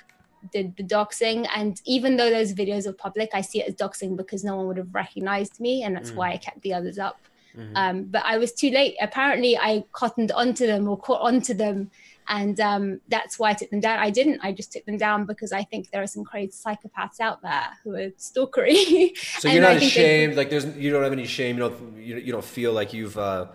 [0.52, 1.48] did the doxing.
[1.56, 4.68] And even though those videos are public, I see it as doxing because no one
[4.68, 5.84] would have recognized me.
[5.84, 6.16] And that's Mm.
[6.16, 7.20] why I kept the others up.
[7.58, 7.72] Mhm.
[7.76, 8.96] Um, but I was too late.
[9.02, 11.90] Apparently, I cottoned onto them or caught onto them.
[12.30, 14.00] And um, that's why I took them down.
[14.00, 14.42] I didn't.
[14.44, 17.70] I just took them down because I think there are some crazy psychopaths out there
[17.84, 19.16] who are stalkery.
[19.40, 20.36] So you're not think they- ashamed.
[20.36, 21.56] Like there's, you don't have any shame.
[21.58, 23.18] You don't, you, you don't feel like you've.
[23.18, 23.48] Uh,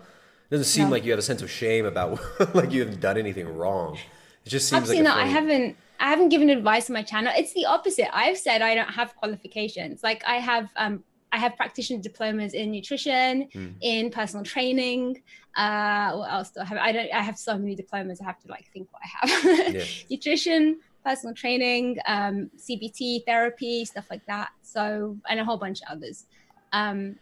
[0.49, 0.91] doesn't seem No.
[0.91, 2.19] like you have a sense of shame about
[2.55, 3.97] like you haven't done anything wrong.
[4.45, 5.23] It just seems Absolutely like not.
[5.23, 5.77] I haven't.
[6.03, 7.31] I haven't given advice on my channel.
[7.35, 8.13] It's the opposite.
[8.15, 10.03] I've said I don't have qualifications.
[10.03, 11.01] Like I have, um,
[11.31, 13.73] I have practitioner diplomas in nutrition, Mm.
[13.81, 15.23] in personal training.
[15.55, 16.77] Uh, what else do I have?
[16.77, 17.09] I don't.
[17.13, 18.19] I have so many diplomas.
[18.21, 19.75] I have to like think what I have.
[19.75, 19.83] Yeah.
[20.11, 24.49] nutrition, personal training, um, CBT therapy, stuff like that.
[24.61, 26.25] So, and a whole bunch of others.
[26.73, 27.15] Um,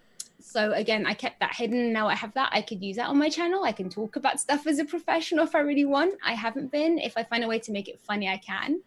[0.44, 1.94] so again, I kept that hidden.
[1.94, 2.50] Now I have that.
[2.52, 3.64] I could use that on my channel.
[3.64, 6.16] I can talk about stuff as a professional if I really want.
[6.26, 6.98] I haven't been.
[6.98, 8.82] If I find a way to make it funny, I can.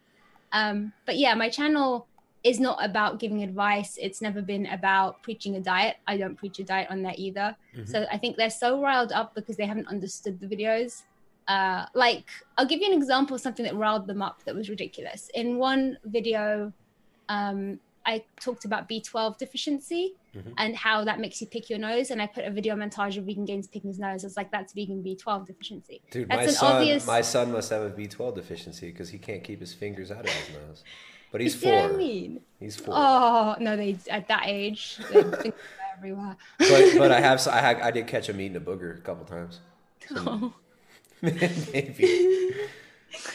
[0.51, 2.07] Um, but yeah, my channel
[2.43, 3.97] is not about giving advice.
[3.99, 5.97] It's never been about preaching a diet.
[6.07, 7.55] I don't preach a diet on there either.
[7.75, 7.89] Mhm.
[7.89, 11.03] So I think they're so riled up because they haven't understood the videos.
[11.47, 14.69] Uh, like, I'll give you an example of something that riled them up that was
[14.69, 15.29] ridiculous.
[15.33, 16.71] In one video,
[17.29, 20.53] um, I talked about B12 deficiency Mhm.
[20.57, 22.11] and how that makes you pick your nose.
[22.11, 24.23] And I put a video montage of vegan gains picking his nose.
[24.23, 26.01] I was like, that's vegan B12 deficiency.
[26.11, 27.07] Dude, that's my an son, obvious.
[27.07, 30.29] my son must have a B12 deficiency because he can't keep his fingers out of
[30.29, 30.83] his nose.
[31.31, 31.97] But he's You see what I four.
[31.97, 32.41] mean?
[32.59, 32.93] He's four.
[32.97, 35.53] Oh no, they at that age, they think they're
[35.97, 36.37] everywhere.
[36.59, 39.25] But but I have I had, I did catch him eating a booger a couple
[39.25, 39.59] times.
[40.15, 40.53] Oh.
[41.21, 42.53] Maybe.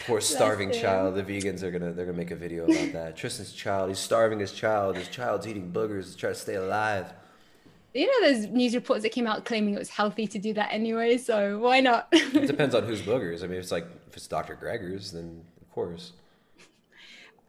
[0.06, 1.14] Poor starving child.
[1.14, 3.16] The vegans are gonna they're gonna make a video about that.
[3.16, 3.88] Tristan's child.
[3.88, 4.96] He's starving his child.
[4.96, 7.12] His child's eating boogers to try to stay alive.
[7.94, 10.72] You know, those news reports that came out claiming it was healthy to do that
[10.72, 11.18] anyway.
[11.18, 12.08] So why not?
[12.12, 13.42] It depends on whose boogers.
[13.42, 14.56] I mean, if it's like if it's Dr.
[14.60, 16.12] Greger's, then of course.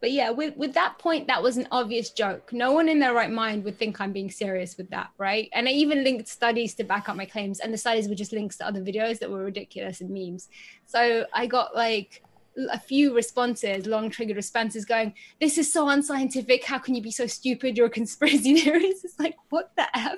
[0.01, 2.51] But yeah, with with that point, that was an obvious joke.
[2.51, 5.47] No one in their right mind would think I'm being serious with that, right?
[5.53, 8.33] And I even linked studies to back up my claims, and the studies were just
[8.33, 10.49] links to other videos that were ridiculous and memes.
[10.87, 12.23] So I got like
[12.71, 16.63] a few responses, long triggered responses, going, "This is so unscientific.
[16.63, 17.77] How can you be so stupid?
[17.77, 20.17] You're a conspiracy theorist." It's like, what the f?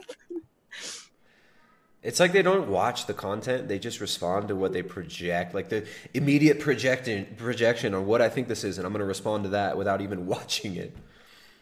[2.04, 5.70] It's like they don't watch the content; they just respond to what they project, like
[5.70, 9.44] the immediate projection projection on what I think this is, and I'm going to respond
[9.46, 10.96] to that without even watching it.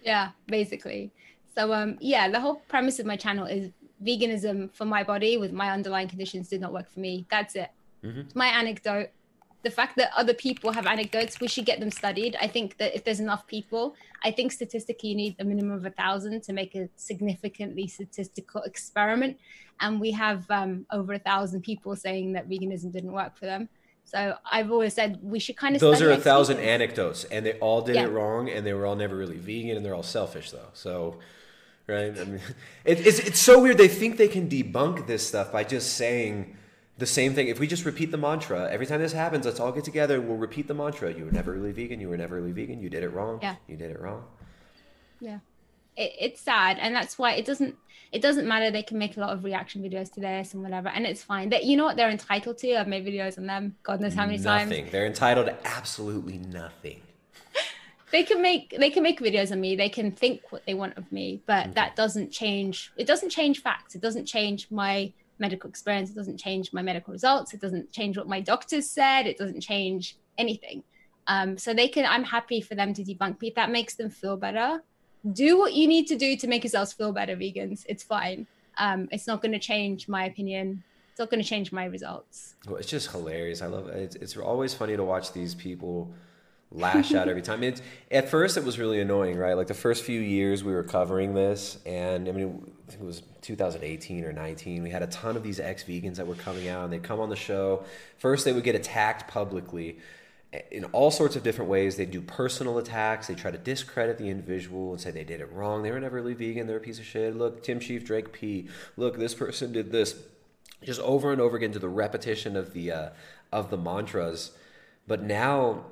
[0.03, 1.11] Yeah, basically.
[1.55, 3.71] So um yeah, the whole premise of my channel is
[4.03, 7.25] veganism for my body with my underlying conditions did not work for me.
[7.29, 7.69] That's it.
[8.03, 8.33] Mhm.
[8.35, 9.09] My anecdote.
[9.63, 12.35] The fact that other people have anecdotes, we should get them studied.
[12.41, 15.85] I think that if there's enough people, I think statistically you need a minimum of
[15.85, 19.37] a thousand to make a significantly statistical experiment.
[19.79, 23.69] And we have um, over a thousand people saying that veganism didn't work for them.
[24.03, 26.65] So I've always said we should kind of Those are a thousand vegans.
[26.65, 28.05] anecdotes, and they all did Yeah.
[28.05, 30.69] it wrong, and they were all never really vegan, and they're all selfish though.
[30.73, 31.19] So,
[31.87, 32.17] right?
[32.17, 32.41] I mean,
[32.83, 33.77] it, it's it's so weird.
[33.77, 36.57] They think they can debunk this stuff by just saying
[36.97, 37.47] the same thing.
[37.47, 40.27] If we just repeat the mantra every time this happens, let's all get together and
[40.27, 41.13] we'll repeat the mantra.
[41.13, 41.99] You were never really vegan.
[41.99, 42.81] You were never really vegan.
[42.81, 43.39] You did it wrong.
[43.41, 43.55] Yeah.
[43.67, 44.23] You did it wrong.
[45.19, 45.39] yeah
[45.95, 47.75] it, it's sad and that's why it doesn't
[48.11, 50.89] it doesn't matter they can make a lot of reaction videos to this and whatever
[50.89, 53.75] and it's fine that you know what they're entitled to i've made videos on them
[53.83, 54.43] god knows how many nothing.
[54.45, 54.89] times Nothing.
[54.91, 57.01] They're entitled to absolutely nothing.
[58.11, 60.97] they can make they can make videos on me they can think what they want
[60.97, 65.11] of me but that doesn't change it doesn't change facts it doesn't change my
[65.41, 69.27] medical experience it doesn't change my medical results it doesn't change what my doctors said
[69.27, 70.83] it doesn't change anything
[71.27, 74.09] um, so they can i'm happy for them to debunk me if that makes them
[74.09, 74.81] feel better
[75.33, 78.47] do what you need to do to make yourselves feel better vegans it's fine
[78.77, 82.55] um, it's not going to change my opinion it's not going to change my results
[82.65, 83.61] Well, it's just hilarious.
[83.61, 83.97] I love it.
[83.97, 86.13] It's, it's always funny to watch these people
[86.71, 87.63] lash out every time.
[87.63, 89.55] It's, at first, it was really annoying, right?
[89.55, 93.07] Like the first few years we were covering this, and I mean, I think it
[93.07, 94.83] was 2018 or 19.
[94.83, 97.21] We had a ton of these ex vegans that were coming out, and they'd come
[97.21, 97.85] on the show.
[98.17, 99.99] First, they would get attacked publicly
[100.71, 101.95] in all sorts of different ways.
[101.95, 103.27] They do personal attacks.
[103.27, 105.83] They try to discredit the individual and say they did it wrong.
[105.83, 106.67] They were never really vegan.
[106.67, 107.37] They're a piece of shit.
[107.37, 108.67] Look, Tim Chief Drake P.
[108.97, 110.21] Look, this person did this.
[110.83, 113.09] Just over and over again to the repetition of the uh,
[113.53, 114.51] of the mantras.
[115.07, 115.85] But now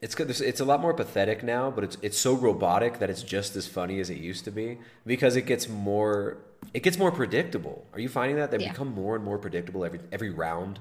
[0.00, 0.30] it's good.
[0.30, 3.66] It's a lot more pathetic now, but it's it's so robotic that it's just as
[3.66, 6.38] funny as it used to be because it gets more
[6.74, 7.86] it gets more predictable.
[7.92, 8.72] Are you finding that they Yeah.
[8.72, 10.78] become more and more predictable every every round?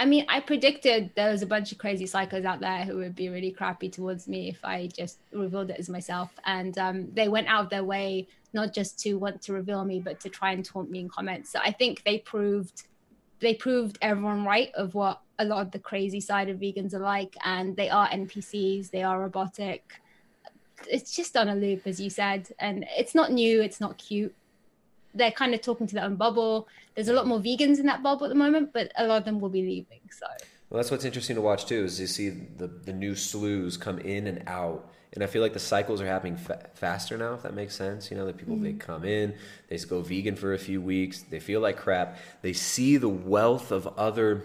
[0.00, 3.16] I mean, I predicted there was a bunch of crazy psychos out there who would
[3.16, 6.30] be really crappy towards me if I just revealed it as myself.
[6.44, 9.98] And um, they went out of their way not just to want to reveal me,
[9.98, 11.50] but to try and taunt me in comments.
[11.50, 12.84] So I think they proved
[13.40, 16.98] they proved everyone right of what a lot of the crazy side of vegans are
[16.98, 20.00] like, and they are NPCs, they are robotic.
[20.88, 24.34] It's just on a loop, as you said, and it's not new, it's not cute
[25.14, 26.68] they're kind of talking to their own bubble.
[26.94, 29.24] There's a lot more vegans in that bubble at the moment, but a lot of
[29.24, 30.00] them will be leaving.
[30.10, 30.26] So
[30.70, 31.84] Well, that's what's interesting to watch too.
[31.84, 35.52] Is you see the the new slews come in and out, and I feel like
[35.52, 37.34] the cycles are happening fa- faster now.
[37.34, 38.78] If that makes sense, you know, the people they Mhm.
[38.78, 39.34] come in,
[39.66, 43.72] they go vegan for a few weeks, they feel like crap, they see the wealth
[43.72, 44.42] of other.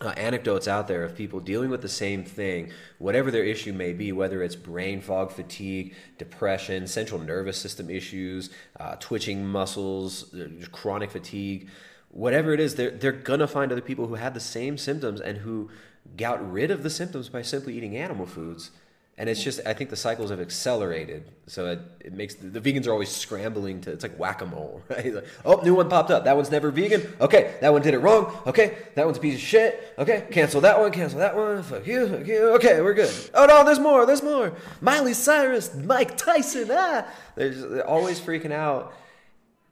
[0.00, 3.92] Uh, anecdotes out there of people dealing with the same thing, whatever their issue may
[3.92, 8.48] be, whether it's brain fog, fatigue, depression, central nervous system issues,
[8.78, 11.68] uh, twitching muscles, uh, chronic fatigue,
[12.10, 15.38] whatever it is, they're, they're gonna find other people who had the same symptoms and
[15.38, 15.68] who
[16.16, 18.70] got rid of the symptoms by simply eating animal foods.
[19.18, 21.28] And it's just, I think the cycles have accelerated.
[21.48, 24.46] So it, it makes the, the vegans are always scrambling to, it's like whack a
[24.46, 25.12] mole, right?
[25.12, 26.24] Like, oh, new one popped up.
[26.24, 27.02] That one's never vegan.
[27.20, 28.32] Okay, that one did it wrong.
[28.46, 29.92] Okay, that one's a piece of shit.
[29.98, 31.64] Okay, cancel that one, cancel that one.
[31.64, 32.50] Fuck you, fuck you.
[32.50, 33.12] Okay, we're good.
[33.34, 34.52] Oh no, there's more, there's more.
[34.80, 37.04] Miley Cyrus, Mike Tyson, ah.
[37.34, 38.94] They're, just, they're always freaking out.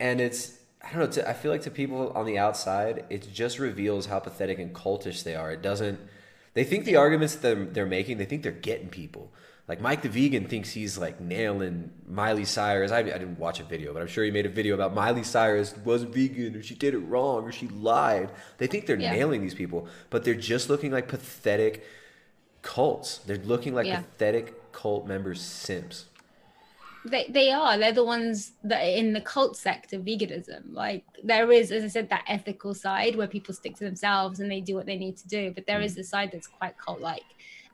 [0.00, 3.32] And it's, I don't know, to, I feel like to people on the outside, it
[3.32, 5.52] just reveals how pathetic and cultish they are.
[5.52, 6.00] It doesn't,
[6.56, 9.30] they think the arguments that they're, they're making, they think they're getting people.
[9.68, 12.92] Like Mic the Vegan thinks he's like nailing Miley Cyrus.
[12.92, 15.22] I, I didn't watch a video, but I'm sure he made a video about Miley
[15.22, 18.30] Cyrus wasn't vegan or she did it wrong or she lied.
[18.56, 19.12] They think they're Yeah.
[19.12, 21.84] nailing these people, but they're just looking like pathetic
[22.62, 23.18] cults.
[23.18, 24.00] They're looking like Yeah.
[24.00, 26.06] pathetic cult members simps.
[27.06, 27.78] They they are.
[27.78, 30.72] They're the ones that are in the cult sect of veganism.
[30.72, 34.50] Like there is, as I said, that ethical side where people stick to themselves and
[34.50, 35.52] they do what they need to do.
[35.52, 35.96] But there is mm.
[35.96, 37.22] the side that's quite cult like.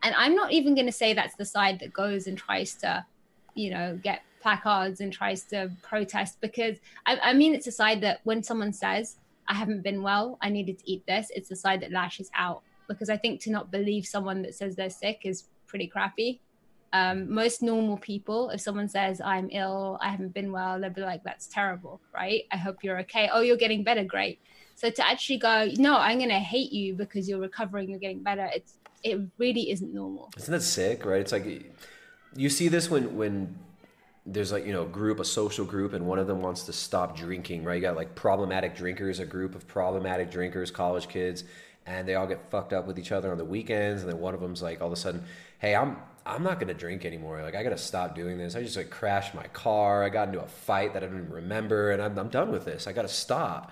[0.03, 3.07] And I'm not even going to say that's the side that goes and tries to,
[3.55, 6.77] you know, get placards and tries to protest because
[7.07, 9.17] I, I mean it's a side that when someone says
[9.49, 12.63] I haven't been well, I needed to eat this, it's the side that lashes out
[12.89, 16.41] because I think to not believe someone that says they're sick is pretty crappy
[16.93, 21.01] um, most normal people, if someone says, I'm ill, I haven't been well, they'll be
[21.01, 22.43] like, that's terrible, right?
[22.51, 23.31] I hope you're okay.
[23.32, 24.40] Oh, you're getting better, great.
[24.74, 28.23] So to actually go, no, I'm going to hate you because you're recovering, you're getting
[28.23, 30.31] better, it's it really isn't normal.
[30.36, 31.20] Isn't that sick, right?
[31.20, 31.73] It's like
[32.35, 33.59] you see this when when
[34.24, 36.73] there's like you know a group, a social group, and one of them wants to
[36.73, 37.77] stop drinking, right?
[37.77, 41.44] You got like problematic drinkers, a group of problematic drinkers, college kids,
[41.86, 44.35] and they all get fucked up with each other on the weekends, and then one
[44.35, 45.24] of them's like all of a sudden,
[45.59, 47.43] hey, I'm I'm not gonna drink anymore.
[47.43, 48.55] Like I gotta stop doing this.
[48.55, 50.05] I just like crashed my car.
[50.05, 52.65] I got into a fight that I don't even remember, and I'm I'm done with
[52.65, 52.86] this.
[52.86, 53.70] I gotta stop.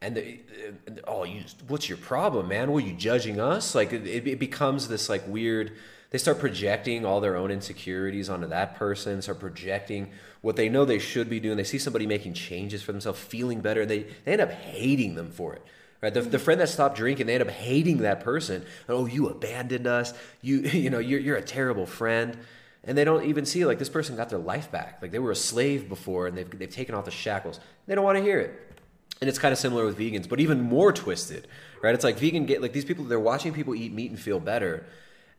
[0.00, 0.38] And the,
[0.86, 2.70] and, oh, you, what's your problem, man?
[2.70, 3.74] Were you judging us?
[3.74, 5.72] Like it, it becomes this like weird.
[6.10, 9.20] They start projecting all their own insecurities onto that person.
[9.20, 10.10] Start projecting
[10.40, 11.56] what they know they should be doing.
[11.56, 15.30] They see somebody making changes for themselves, feeling better, they they end up hating them
[15.30, 15.62] for it.
[16.00, 18.64] Right, the, the friend that stopped drinking, they end up hating that person.
[18.88, 20.14] Oh, you abandoned us.
[20.42, 22.38] You you know you're you're a terrible friend.
[22.84, 25.00] And they don't even see like this person got their life back.
[25.02, 27.60] Like they were a slave before and they've, they've taken off the shackles.
[27.86, 28.80] They don't want to hear it.
[29.20, 31.48] And it's kind of similar with vegans but even more twisted
[31.82, 31.94] right?
[31.94, 34.86] It's like vegan get like these people they're watching people eat meat and feel better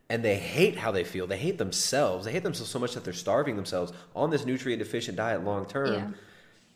[0.08, 1.28] and they hate how they feel.
[1.28, 2.24] They hate themselves.
[2.24, 5.66] They hate themselves so much that they're starving themselves on this nutrient deficient diet long
[5.66, 5.92] term.
[5.92, 6.08] Yeah.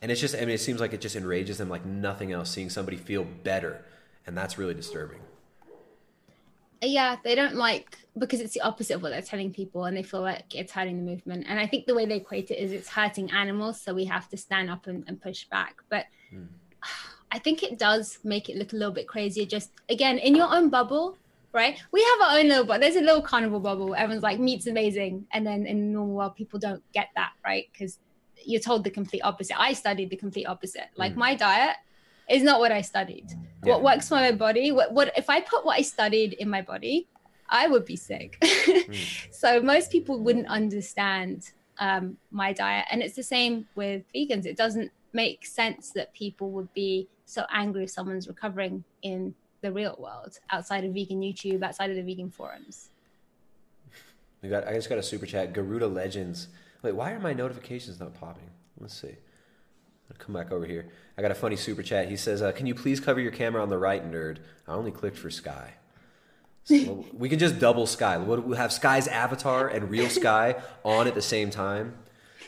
[0.05, 2.51] And it's just i mean it seems like it just enrages them like nothing else
[2.51, 3.87] seeing somebody feel better.
[4.27, 5.21] And that's really disturbing.
[6.83, 10.03] Yeah they don't like because it's the opposite of what they're telling people and they
[10.03, 11.47] feel like it's hurting the movement.
[11.49, 14.29] And i think the way they equate it is it's hurting animals so we have
[14.29, 15.77] to stand up and, and push back.
[15.89, 16.49] But hmm.
[17.33, 19.47] i think it does make it look a little bit crazier.
[19.47, 21.17] Just again in your own bubble
[21.55, 21.81] right?
[21.93, 23.89] We have our own little but there's a little carnivore bubble.
[23.89, 25.29] Where everyone's like meat's amazing.
[25.33, 27.71] And then in the normal world people don't get that right?
[27.73, 27.99] Because
[28.47, 31.17] you're told the complete opposite i studied the complete opposite like Mm.
[31.17, 31.77] my diet
[32.29, 33.27] is not what i studied
[33.63, 36.63] what works for my body what, what if i put what i studied in my
[36.63, 37.07] body
[37.49, 38.43] i would be sick
[39.31, 44.57] so most people wouldn't understand um, my diet and it's the same with vegans it
[44.57, 49.97] doesn't make sense that people would be so angry if someone's recovering in the real
[49.99, 52.91] world outside of vegan youtube outside of the vegan forums
[54.43, 54.69] We got.
[54.69, 55.55] I just got a super chat.
[55.55, 56.49] Garuda Legends.
[56.85, 58.51] Wait, why are my notifications not popping?
[58.79, 59.09] Let's see.
[60.11, 60.87] I'll come back over here.
[61.17, 62.11] I got a funny super chat.
[62.11, 64.37] He says, uh, "Can you please cover your camera on the right, nerd?
[64.69, 65.73] I only clicked for Sky.
[66.65, 68.19] So we can just double Sky.
[68.19, 71.95] We'll have Sky's avatar and real Sky on at the same time.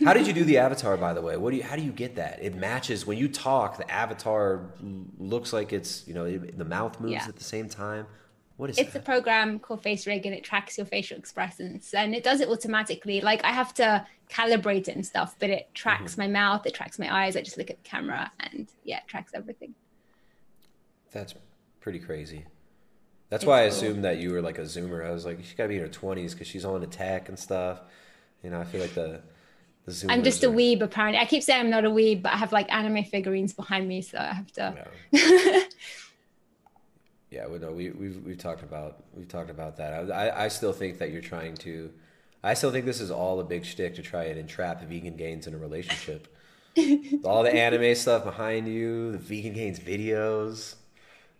[0.04, 1.38] How did you do the avatar, by the way?
[1.38, 1.62] What do you?
[1.62, 2.38] How do you get that?
[2.42, 3.78] It matches when you talk.
[3.78, 4.60] The avatar
[5.16, 7.24] looks like it's you know the mouth moves Yeah.
[7.26, 8.06] at the same time.
[8.56, 9.02] What is it's that?
[9.02, 13.20] a program called FaceRig and it tracks your facial expressions and it does it automatically
[13.20, 16.22] like i have to calibrate it and stuff but it tracks Mm-hmm.
[16.22, 19.06] my mouth it tracks my eyes i just look at the camera and yeah it
[19.08, 19.74] tracks everything
[21.12, 21.34] That's
[21.80, 22.44] pretty crazy.
[23.28, 23.76] That's It's why I cool.
[23.76, 25.04] assumed that you were like a Zoomer.
[25.04, 27.38] I was like, she's got to be in her twenties because she's on tech and
[27.38, 27.80] stuff.
[28.42, 29.20] You know, I feel like the
[29.84, 30.10] the Zoomers.
[30.10, 32.36] i'm just a are- weeb apparently i keep saying i'm not a weeb but i
[32.36, 34.64] have like anime figurines behind me so i have to
[37.30, 40.10] Yeah, we know we we've we've talked about we've talked about that.
[40.10, 41.90] I, I I still think that you're trying to.
[42.44, 45.46] I still think this is all a big shtick to try and entrap vegan gains
[45.46, 46.32] in a relationship.
[47.24, 50.76] all the anime stuff behind you, the vegan gains videos.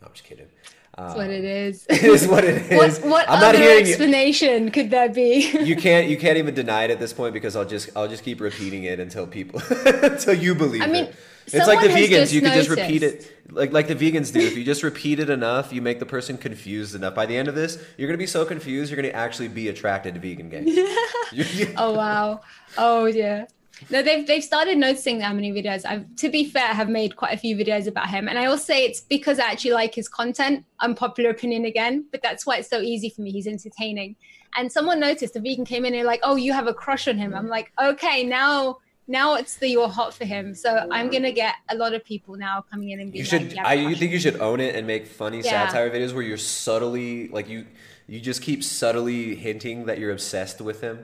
[0.00, 0.48] No, I'm just kidding.
[0.96, 1.86] That's what it um, is.
[1.90, 3.00] it is what it is.
[3.00, 3.92] What, what I'm not other hearing you.
[3.92, 5.50] explanation could that be?
[5.62, 8.24] You can't you can't even deny it at this point because I'll just I'll just
[8.24, 11.14] keep repeating it until people until you believe I mean, it.
[11.46, 12.32] It's like the vegans.
[12.32, 14.40] You can just repeat it like like the vegans do.
[14.40, 17.14] If you just repeat it enough, you make the person confused enough.
[17.14, 20.14] By the end of this, you're gonna be so confused, you're gonna actually be attracted
[20.14, 20.76] to vegan gains.
[21.76, 22.40] oh wow.
[22.76, 23.46] Oh yeah.
[23.90, 27.34] No, they've they've started noticing how many videos I've to be fair have made quite
[27.34, 28.28] a few videos about him.
[28.28, 30.64] And I will say it's because I actually like his content.
[30.80, 33.30] Unpopular opinion again, but that's why it's so easy for me.
[33.30, 34.16] He's entertaining.
[34.56, 37.18] And someone noticed a vegan came in and like, Oh, you have a crush on
[37.18, 37.34] him.
[37.34, 38.78] I'm like, okay, now
[39.08, 40.54] now it's the you're hot for him.
[40.54, 43.42] So I'm gonna get a lot of people now coming in and being You should.
[43.48, 45.66] like, yeah, I you think you should own it and make funny Yeah.
[45.68, 47.66] satire videos where you're subtly like you
[48.08, 50.98] you just keep subtly hinting that you're obsessed with him.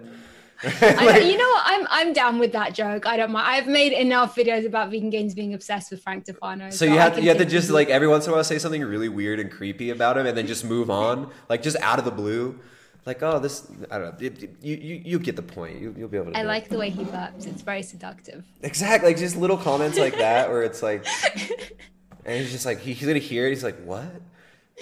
[0.64, 1.62] I, you know what?
[1.66, 3.04] I'm I'm down with that joke.
[3.04, 3.46] I don't mind.
[3.48, 6.72] I've made enough videos about vegan gains being obsessed with Frank Tufano.
[6.72, 8.60] So you have to, you have to just like every once in a while say
[8.60, 11.98] something really weird and creepy about him, and then just move on, like just out
[11.98, 12.60] of the blue,
[13.06, 14.26] like oh this I don't know.
[14.26, 15.80] It- it- you you you get the point.
[15.80, 16.38] You you'll be able to.
[16.38, 16.52] I do it.
[16.52, 17.46] like the way he burps.
[17.46, 18.44] It's very seductive.
[18.62, 21.06] exactly like just little comments like that where it's like,
[22.24, 23.50] and he's just like he, he's gonna hear it.
[23.50, 24.04] He's like what?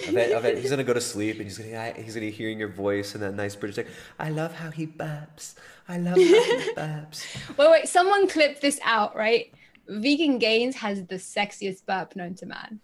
[0.07, 2.31] I bet, I bet he's gonna go to sleep and he's gonna he's gonna be
[2.31, 3.87] hearing your voice and that nice British like
[4.19, 5.55] I love how he burps.
[5.87, 7.57] I love how he burps.
[7.57, 7.87] Wait, wait.
[7.89, 9.51] Someone clip this out, right?
[9.87, 12.79] Vegan Gains has the sexiest burp known to man.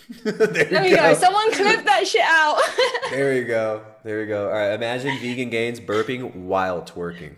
[0.24, 1.14] there we go.
[1.14, 2.60] Someone clip that shit out.
[3.10, 3.82] There we go.
[4.04, 4.46] There we go.
[4.48, 4.72] All right.
[4.72, 7.36] Imagine vegan gains burping while twerking.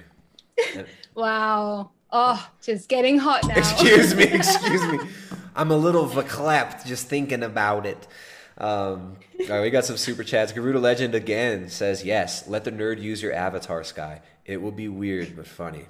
[1.14, 1.90] wow.
[2.10, 3.54] Oh, just getting hot now.
[3.54, 4.24] Excuse me.
[4.32, 4.98] Excuse me.
[5.54, 8.08] I'm a little verklempt just thinking about it.
[8.58, 10.52] Um, all right, we got some super chats.
[10.52, 12.46] Garuda Legend again says yes.
[12.46, 14.20] Let the nerd use your avatar, Sky.
[14.44, 15.86] It will be weird but funny.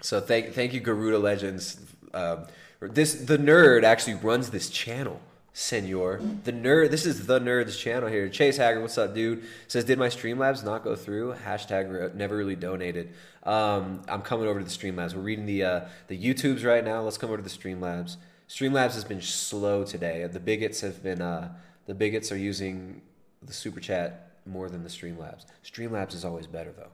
[0.00, 1.80] So thank thank you, Garuda Legends.
[2.12, 2.46] Um,
[2.80, 5.20] this the nerd actually runs this channel,
[5.56, 6.20] Senor.
[6.42, 6.90] The nerd.
[6.90, 8.28] This is the nerd's channel here.
[8.28, 9.44] Chase Hager, what's up, dude?
[9.68, 11.36] Says, did my Streamlabs not go through?
[11.46, 13.12] Hashtag never really donated.
[13.44, 15.14] Um, I'm coming over to the Streamlabs.
[15.14, 17.02] We're reading the uh, the YouTubes right now.
[17.02, 18.16] Let's come over to the Streamlabs.
[18.48, 20.26] Streamlabs has been slow today.
[20.26, 21.22] The bigots have been.
[21.22, 21.52] Uh,
[21.86, 23.00] the bigots are using
[23.40, 25.44] the super chat more than the Streamlabs.
[25.64, 26.90] Streamlabs is always better though.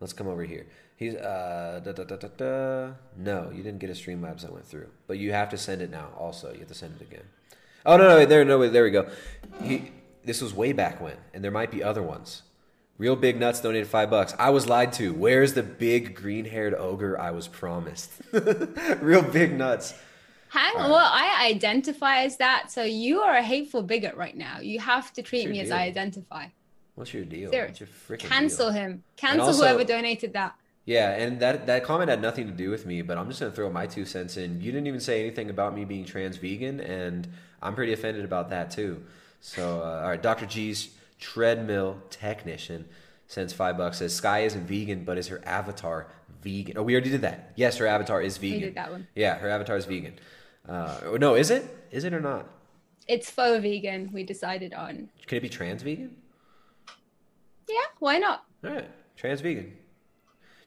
[0.00, 0.66] Let's come over here.
[0.96, 2.92] He's uh da, da, da, da, da.
[3.16, 5.90] no, you didn't get a Streamlabs that went through, but you have to send it
[5.90, 6.08] now.
[6.18, 7.24] Also, you have to send it again.
[7.86, 9.08] Oh no, no, there, no, wait, there we go.
[9.62, 9.90] He,
[10.24, 12.42] this was way back when, and there might be other ones.
[12.98, 14.34] Real big nuts donated five bucks.
[14.38, 15.14] I was lied to.
[15.14, 18.10] Where's the big green-haired ogre I was promised?
[19.00, 19.94] Real big nuts.
[20.50, 20.90] Hang on.
[20.90, 22.70] Well, I identify as that.
[22.70, 24.58] So you are a hateful bigot right now.
[24.60, 25.70] You have to treat me as?
[25.70, 26.48] I identify.
[26.96, 27.50] What's your deal?
[27.50, 28.74] What's your freaking Cancel deal?
[28.82, 29.04] him.
[29.16, 30.54] Cancel also- whoever donated that.
[30.84, 33.52] Yeah, and that that comment had nothing to do with me, but I'm just gonna
[33.52, 34.60] throw my two cents in.
[34.60, 37.28] You didn't even say anything about me being trans vegan, and
[37.62, 39.02] I'm pretty offended about that too.
[39.40, 40.46] So, uh, all right, Dr.
[40.46, 42.86] G's treadmill technician
[43.26, 43.98] sends five bucks.
[43.98, 46.08] Says Sky isn't vegan, but is her avatar
[46.42, 46.76] vegan?
[46.78, 47.52] Oh, we already did that.
[47.56, 48.62] Yes, her avatar is We vegan.
[48.68, 49.06] did that one.
[49.14, 50.14] Yeah, her avatar is vegan.
[50.68, 51.64] Uh, no, is it?
[51.90, 52.48] Is it or not?
[53.08, 54.10] It's faux vegan.
[54.12, 55.08] We decided on.
[55.26, 56.16] Can it be trans vegan?
[57.68, 58.44] Yeah, why not?
[58.64, 59.76] All right, trans vegan.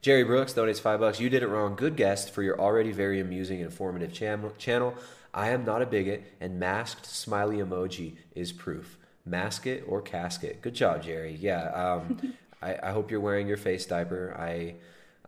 [0.01, 1.19] Jerry Brooks donates five bucks.
[1.19, 1.75] You did it wrong.
[1.75, 4.11] Good guest for your already very amusing and informative
[4.57, 4.95] channel.
[5.33, 8.97] I am not a bigot, and masked smiley emoji is proof.
[9.25, 10.61] Mask it or casket.
[10.61, 11.37] Good job, Jerry.
[11.39, 11.69] Yeah.
[11.69, 14.35] Um, I, I hope you're wearing your face diaper.
[14.37, 14.75] I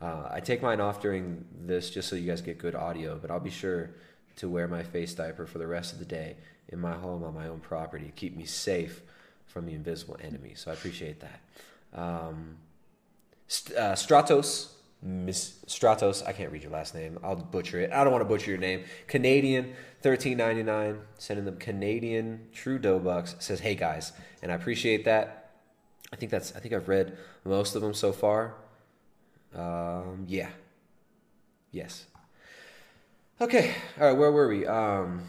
[0.02, 3.32] uh, I take mine off during this just so you guys get good audio, but
[3.32, 3.92] I'll be sure
[4.38, 6.36] to wear my face diaper for the rest of the day
[6.68, 8.06] in my home on my own property.
[8.06, 9.02] To keep me safe
[9.48, 10.54] from the invisible enemy.
[10.56, 11.40] So I appreciate that.
[11.94, 12.58] Um,
[13.48, 14.72] St- uh, Stratos,
[15.02, 16.28] Miss Stratos.
[16.28, 17.18] I can't read your last name.
[17.24, 17.92] I'll butcher it.
[17.94, 18.84] I don't want to butcher your name.
[19.08, 19.74] Canadian,
[20.06, 21.00] thirteen ninety nine.
[21.18, 23.36] Sending them Canadian Trudeau bucks.
[23.40, 24.14] Says, hey guys,
[24.44, 25.50] and I appreciate that.
[26.14, 26.56] I think that's.
[26.56, 28.54] I think I've read most of them so far.
[29.56, 30.50] Um, yeah.
[31.72, 32.06] Yes.
[33.42, 33.74] Okay.
[34.00, 34.16] All right.
[34.16, 34.68] Where were we?
[34.68, 35.24] Um,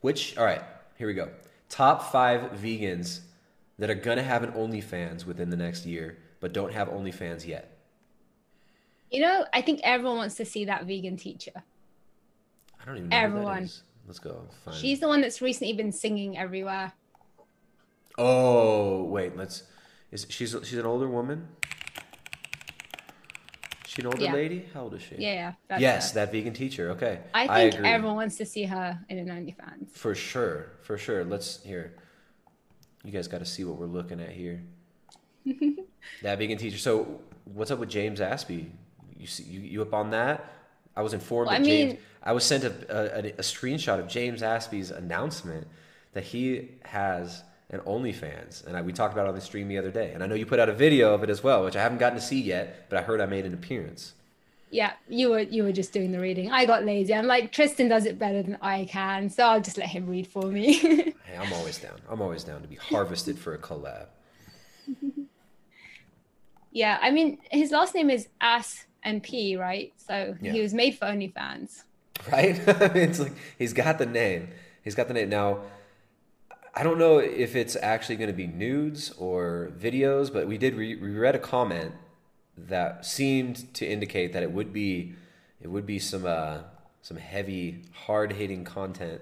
[0.00, 0.38] which?
[0.38, 0.62] All right.
[0.96, 1.28] Here we go.
[1.68, 3.20] Top five vegans
[3.78, 7.76] that are gonna have an OnlyFans within the next year, but don't have OnlyFans yet.
[9.10, 11.62] You know, I think everyone wants to see that vegan teacher.
[12.80, 13.16] I don't even know.
[13.16, 13.68] Everyone.
[14.06, 14.42] Let's go.
[14.64, 14.76] Find.
[14.76, 16.92] She's the one that's recently been singing everywhere.
[18.18, 19.64] Oh wait, let's.
[20.10, 21.46] Is she's she's an older woman?
[23.86, 24.32] She an older Yeah.
[24.34, 24.66] lady?
[24.72, 25.16] How old is she?
[25.18, 26.14] Yeah, yeah, yes, her.
[26.20, 26.90] that vegan teacher.
[26.90, 27.20] Okay.
[27.34, 27.88] I think agree.
[27.88, 29.90] everyone wants to see her in an OnlyFans.
[29.90, 31.24] For sure, for sure.
[31.24, 31.94] Let's here.
[33.02, 34.62] You guys got to see what we're looking at here.
[36.22, 36.78] that vegan teacher.
[36.78, 38.70] So, what's up with James Aspey?
[39.18, 40.52] You see, you, you up on that?
[40.96, 41.92] I was informed Well, that I James.
[41.94, 45.66] mean- I was sent a, a, a, a screenshot of James Aspey's announcement
[46.12, 49.78] that he has an OnlyFans, and I, we talked about it on the stream the
[49.78, 50.10] other day.
[50.12, 51.98] And I know you put out a video of it as well, which I haven't
[51.98, 54.12] gotten to see yet, but I heard I made an appearance.
[54.72, 56.50] Yeah, you were you were just doing the reading.
[56.52, 57.12] I got lazy.
[57.14, 60.26] I'm like Tristan does it better than I can, so I'll just let him read
[60.26, 60.74] for me.
[61.24, 61.94] Hey, I'm always down.
[62.08, 64.06] I'm always down to be harvested for a collab.
[66.72, 69.92] yeah, I mean his last name is Ass and P, right?
[69.96, 70.52] So Yeah.
[70.52, 71.84] he was made for OnlyFans.
[72.30, 72.60] right?
[72.96, 74.48] it's like he's got the name.
[74.82, 75.28] He's got the name.
[75.28, 75.60] Now,
[76.74, 80.74] I don't know if it's actually going to be nudes or videos, but we did
[80.74, 81.92] re- we read a comment
[82.56, 85.14] that seemed to indicate that it would be
[85.60, 86.58] it would be some uh,
[87.02, 89.20] some heavy, hard hitting content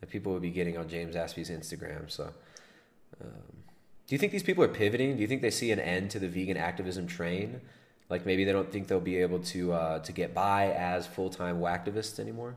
[0.00, 2.10] that people would be getting on James Aspey's Instagram.
[2.10, 2.32] So.
[3.20, 3.30] Um,
[4.06, 5.16] do you think these people are pivoting?
[5.16, 7.60] Do you think they see an end to the vegan activism train?
[8.10, 11.30] Like maybe they don't think they'll be able to uh, to get by as full
[11.30, 12.56] time activists anymore.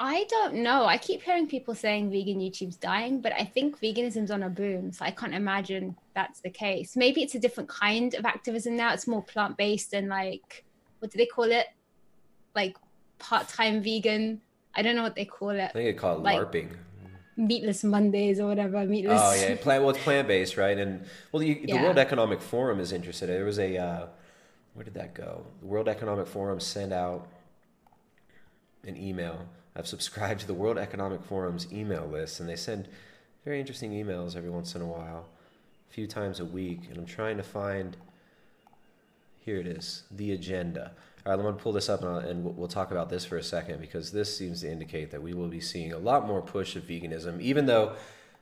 [0.00, 0.86] I don't know.
[0.86, 4.92] I keep hearing people saying vegan YouTube's dying, but I think veganism's on a boom,
[4.92, 6.96] so I can't imagine that's the case.
[6.96, 8.92] Maybe it's a different kind of activism now.
[8.92, 10.64] It's more plant based and like
[10.98, 11.66] what do they call it?
[12.56, 12.76] Like
[13.18, 14.40] part time vegan.
[14.74, 15.60] I don't know what they call it.
[15.62, 16.70] I think they call it Like, LARPing.
[17.36, 18.84] Meatless Mondays or whatever.
[18.84, 19.20] Meatless.
[19.22, 19.82] Oh yeah, plant.
[19.82, 20.76] Well, it's plant based, right?
[20.76, 21.82] And well, the, the Yeah.
[21.82, 23.28] World Economic Forum is interested.
[23.28, 24.06] There was a uh,
[24.74, 25.46] where did that go?
[25.60, 27.28] The World Economic Forum sent out
[28.84, 29.46] an email.
[29.74, 32.88] I've subscribed to the World Economic Forum's email list, and they send
[33.44, 35.26] very interesting emails every once in a while,
[35.90, 36.82] a few times a week.
[36.88, 37.96] And I'm trying to find.
[39.38, 40.92] Here it is, the agenda.
[41.26, 43.36] All right, I'm going to pull this up and, and we'll talk about this for
[43.36, 46.40] a second because this seems to indicate that we will be seeing a lot more
[46.40, 47.94] push of veganism, even though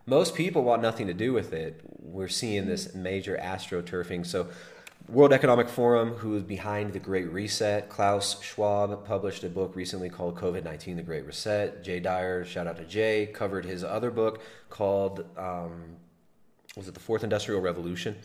[0.06, 1.80] most people want nothing to do with it.
[1.98, 4.26] We're seeing this major astroturfing.
[4.26, 4.48] So,
[5.08, 10.08] World Economic Forum, who is behind the Great Reset, Klaus Schwab published a book recently
[10.08, 11.82] called COVID 19 The Great Reset.
[11.82, 15.96] Jay Dyer, shout out to Jay, covered his other book called, um,
[16.76, 18.16] was it The Fourth Industrial Revolution?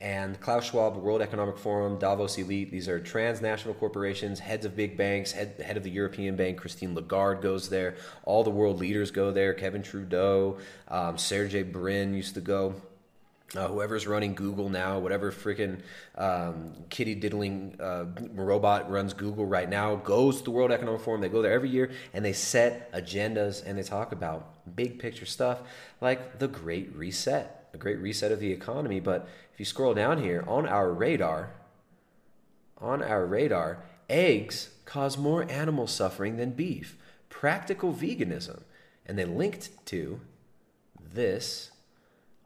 [0.00, 4.96] And Klaus Schwab, World Economic Forum, Davos Elite, these are transnational corporations, heads of big
[4.96, 7.96] banks, head, head of the European Bank, Christine Lagarde goes there.
[8.24, 9.54] All the world leaders go there.
[9.54, 12.74] Kevin Trudeau, um, Sergey Brin used to go.
[13.56, 15.80] Uh, whoever's running Google now, whatever freaking
[16.16, 18.04] um, kitty diddling uh,
[18.34, 21.22] robot runs Google right now, goes to the World Economic Forum.
[21.22, 25.24] They go there every year and they set agendas and they talk about big picture
[25.24, 25.60] stuff
[26.02, 29.00] like the Great Reset, the Great Reset of the economy.
[29.00, 31.54] But if you scroll down here on our radar,
[32.76, 36.98] on our radar, eggs cause more animal suffering than beef.
[37.30, 38.60] Practical veganism.
[39.06, 40.20] And they linked to
[41.00, 41.70] this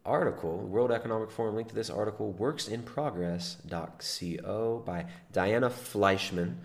[0.05, 6.57] article, World Economic Forum linked to this article, worksinprogress.co by Diana Fleischman.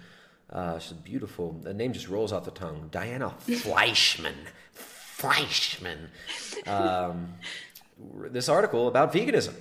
[0.49, 1.53] Uh, she's beautiful.
[1.53, 2.87] The name just rolls off the tongue.
[2.91, 4.35] Diana Fleischman.
[4.75, 6.07] Fleischman.
[6.65, 7.35] Um,
[8.31, 9.53] this article about veganism.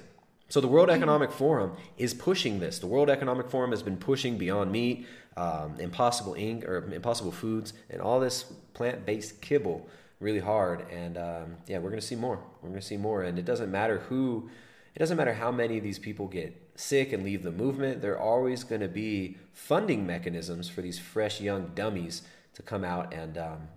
[0.49, 2.79] So the World Economic Forum is pushing this.
[2.79, 5.05] The World Economic Forum has been pushing Beyond Meat,
[5.37, 6.65] um, Impossible Inc.
[6.65, 9.89] or Impossible Foods, and all this plant-based kibble
[10.21, 10.91] really hard.
[10.91, 12.41] And um, yeah, we're going to see more.
[12.63, 13.23] We're going to see more.
[13.23, 14.51] And it doesn't matter who,
[14.95, 18.03] it doesn't matter how many of these people get sick and leave the movement.
[18.03, 22.23] There are always going to be funding mechanisms for these fresh young dummies
[22.55, 23.69] to come out and um,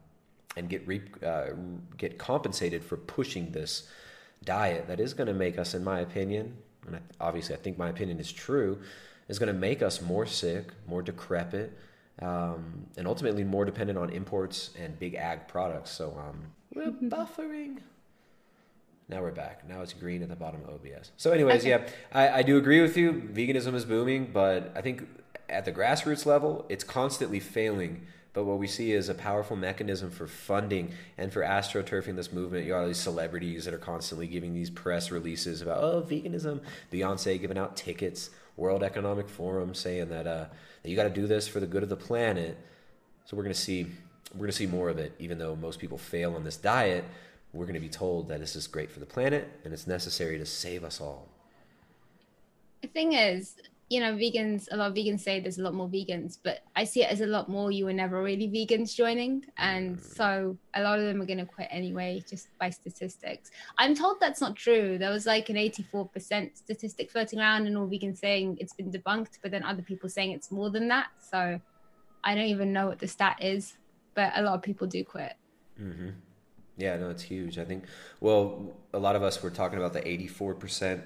[0.55, 1.47] and get re- uh,
[1.97, 3.87] get compensated for pushing this
[4.43, 6.57] diet that is going to make us, in my opinion,
[6.87, 8.79] and obviously I think my opinion is true,
[9.27, 11.77] is going to make us more sick, more decrepit,
[12.21, 15.91] um, and ultimately more dependent on imports and big ag products.
[15.91, 16.41] So um,
[16.73, 17.79] we're buffering.
[19.07, 19.67] Now we're back.
[19.67, 21.11] Now it's green at the bottom of OBS.
[21.17, 21.69] So, anyways, Okay.
[21.69, 23.13] yeah, I, I do agree with you.
[23.33, 25.07] Veganism is booming, but I think
[25.49, 28.05] at the grassroots level, it's constantly failing.
[28.33, 32.65] But what we see is a powerful mechanism for funding and for astroturfing this movement.
[32.65, 36.61] You got all these celebrities that are constantly giving these press releases about oh veganism.
[36.93, 38.29] Beyonce giving out tickets.
[38.59, 40.45] World Economic Forum saying that uh,
[40.83, 42.57] that you got to do this for the good of the planet.
[43.25, 43.87] So we're gonna see
[44.35, 45.13] we're gonna see more of it.
[45.19, 47.05] Even though most people fail on this diet,
[47.53, 50.45] we're gonna be told that this is great for the planet and it's necessary to
[50.45, 51.27] save us all.
[52.81, 53.55] The thing is,
[53.89, 56.83] you know, vegans, a lot of vegans say there's a lot more vegans, but I
[56.83, 59.43] see it as a lot more you were never really vegans joining.
[59.57, 63.49] And so a lot of them are going to quit anyway, just by statistics.
[63.79, 64.99] I'm told that's not true.
[64.99, 69.39] There was like an 84% statistic floating around, and all vegans saying it's been debunked,
[69.41, 71.07] but then other people saying it's more than that.
[71.19, 71.59] So
[72.23, 73.73] I don't even know what the stat is,
[74.13, 75.33] but a lot of people do quit.
[75.81, 76.09] Mm-hmm.
[76.77, 77.57] Yeah, no, it's huge.
[77.57, 77.85] I think.
[78.21, 81.01] Well, a lot of us were talking about the eighty-four percent.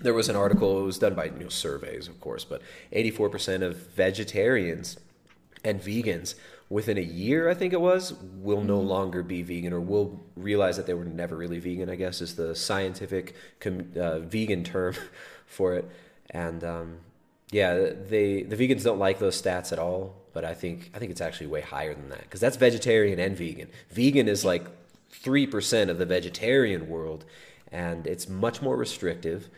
[0.00, 0.80] There was an article.
[0.80, 2.62] It was done by you know, surveys, of course, but
[2.92, 4.98] eighty-four percent of vegetarians
[5.64, 6.34] and vegans
[6.68, 10.76] within a year, I think it was, will no longer be vegan or will realize
[10.76, 11.88] that they were never really vegan.
[11.88, 14.94] I guess is the scientific com- uh, vegan term
[15.46, 15.88] for it.
[16.30, 16.98] And um,
[17.50, 20.16] yeah, they the vegans don't like those stats at all.
[20.32, 23.36] But I think I think it's actually way higher than that because that's vegetarian and
[23.36, 23.68] vegan.
[23.90, 24.66] Vegan is like
[25.10, 27.24] three percent of the vegetarian world,
[27.70, 29.48] and it's much more restrictive.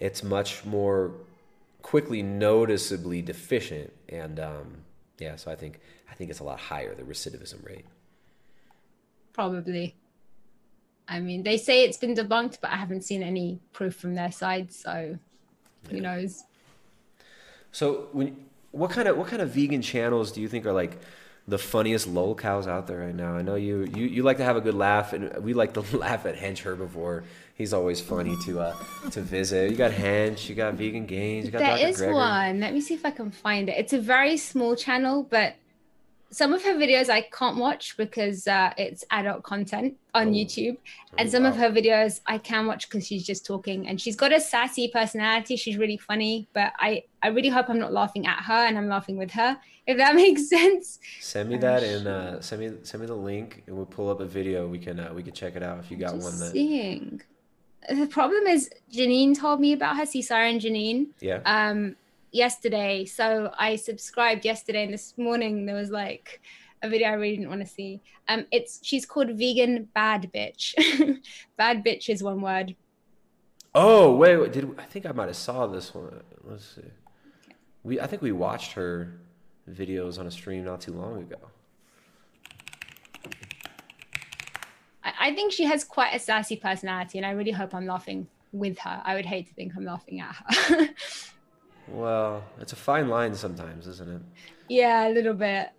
[0.00, 1.12] It's much more
[1.82, 4.78] quickly noticeably deficient, and um,
[5.18, 7.84] yeah, so I think I think it's a lot higher the recidivism rate.
[9.32, 9.94] Probably.
[11.08, 14.30] I mean, they say it's been debunked, but I haven't seen any proof from their
[14.30, 15.18] side, so
[15.88, 16.44] who knows?
[17.72, 18.36] So when
[18.72, 20.98] what kind of what kind of vegan channels do you think are like
[21.48, 23.34] the funniest lol cows out there right now?
[23.34, 25.80] I know you you, you like to have a good laugh, and we like to
[25.96, 27.24] laugh at Hench Herbivore.
[27.60, 28.74] He's always funny to uh
[29.10, 29.70] to visit.
[29.70, 31.88] You got Hench, you got Vegan Gains, you got There Dr.
[31.88, 32.60] is one.
[32.60, 33.74] Let me see if I can find it.
[33.76, 35.56] It's a very small channel, but
[36.30, 40.30] some of her videos I can't watch because uh, it's adult content on Oh.
[40.30, 40.78] YouTube,
[41.18, 43.86] and some of her videos I can watch because she's just talking.
[43.88, 45.56] And she's got a sassy personality.
[45.56, 48.88] She's really funny, but I I really hope I'm not laughing at her and I'm
[48.88, 49.58] laughing with her.
[49.86, 50.98] If that makes sense.
[51.20, 54.20] Send me that and uh, send me send me the link, and we'll pull up
[54.20, 54.66] a video.
[54.66, 56.52] We can uh, we can check it out if you got one that.
[56.52, 57.20] Seeing.
[57.88, 61.08] The problem is Janine told me about her, see Siren Janine.
[61.20, 61.40] Yeah.
[61.44, 61.96] um
[62.32, 66.40] yesterday so i subscribed yesterday and this morning there was like
[66.80, 70.74] a video i really didn't want to see um it's she's called vegan bad bitch
[71.56, 72.76] bad bitch is one word
[73.74, 76.20] Oh wait, wait, did I think I might have saw this one?
[76.42, 76.90] Let's see.
[77.84, 79.20] We I think we watched her
[79.70, 81.38] videos on a stream not too long ago.
[85.20, 88.78] I, think she has quite a sassy personality and i really hope i'm laughing with
[88.80, 90.88] her i would hate to think i'm laughing at her
[91.88, 94.22] Well, it's a fine line sometimes, isn't it?
[94.68, 95.70] yeah a little bit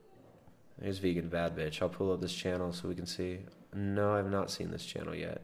[0.82, 1.82] Here's vegan bad bitch.
[1.82, 3.40] I'll pull up this channel so we can see.
[3.74, 5.42] No, I've not seen this channel yet.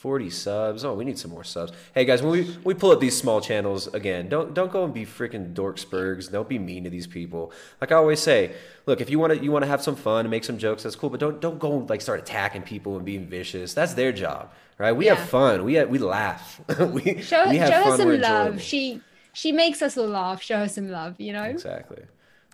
[0.00, 0.82] 40 subs.
[0.82, 1.72] Oh, we need some more subs.
[1.94, 4.94] Hey guys, when we, we pull up these small channels again, don't don't go and
[4.94, 6.32] be freaking dorksburgs.
[6.32, 7.52] Don't be mean to these people.
[7.82, 8.52] Like I always say,
[8.86, 10.84] look, if you want to you want to have some fun and make some jokes,
[10.84, 11.10] that's cool.
[11.10, 13.74] But don't don't go and like start attacking people and being vicious.
[13.74, 14.92] That's their job, right?
[14.92, 15.16] We Yeah.
[15.16, 15.64] have fun.
[15.64, 16.62] We we laugh.
[16.78, 19.02] we show, we have show her some love she
[19.34, 22.02] she makes us all laugh show her some love you know Exactly.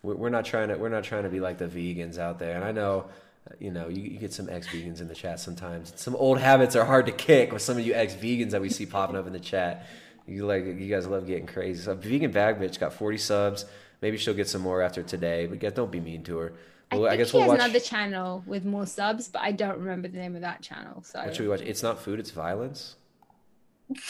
[0.03, 2.57] We're not trying to we're not trying to be like the vegans out there.
[2.57, 3.07] And I know,
[3.59, 5.93] you know, you, you get some ex vegans in the chat sometimes.
[5.97, 8.69] Some old habits are hard to kick with some of you ex vegans that we
[8.69, 9.87] see popping up in the chat.
[10.27, 11.83] You like you guys love getting crazy.
[11.83, 13.65] So vegan bad bitch got 40 subs.
[14.03, 15.47] Maybe she'll get some more after today.
[15.47, 16.53] But guys, don't be mean to her.
[16.91, 17.61] I Well, think I guess she we'll has watch.
[17.61, 21.03] another channel with more subs, but I don't remember the name of that channel.
[21.03, 21.61] So What should we watch?
[21.63, 22.19] It's not food.
[22.21, 22.97] It's violence.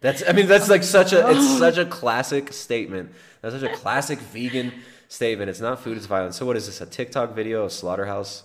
[0.00, 3.12] That's I mean that's like such a it's such a classic statement.
[3.40, 4.70] That's such a classic vegan
[5.14, 5.48] statement.
[5.48, 6.36] It's not food, it's violence.
[6.36, 6.80] So what is this?
[6.80, 8.42] A TikTok video of slaughterhouse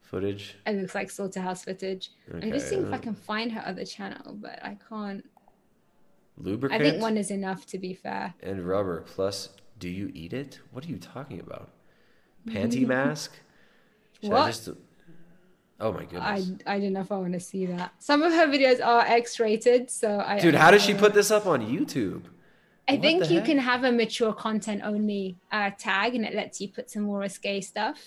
[0.00, 0.56] footage?
[0.66, 2.10] It looks like slaughterhouse footage.
[2.32, 5.28] I'm just seeing if I can find her other channel, but I can't.
[6.38, 8.34] Lubricant I think one is enough to be fair.
[8.42, 10.60] and rubber plus do you eat it?
[10.70, 11.70] What are you talking about?
[12.48, 13.32] Panty mask?
[14.22, 14.46] Should I What?
[14.46, 14.68] just
[15.80, 16.50] Oh my goodness.
[16.66, 17.92] I I don't know if I want to see that.
[17.98, 20.38] Some of her videos are X-rated, so I.
[20.38, 22.22] Dude, how does she put this up on YouTube?
[22.92, 23.46] I What think you heck?
[23.46, 27.20] can have a mature content only uh, tag, and it lets you put some more
[27.20, 27.98] risque stuff.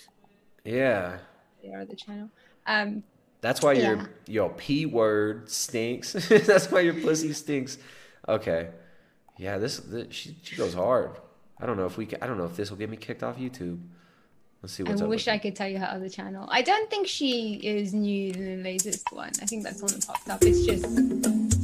[0.64, 1.18] Yeah.
[1.62, 2.28] There are the channel.
[2.66, 3.02] Um,
[3.40, 3.88] That's why Yeah.
[3.90, 6.12] your your p word stinks.
[6.28, 7.78] That's why your pussy stinks.
[8.28, 8.70] Okay,
[9.38, 11.10] yeah, this, this she she goes hard.
[11.60, 13.36] I don't know if we I don't know if this will get me kicked off
[13.38, 13.78] YouTube.
[14.66, 15.08] Let's see I what's up.
[15.08, 16.48] wish I could tell you her other channel.
[16.50, 19.30] I don't think she is new the latest one.
[19.40, 20.42] I think that's one that popped up.
[20.42, 20.82] It's just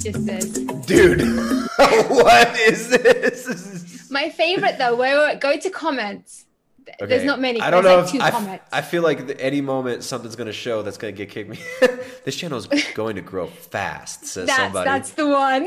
[0.04, 0.46] just this.
[0.86, 1.20] Dude,
[2.08, 4.08] what is this?
[4.08, 4.94] My favorite though.
[4.94, 6.44] Wait, wait, wait, go to comments.
[6.86, 7.60] Th- There's not many.
[7.60, 8.64] I don't There's know like if two I, comments.
[8.72, 11.58] I feel like at any moment something's gonna show that's gonna get kicked me.
[12.24, 14.84] this channel is going to grow fast, says That's somebody.
[14.88, 15.66] that's the one.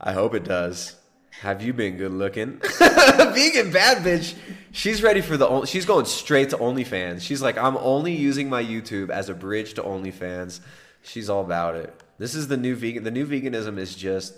[0.00, 0.96] I hope it does.
[1.40, 2.60] Have you been good looking?
[2.78, 4.34] Vegan bad bitch.
[4.72, 5.48] She's ready for the.
[5.48, 7.20] on- She's going straight to OnlyFans.
[7.20, 10.60] She's like, I'm only using my YouTube as a bridge to OnlyFans.
[11.02, 11.94] She's all about it.
[12.18, 13.04] This is the new vegan.
[13.04, 14.34] The new veganism is just,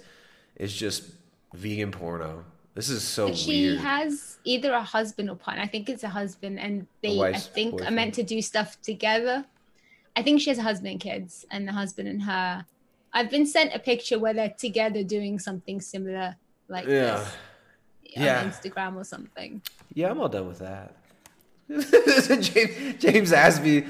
[0.57, 1.05] is just
[1.55, 2.45] vegan porno.
[2.75, 3.79] This is so she weird.
[3.81, 5.63] has either a husband or partner.
[5.63, 8.81] I think it's a husband, and they, I wife's think, are meant to do stuff
[8.83, 9.45] together.
[10.17, 12.67] I think she has a husband and kids, and the husband and her.
[13.13, 16.37] I've been sent a picture where they're together doing something similar,
[16.71, 17.17] like Yeah.
[17.19, 17.29] this
[18.17, 18.41] Yeah.
[18.41, 19.61] on Instagram or something.
[19.93, 20.97] Yeah, I'm all done with that.
[21.69, 23.87] James, James Aspey,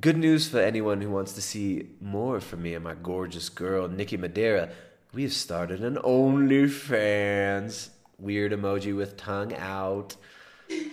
[0.00, 3.86] Good news for anyone who wants to see more from me and my gorgeous girl,
[3.88, 4.70] Nikki Madeira.
[5.12, 7.90] We've started an OnlyFans.
[8.18, 10.16] Weird emoji with tongue out.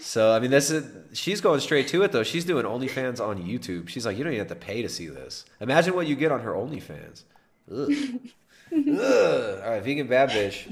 [0.01, 0.85] So I mean, this is
[1.17, 2.21] she's going straight to it though.
[2.23, 3.89] She's doing OnlyFans on YouTube.
[3.89, 5.45] She's like, you don't even have to pay to see this.
[5.59, 7.23] Imagine what you get on her OnlyFans.
[7.71, 7.91] Ugh.
[8.71, 9.61] Ugh.
[9.63, 10.71] All right, vegan bad bitch.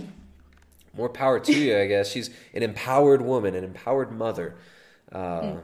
[0.95, 2.11] More power to you, I guess.
[2.11, 4.55] She's an empowered woman, an empowered mother.
[5.11, 5.57] Uh,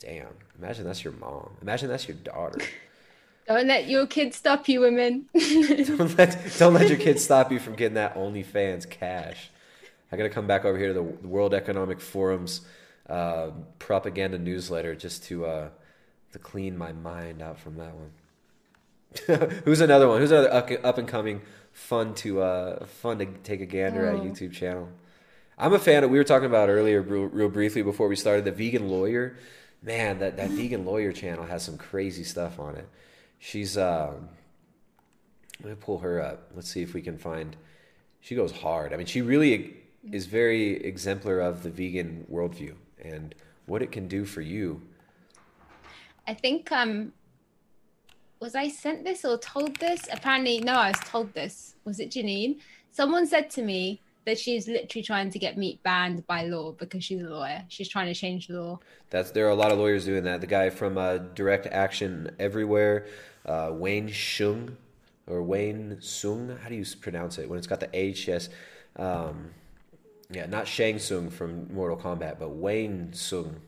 [0.00, 0.28] Damn.
[0.58, 1.50] Imagine that's your mom.
[1.62, 2.58] Imagine that's your daughter.
[3.46, 5.26] Don't let your kids stop you, women.
[5.34, 9.50] don't let don't let your kids stop you from getting that OnlyFans cash.
[10.10, 12.62] I gotta come back over here to the World Economic Forum's
[13.06, 15.68] uh, propaganda newsletter just to uh,
[16.32, 19.50] to clean my mind out from that one.
[19.66, 20.22] Who's another one?
[20.22, 20.50] Who's another
[20.82, 21.42] up and coming
[21.74, 24.20] fun to uh, fun to take a gander at Oh.
[24.20, 24.88] YouTube channel?
[25.58, 26.10] I'm a fan of.
[26.10, 29.36] We were talking about earlier, real, real briefly before we started, the vegan lawyer.
[29.82, 32.88] Man, that that vegan lawyer channel has some crazy stuff on it.
[33.38, 34.30] She's um,
[35.62, 36.50] let me pull her up.
[36.54, 37.54] Let's see if we can find.
[38.20, 38.94] She goes hard.
[38.94, 39.76] I mean, she really
[40.10, 43.34] is very exemplar of the vegan worldview and
[43.66, 44.80] what it can do for you.
[46.26, 47.12] I think um
[48.44, 50.06] was I sent this or told this?
[50.12, 51.76] Apparently, no, I was told this.
[51.86, 52.58] Was it Janine?
[52.92, 57.02] Someone said to me that she's literally trying to get meat banned by law because
[57.02, 57.64] she's a lawyer.
[57.68, 58.80] She's trying to change the law.
[59.08, 60.42] That's there are a lot of lawyers doing that.
[60.42, 63.06] The guy from uh, Direct Action Everywhere,
[63.46, 64.76] uh, Wayne Shung
[65.26, 66.58] or Wayne Sung.
[66.62, 68.28] How do you pronounce it when it's got the H?
[68.28, 68.50] Yes.
[68.96, 69.52] Um,
[70.30, 73.62] yeah, not Shang Tsung from Mortal Kombat, but Wayne Sung.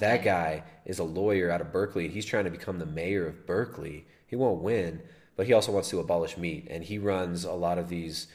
[0.00, 2.08] That guy is a lawyer out of Berkeley.
[2.08, 4.06] He's trying to become the mayor of Berkeley.
[4.26, 5.02] He won't win,
[5.36, 8.26] but he also wants to abolish meat, and he runs a lot of these.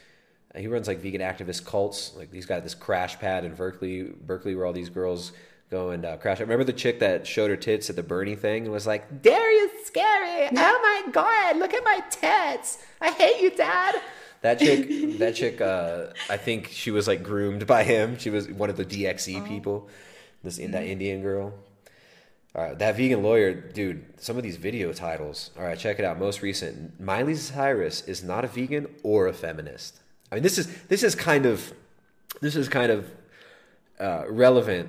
[0.56, 2.14] He runs like vegan activist cults.
[2.16, 5.32] Like he's got this crash pad in Berkeley, Berkeley, where all these girls
[5.70, 6.38] go and uh, crash.
[6.38, 9.22] I remember the chick that showed her tits at the Bernie thing and was like,
[9.22, 10.48] "Darius, scary!
[10.56, 12.78] Oh my god, look at my tits!
[13.00, 14.00] I hate you, Dad."
[14.40, 18.18] That chick, that chick, uh, I think she was like groomed by him.
[18.18, 19.88] She was one of the DXE people.
[20.42, 21.52] This that Indian girl.
[22.54, 24.04] All right, that vegan lawyer, dude.
[24.20, 25.50] Some of these video titles.
[25.58, 26.18] All right, check it out.
[26.18, 30.00] Most recent, Miley Cyrus is not a vegan or a feminist.
[30.30, 31.72] I mean, this is this is kind of
[32.40, 33.10] this is kind of
[34.00, 34.88] uh, relevant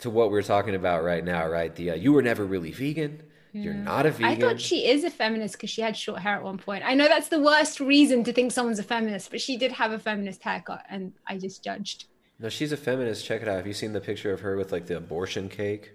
[0.00, 1.74] to what we're talking about right now, right?
[1.74, 3.22] The uh, you were never really vegan.
[3.52, 4.26] You're not a vegan.
[4.26, 6.84] I thought she is a feminist because she had short hair at one point.
[6.86, 9.90] I know that's the worst reason to think someone's a feminist, but she did have
[9.90, 12.04] a feminist haircut, and I just judged.
[12.40, 13.24] No, she's a feminist.
[13.24, 13.56] Check it out.
[13.56, 15.92] Have you seen the picture of her with like the abortion cake?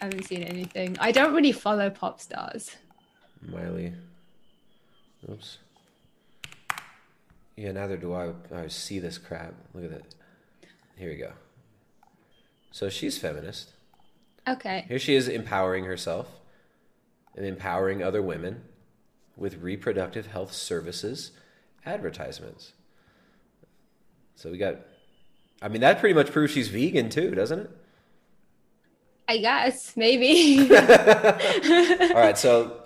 [0.00, 0.96] I haven't seen anything.
[1.00, 2.76] I don't really follow pop stars.
[3.40, 3.92] Miley.
[5.30, 5.58] Oops.
[7.56, 8.32] Yeah, neither do I.
[8.54, 9.54] I see this crap.
[9.74, 10.14] Look at that.
[10.96, 11.32] Here we go.
[12.70, 13.72] So she's feminist.
[14.48, 14.84] Okay.
[14.88, 16.28] Here she is empowering herself
[17.36, 18.62] and empowering other women
[19.36, 21.32] with reproductive health services
[21.84, 22.72] advertisements.
[24.36, 24.76] So we got.
[25.62, 27.70] I mean, that pretty much proves she's vegan too, doesn't it?
[29.28, 30.68] I guess maybe.
[30.74, 32.82] All right, so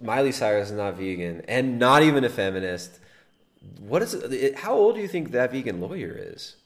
[0.00, 3.00] Miley Cyrus is not vegan and not even a feminist.
[3.80, 4.56] What is it?
[4.60, 6.56] How old do you think that vegan lawyer is?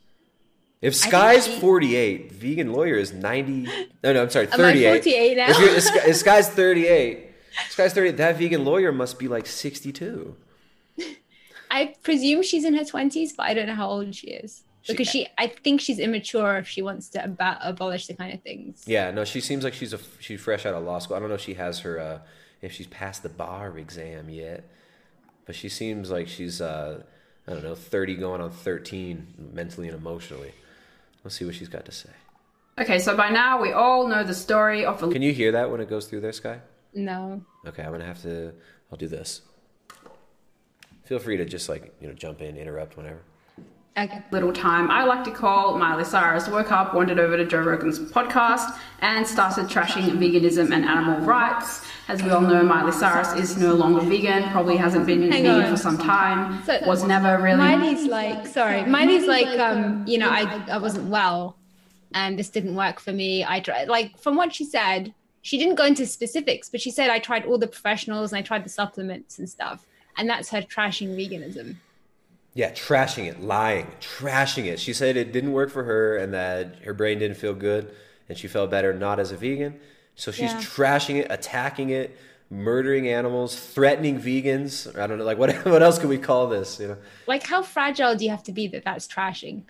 [0.83, 3.69] If Sky's she- 48, vegan lawyer is 90.
[4.05, 4.89] No, no, I'm sorry, Am I 38.
[4.91, 5.51] 48 now?
[5.51, 7.31] If, if Sky- if Sky's 38,
[7.71, 10.37] Sky's 38, that vegan lawyer must be like 62.
[11.71, 15.09] I presume she's in her twenties, but I don't know how old she is because
[15.09, 15.27] she.
[15.37, 18.85] I think she's immature if she wants to ab- abolish the kind of things.
[18.87, 21.17] Yeah, no, she seems like she's a she's fresh out of law school.
[21.17, 22.19] I don't know if she has her uh,
[22.63, 24.65] if she's passed the bar exam yet,
[25.47, 27.03] but she seems like she's uh,
[27.47, 30.53] I don't know thirty going on thirteen mentally and emotionally.
[31.25, 32.11] Let's see what she's got to say.
[32.79, 35.71] Okay, so by now we all know the story of a Can you hear that
[35.71, 36.61] when it goes through there, Sky?
[36.95, 37.43] No.
[37.67, 38.53] Okay, I'm gonna have to.
[38.91, 39.43] I'll do this.
[41.05, 43.21] Feel free to just like you know jump in, interrupt whenever.
[43.99, 44.23] Okay.
[44.31, 47.99] little time I like to call Miley Cyrus woke up, wandered over to Joe Rogan's
[47.99, 51.85] podcast, and started trashing veganism and animal rights.
[52.07, 55.63] As we all know, Miley Cyrus is no longer vegan, probably hasn't been Hang vegan
[55.65, 55.71] on.
[55.71, 57.59] for some time, So- was never really.
[57.59, 61.57] Miley's like, sorry, Miley's like, um, you know, I, I wasn't well,
[62.15, 63.45] and this didn't work for me.
[63.45, 65.13] I tried, like, from what she said,
[65.43, 68.43] she didn't go into specifics, but she said I tried all the professionals and I
[68.43, 69.85] tried the supplements and stuff,
[70.17, 71.77] and that's her trashing veganism.
[72.55, 74.81] Yeah, trashing it, lying, trashing it.
[74.81, 77.95] She said it didn't work for her and that her brain didn't feel good
[78.29, 79.79] and she felt better not as a vegan.
[80.17, 80.59] So she's Yeah.
[80.61, 82.17] trashing it, attacking it,
[82.51, 84.99] murdering animals, threatening vegans.
[84.99, 86.81] I don't know, like what what else can we call this?
[86.81, 86.97] You know,
[87.27, 89.63] Like, how fragile do you have to be that that's trashing?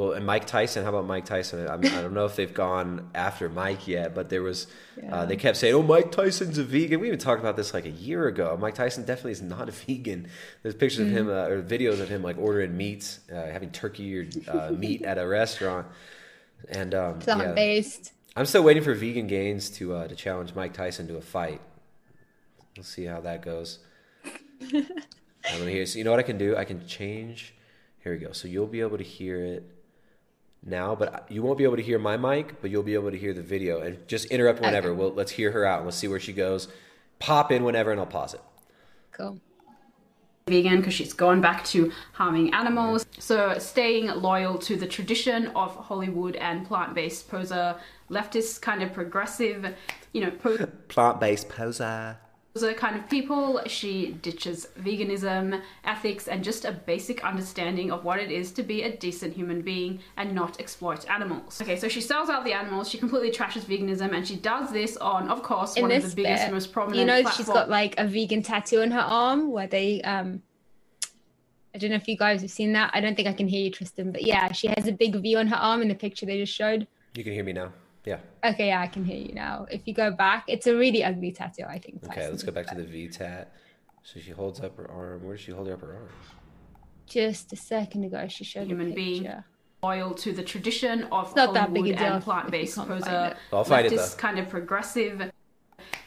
[0.00, 0.82] Well, and Mike Tyson.
[0.82, 1.68] How about Mike Tyson?
[1.68, 4.66] I'm, I don't know if they've gone after Mike yet, but there was.
[5.06, 7.84] Uh, they kept saying, "Oh, Mike Tyson's a vegan." We even talked about this like
[7.84, 8.56] a year ago.
[8.58, 10.28] Mike Tyson definitely is not a vegan.
[10.62, 11.50] There's pictures of him Mm.
[11.50, 15.18] uh, or videos of him like ordering meats, uh, having turkey or uh, meat at
[15.18, 15.86] a restaurant,
[16.70, 17.34] and um, yeah.
[17.34, 18.14] Plant based.
[18.36, 21.60] I'm still waiting for Vegan Gains to uh, to challenge Mike Tyson to a fight.
[22.74, 23.80] We'll see how that goes.
[24.72, 25.84] I'm gonna hear.
[25.84, 26.56] So you know what I can do?
[26.56, 27.52] I can change.
[28.02, 28.32] Here we go.
[28.32, 29.70] So you'll be able to hear it
[30.64, 33.18] now, but you won't be able to hear my mic, but you'll be able to
[33.18, 33.80] hear the video.
[33.80, 34.94] And just interrupt whenever.
[34.94, 36.68] Well, let's hear her out and let's see where she goes.
[37.18, 38.40] Pop in whenever, and I'll pause it.
[39.12, 39.40] Cool.
[40.48, 43.06] vegan because she's gone back to harming animals.
[43.18, 47.76] So staying loyal to the tradition of Hollywood and plant-based poser,
[48.10, 49.74] leftist kind of progressive,
[50.12, 52.18] you know, poser Plant-based poser.
[52.76, 53.60] Kind of people.
[53.66, 58.82] She ditches veganism, ethics, and just a basic understanding of what it is to be
[58.82, 61.60] a decent human being and not exploit animals.
[61.62, 62.88] Okay, so she sells out the animals.
[62.88, 66.16] She completely trashes veganism, and she does this on, of course, In one of the
[66.16, 67.00] biggest, bit, most prominent.
[67.00, 70.42] you know, she's got like a vegan tattoo on her arm where they um.
[71.72, 72.90] I don't know if you guys have seen that.
[72.94, 74.10] I don't think I can hear you, Tristan.
[74.10, 76.52] But yeah, she has a big V on her arm in the picture they just
[76.52, 76.88] showed.
[77.14, 77.72] You can hear me now.
[78.04, 78.18] Yeah.
[78.44, 79.66] Okay, yeah, I can hear you now.
[79.70, 81.64] If you go back, it's a really ugly tattoo.
[81.68, 82.02] I think.
[82.04, 83.52] Okay, let's go back to the V tat.
[84.02, 85.22] So she holds up her arm.
[85.24, 86.08] Where does she hold up her arm?
[87.06, 89.44] Just a second ago, she showed human a being picture.
[89.82, 93.02] loyal to the tradition of It's not that big a deal and plant-based can't find
[93.02, 93.36] poser.
[93.52, 94.16] I'll find it, leftist though.
[94.16, 95.30] kind of progressive,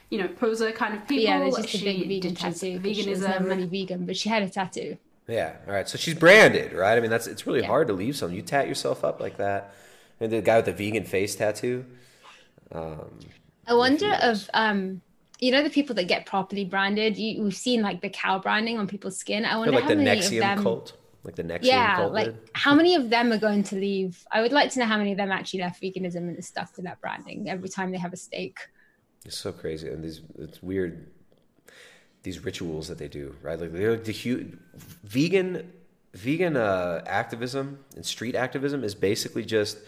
[0.09, 1.23] you know, poser kind of people.
[1.25, 2.79] yeah, there's just she a big vegan ditches tattoo.
[2.79, 4.97] 'cause She was really vegan, but she had a tattoo.
[5.27, 5.57] Yeah.
[5.67, 5.87] All right.
[5.87, 6.97] So she's branded, right?
[6.97, 8.35] I mean, that's it's really hard to leave something.
[8.35, 9.73] You tat yourself up like that, and
[10.27, 11.85] the guy with the vegan face tattoo.
[12.71, 13.19] Um,
[13.67, 15.01] I wonder if um,
[15.43, 17.17] you know, the people that get properly branded.
[17.17, 19.43] You, we've seen like the cow branding on people's skin.
[19.43, 20.63] I wonder like how the many NXIVM of them.
[20.63, 22.49] cult, like the NXIVM yeah, like did.
[22.53, 24.25] how many of them are going to leave?
[24.31, 26.73] I would like to know how many of them actually left veganism and is stuck
[26.75, 28.57] to that branding every time they have a steak.
[29.25, 31.11] It's so crazy, and these it's weird.
[32.23, 33.59] These rituals that they do, right?
[33.59, 34.57] Like they're the hu-
[35.03, 35.73] vegan,
[36.13, 39.79] vegan uh, activism and street activism is basically just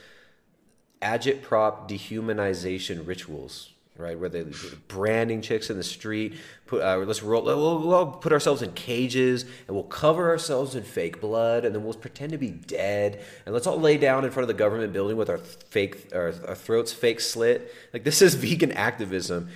[1.06, 4.18] agitprop dehumanization rituals, right?
[4.20, 4.44] Where they
[4.88, 6.34] branding chicks in the street.
[6.66, 7.44] Put uh, let's roll.
[7.44, 11.84] We'll, we'll put ourselves in cages and we'll cover ourselves in fake blood, and then
[11.84, 13.24] we'll pretend to be dead.
[13.46, 16.34] And let's all lay down in front of the government building with our fake, our,
[16.48, 17.72] our throats fake slit.
[17.94, 19.50] Like this is vegan activism,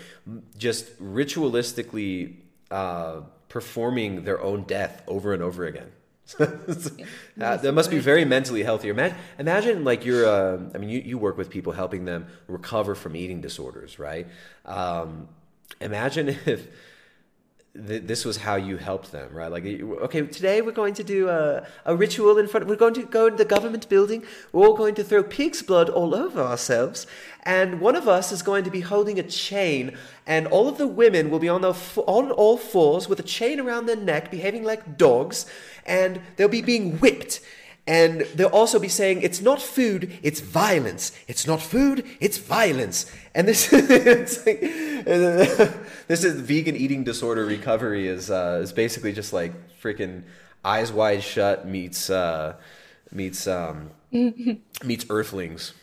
[0.57, 2.35] just ritualistically
[2.69, 5.91] uh, performing their own death over and over again.
[7.37, 8.89] That must be very mentally healthy.
[8.89, 12.95] Imagine, imagine like you're, uh, I mean, you, you work with people helping them recover
[12.95, 14.27] from eating disorders, right?
[14.65, 15.29] Um,
[15.81, 16.67] imagine if
[17.87, 19.51] th- this was how you helped them, right?
[19.51, 23.03] Like, okay, today we're going to do a, a ritual in front, we're going to
[23.03, 27.07] go to the government building, we're all going to throw pig's blood all over ourselves,
[27.43, 29.97] and one of us is going to be holding a chain,
[30.27, 33.23] and all of the women will be on, their f- on all fours with a
[33.23, 35.45] chain around their neck, behaving like dogs,
[35.85, 37.39] and they'll be being whipped.
[37.87, 41.11] And they'll also be saying, it's not food, it's violence.
[41.27, 43.11] It's not food, it's violence.
[43.33, 44.59] And this, it's like,
[46.07, 50.21] this is vegan eating disorder recovery is, uh, is basically just like freaking
[50.63, 52.57] eyes wide shut meets, uh,
[53.11, 55.73] meets, um, meets earthlings.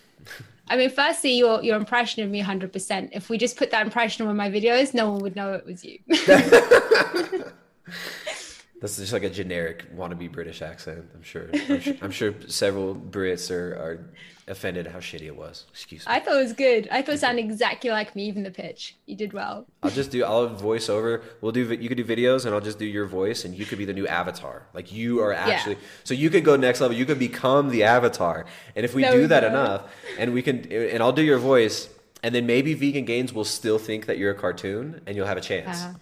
[0.69, 3.11] I mean, firstly, your your impression of me, hundred percent.
[3.13, 5.85] If we just put that impression on my videos, no one would know it was
[5.85, 5.99] you.
[8.87, 11.09] This is just like a generic wannabe British accent.
[11.13, 11.49] I'm sure.
[11.53, 14.11] I'm sure, I'm sure several Brits are, are
[14.47, 15.65] offended how shitty it was.
[15.71, 16.13] Excuse me.
[16.15, 16.89] I thought it was good.
[16.93, 18.95] I thought it sounded exactly like me, even the pitch.
[19.07, 19.67] You did well.
[19.83, 20.23] I'll just do.
[20.25, 21.23] I'll voice over.
[21.41, 21.63] We'll do.
[21.75, 23.93] You could do videos, and I'll just do your voice, and you could be the
[23.93, 24.69] new avatar.
[24.73, 25.75] Like you are actually.
[25.75, 25.81] Yeah.
[26.05, 26.97] So you could go next level.
[26.97, 28.47] You could become the avatar,
[28.77, 29.49] and if we There do we that go.
[29.49, 29.83] enough,
[30.17, 31.89] and we can, and I'll do your voice,
[32.23, 35.39] and then maybe Vegan Gains will still think that you're a cartoon, and you'll have
[35.39, 35.83] a chance.
[35.83, 35.95] Uh,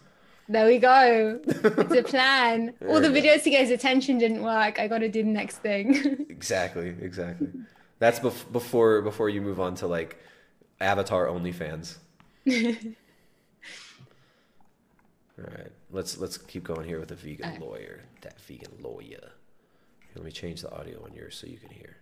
[0.48, 1.40] there we go.
[1.46, 2.74] It's a plan.
[2.86, 4.78] All the videos to get his attention didn't work.
[4.78, 6.26] I got to do the next thing.
[6.34, 6.94] Exactly.
[7.00, 7.48] Exactly.
[8.00, 10.18] That's bef- before before you move on to like
[10.80, 11.96] Avatar OnlyFans.
[12.46, 12.54] All
[15.38, 18.02] right, let's let's keep going here with the vegan lawyer.
[18.20, 19.02] That vegan lawyer.
[19.08, 19.30] Here,
[20.16, 21.96] let me change the audio on yours so you can hear.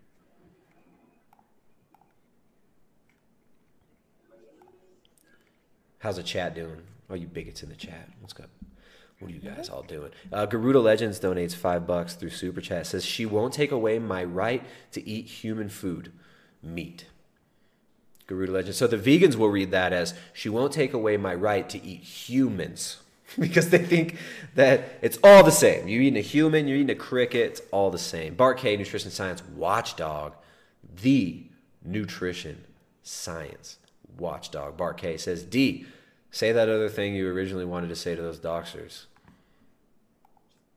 [6.01, 6.83] How's the chat doing?
[7.13, 8.09] Oh, you bigots in the chat.
[8.21, 8.49] What's up?
[9.19, 10.13] What are you guys all doing?
[10.33, 12.87] Uh, Garuda Legends donates five bucks through Super Chat.
[12.87, 16.11] Says she won't take away my right to eat human food,
[16.63, 17.05] meat.
[18.27, 18.79] Garuda Legends.
[18.79, 22.01] So the vegans will read that as she won't take away my right to eat
[22.03, 23.03] humans
[23.39, 24.17] because they think
[24.55, 25.89] that it's all the same.
[25.89, 28.37] You're eating a human, you're eating a cricket, it's all the same.
[28.37, 30.33] Bart Kay, Nutrition Science Watchdog.
[31.03, 31.45] the
[31.85, 32.65] nutrition
[33.03, 33.79] science
[34.17, 34.77] watchdog.
[34.77, 35.87] Bart Kay says, D,
[36.33, 39.07] say that other thing you originally wanted to say to those doctors.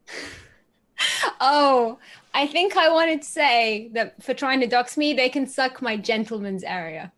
[1.41, 1.99] Oh,
[2.33, 5.81] I think I wanted to say that for trying to dox me, they can suck
[5.81, 7.11] my gentleman's area.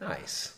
[0.00, 0.54] Nice.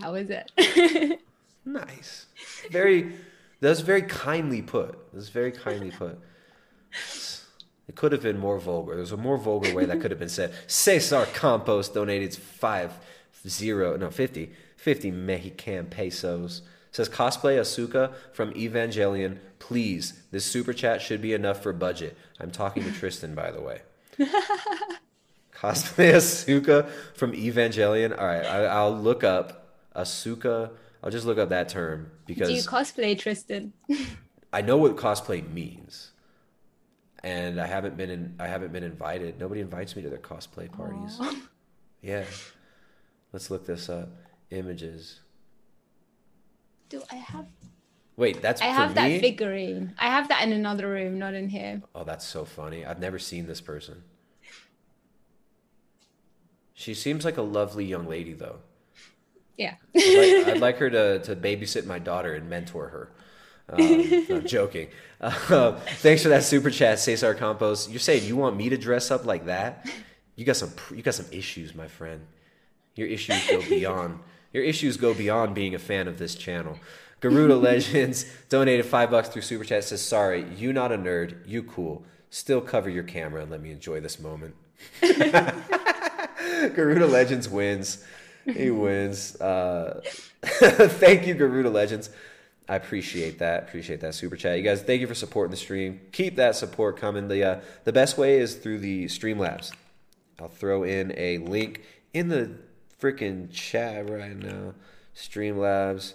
[0.00, 1.20] How is it?
[1.64, 2.26] Nice.
[2.70, 3.12] Very,
[3.60, 4.98] that's very kindly put.
[5.12, 6.18] That's very kindly put.
[7.86, 8.96] It could have been more vulgar.
[8.96, 10.54] There's a more vulgar way that could have been said.
[10.66, 12.92] Cesar Campos donated five
[13.46, 16.62] zero no 50 50 Mexican pesos.
[16.90, 19.38] Says cosplay Asuka from Evangelion.
[19.58, 22.16] Please, this super chat should be enough for budget.
[22.40, 23.82] I'm talking to Tristan, by the way.
[25.54, 28.18] Cosplay Asuka from Evangelion.
[28.18, 30.70] All right, I, I'll look up Asuka.
[31.04, 33.74] I'll just look up that term because Do you cosplay Tristan?
[34.52, 36.12] I know what cosplay means,
[37.22, 38.34] and I haven't been in.
[38.38, 39.38] I haven't been invited.
[39.38, 41.18] Nobody invites me to their cosplay parties.
[41.20, 41.34] Aw.
[42.00, 42.24] Yeah,
[43.32, 44.08] let's look this up.
[44.50, 45.20] Images.
[46.88, 47.46] Do I have?
[48.16, 48.94] Wait, that's I have me.
[48.94, 49.94] that figurine.
[49.98, 51.82] I have that in another room, not in here.
[51.94, 52.84] Oh, that's so funny.
[52.84, 54.02] I've never seen this person.
[56.74, 58.58] She seems like a lovely young lady, though.
[59.56, 59.74] Yeah.
[59.94, 63.12] I'd like, I'd like her to, to babysit my daughter and mentor her.
[63.68, 64.88] Um, I'm joking.
[65.20, 67.88] Uh, thanks for that super chat, Cesar Campos.
[67.88, 69.88] You're saying you want me to dress up like that?
[70.34, 72.26] You got some you got some issues, my friend.
[72.96, 74.18] Your issues go beyond
[74.52, 76.78] your issues go beyond being a fan of this channel.
[77.20, 79.84] Garuda Legends donated five bucks through super chat.
[79.84, 82.04] Says sorry, you not a nerd, you cool.
[82.30, 84.54] Still cover your camera and let me enjoy this moment.
[85.00, 88.04] Garuda Legends wins.
[88.44, 89.40] He wins.
[89.40, 90.00] Uh,
[90.42, 92.10] thank you, Garuda Legends.
[92.68, 93.64] I appreciate that.
[93.64, 94.56] Appreciate that super chat.
[94.56, 96.00] You guys, thank you for supporting the stream.
[96.12, 97.26] Keep that support coming.
[97.26, 99.72] The uh, the best way is through the Streamlabs.
[100.38, 101.82] I'll throw in a link
[102.14, 102.52] in the
[103.00, 104.74] freaking chat right now.
[105.14, 106.14] Streamlabs.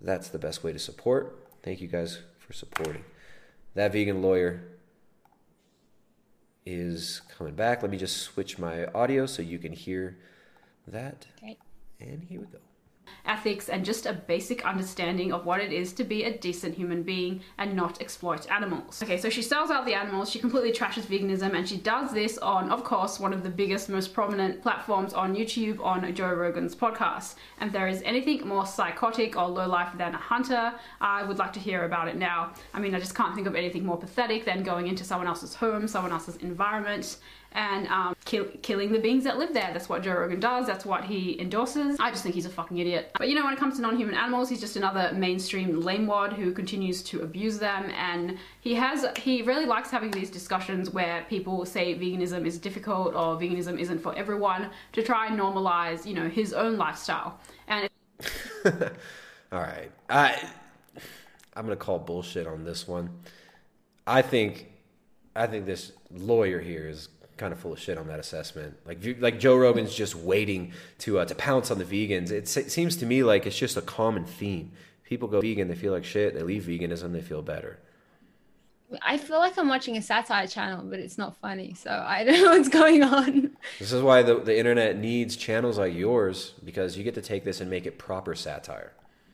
[0.00, 1.48] That's the best way to support.
[1.62, 3.04] Thank you guys for supporting.
[3.74, 4.62] That vegan lawyer
[6.64, 7.82] is coming back.
[7.82, 10.18] Let me just switch my audio so you can hear
[10.86, 11.26] that.
[11.38, 11.56] Okay.
[12.00, 12.58] And here we go.
[13.26, 17.02] Ethics, and just a basic understanding of what it is to be a decent human
[17.02, 19.02] being and not exploit animals.
[19.02, 22.38] Okay, so she sells out the animals, she completely trashes veganism, and she does this
[22.38, 26.74] on, of course, one of the biggest, most prominent platforms on YouTube on Joe Rogan's
[26.74, 27.34] podcast.
[27.60, 31.38] And if there is anything more psychotic or low life than a hunter, I would
[31.38, 32.52] like to hear about it now.
[32.74, 35.54] I mean, I just can't think of anything more pathetic than going into someone else's
[35.54, 37.18] home, someone else's environment,
[37.56, 39.70] and um, kill, killing the beings that live there.
[39.72, 40.66] That's what Joe Rogan does.
[40.66, 41.96] That's what he endorses.
[41.98, 43.10] I just think he's a fucking idiot.
[43.18, 46.52] But you know, when it comes to non-human animals, he's just another mainstream lamewad who
[46.52, 47.90] continues to abuse them.
[47.96, 53.14] And he has he really likes having these discussions where people say veganism is difficult
[53.14, 57.40] or veganism isn't for everyone to try and normalize, you know, his own lifestyle.
[57.68, 57.88] And
[59.52, 59.90] All right.
[60.10, 60.38] I
[61.56, 63.08] I'm gonna call bullshit on this one.
[64.06, 64.66] I think
[65.34, 68.76] I think this lawyer here is kind of full of shit on that assessment.
[68.86, 72.30] Like like Joe Rogan's just waiting to uh, to pounce on the vegans.
[72.30, 74.72] It, se- seems to me like it's just a common theme.
[75.04, 76.34] People go vegan, they feel like shit.
[76.34, 77.78] They leave veganism, they feel better.
[79.02, 82.40] I feel like I'm watching a satire channel, but it's not funny, so I don't
[82.40, 83.56] know what's going on.
[83.78, 87.44] This is why the, the internet needs channels like yours because you get to take
[87.44, 88.92] this and make it proper satire.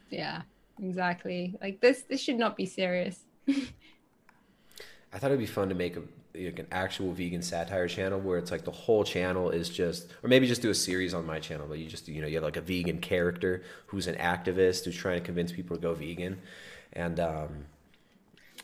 [0.08, 0.42] Yeah,
[0.82, 1.54] exactly.
[1.60, 3.20] Like this, this should not be serious.
[3.48, 6.02] I thought it'd be fun to make a
[6.34, 10.28] like an actual vegan satire channel where it's like the whole channel is just, or
[10.28, 11.66] maybe just do a series on my channel.
[11.68, 14.96] But you just you know you have like a vegan character who's an activist who's
[14.96, 16.40] trying to convince people to go vegan,
[16.94, 17.66] and um,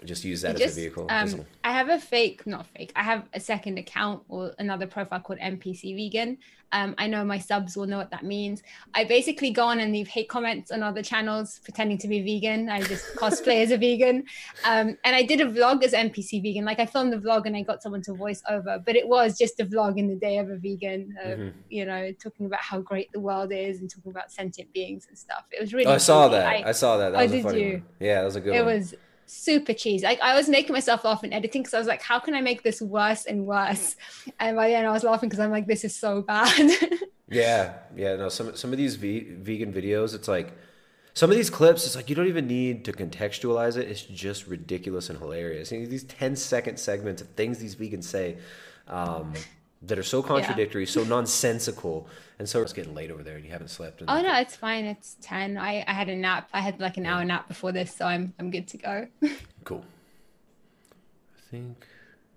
[0.04, 1.06] just use that I as a vehicle.
[1.10, 2.92] Um, I have a fake, not fake.
[2.94, 6.38] I have a second account or another profile called NPC Vegan.
[6.72, 8.62] Um, I know my subs will know what that means.
[8.94, 12.68] I basically go on and leave hate comments on other channels pretending to be vegan.
[12.68, 14.24] I just cosplay as a vegan.
[14.64, 16.64] Um, and I did a vlog as NPC Vegan.
[16.64, 19.38] Like I filmed the vlog and I got someone to voice over, but it was
[19.38, 21.14] just a vlog in the day of a vegan.
[21.24, 21.52] Uh, Mhm.
[21.68, 25.16] You know, talking about how great the world is and talking about sentient beings and
[25.18, 25.44] stuff.
[25.52, 25.86] It was really.
[25.86, 26.66] Oh, I saw that.
[26.66, 27.10] I, saw that.
[27.12, 27.72] That oh, was a did funny you?
[27.72, 27.82] one.
[28.00, 28.74] Yeah, that was a good it one.
[28.74, 28.94] was
[29.28, 30.04] super cheesy.
[30.04, 32.40] Like I was making myself laugh in editing because I was like, how can I
[32.40, 33.96] make this worse and worse?
[34.40, 36.70] And by the end, I was laughing because I'm like, this is so bad.
[37.30, 38.16] Yeah, yeah.
[38.16, 40.52] No, some some of these ve- vegan videos, it's like
[41.14, 41.84] some of these clips.
[41.84, 43.88] It's like you don't even need to contextualize it.
[43.88, 45.72] It's just ridiculous and hilarious.
[45.72, 48.38] And these 10 second segments of things these vegans say
[48.86, 49.34] um,
[49.82, 53.50] that are so contradictory, so nonsensical, and so it's getting late over there, and you
[53.50, 54.02] haven't slept.
[54.06, 54.84] Oh no, it's fine.
[54.84, 55.56] It's ten.
[55.56, 56.48] I, I had a nap.
[56.52, 59.06] I had like an hour nap before this, so I'm I'm good to go.
[59.64, 59.84] Cool.
[61.36, 61.86] I think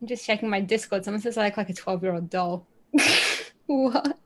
[0.01, 1.05] I'm just checking my Discord.
[1.05, 2.65] Someone says I look like a 12 year old doll.
[3.67, 4.17] What?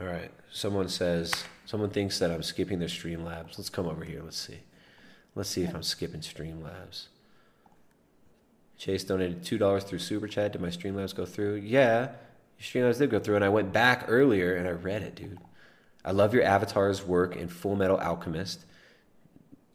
[0.00, 0.32] All right.
[0.50, 1.32] Someone says
[1.64, 3.56] someone thinks that I'm skipping their Streamlabs.
[3.56, 4.20] Let's come over here.
[4.24, 4.58] Let's see.
[5.36, 7.06] Let's see if I'm skipping Streamlabs.
[8.78, 10.52] Chase donated two dollars through Super Chat.
[10.52, 11.56] Did my Streamlabs go through?
[11.56, 12.10] Yeah,
[12.58, 15.38] your Streamlabs did go through, and I went back earlier and I read it, dude.
[16.04, 18.64] I love your avatar's work in Full Metal Alchemist.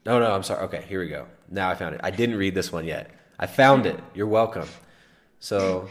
[0.05, 0.63] No, no, I'm sorry.
[0.65, 1.27] Okay, here we go.
[1.49, 2.01] Now I found it.
[2.03, 3.11] I didn't read this one yet.
[3.37, 3.99] I found it.
[4.13, 4.67] You're welcome.
[5.39, 5.89] So,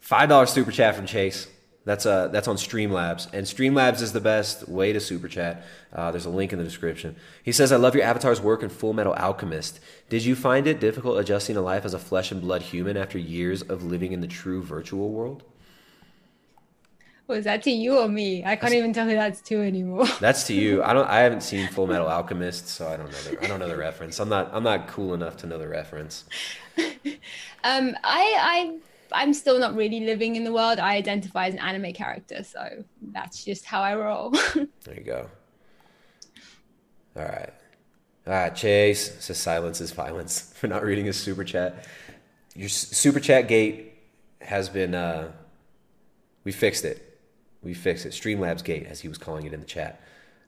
[0.00, 1.48] five dollars super chat from Chase.
[1.88, 5.64] That's uh that's on Streamlabs, and Streamlabs is the best way to super chat.
[5.90, 7.16] Uh, there's a link in the description.
[7.42, 9.80] He says, "I love your avatar's work in Full Metal Alchemist.
[10.10, 13.18] Did you find it difficult adjusting to life as a flesh and blood human after
[13.18, 15.44] years of living in the true virtual world?"
[17.26, 18.44] Was that to you or me?
[18.44, 20.06] I can't even tell who that's to anymore.
[20.20, 20.82] That's to you.
[20.82, 21.08] I don't.
[21.08, 23.18] I haven't seen Full Metal Alchemist, so I don't know.
[23.18, 24.20] The, I don't know the reference.
[24.20, 24.50] I'm not.
[24.52, 26.26] I'm not cool enough to know the reference.
[27.64, 28.78] Um, I, I,
[29.12, 30.78] I'm still not really living in the world.
[30.78, 34.34] I identify as an anime character, so that's just how I roll.
[34.84, 35.28] There you go.
[37.16, 37.52] All right.
[38.26, 41.86] All right, Chase says silence is violence for not reading his super chat.
[42.54, 43.94] Your super chat gate
[44.40, 45.32] has been, uh,
[46.44, 47.20] we fixed it.
[47.62, 48.12] We fixed it.
[48.12, 50.00] Streamlabs gate, as he was calling it in the chat.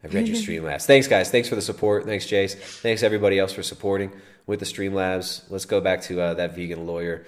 [0.03, 0.85] I've read your Streamlabs.
[0.87, 1.31] Thanks, guys.
[1.31, 2.07] Thanks for the support.
[2.07, 2.55] Thanks, Chase.
[2.55, 4.13] Thanks, everybody else, for supporting
[4.47, 5.43] with the Streamlabs.
[5.51, 7.27] Let's go back to uh, that vegan lawyer.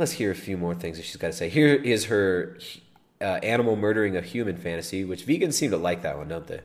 [0.00, 1.50] Let's hear a few more things that she's got to say.
[1.50, 2.56] Here is her
[3.20, 6.60] uh, animal murdering a human fantasy, which vegans seem to like that one, don't they?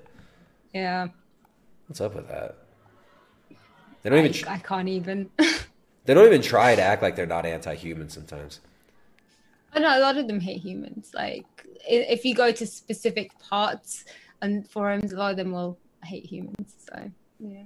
[0.74, 1.10] yeah,
[1.88, 2.56] What's up with that?
[4.02, 5.30] They don't even I, I can't even.
[6.06, 8.62] they don't even try to act like they're not anti-human sometimes.
[9.74, 11.12] I know a lot of them hate humans.
[11.14, 11.46] Like
[11.86, 14.06] if you go to specific parts
[14.42, 16.74] and forums, a lot of them will hate humans.
[16.90, 17.64] So yeah.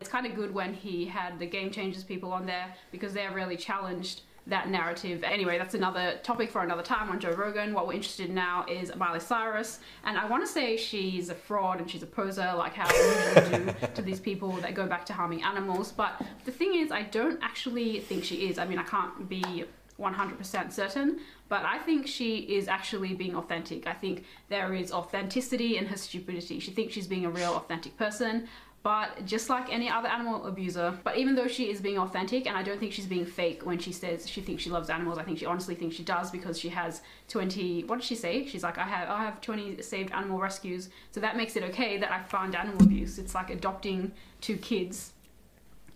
[0.00, 3.32] It's kind of good when he had the Game Changers people on there because they're
[3.32, 5.22] really challenged that narrative.
[5.22, 7.74] Anyway, that's another topic for another time on Joe Rogan.
[7.74, 11.34] What we're interested in now is Miley Cyrus, and I want to say she's a
[11.34, 14.86] fraud and she's a poser, like how we usually do to these people that go
[14.86, 15.92] back to harming animals.
[15.92, 18.58] But the thing is, I don't actually think she is.
[18.58, 19.66] I mean, I can't be
[20.00, 23.86] 100% certain, but I think she is actually being authentic.
[23.86, 26.58] I think there is authenticity in her stupidity.
[26.58, 28.48] She thinks she's being a real, authentic person.
[28.82, 32.56] But just like any other animal abuser, but even though she is being authentic, and
[32.56, 35.22] I don't think she's being fake when she says she thinks she loves animals, I
[35.22, 37.84] think she honestly thinks she does because she has 20.
[37.84, 38.46] What did she say?
[38.46, 41.98] She's like, I have, I have 20 saved animal rescues, so that makes it okay
[41.98, 43.18] that I found animal abuse.
[43.18, 45.12] It's like adopting two kids,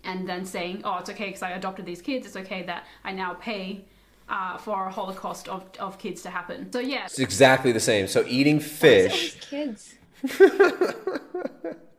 [0.03, 2.27] and then saying, oh, it's okay because I adopted these kids.
[2.27, 3.85] It's okay that I now pay.
[4.27, 6.71] Uh, for a holocaust of, of kids to happen.
[6.73, 8.07] So yeah, It's exactly the same.
[8.07, 9.39] So eating fish.
[9.39, 9.93] kids.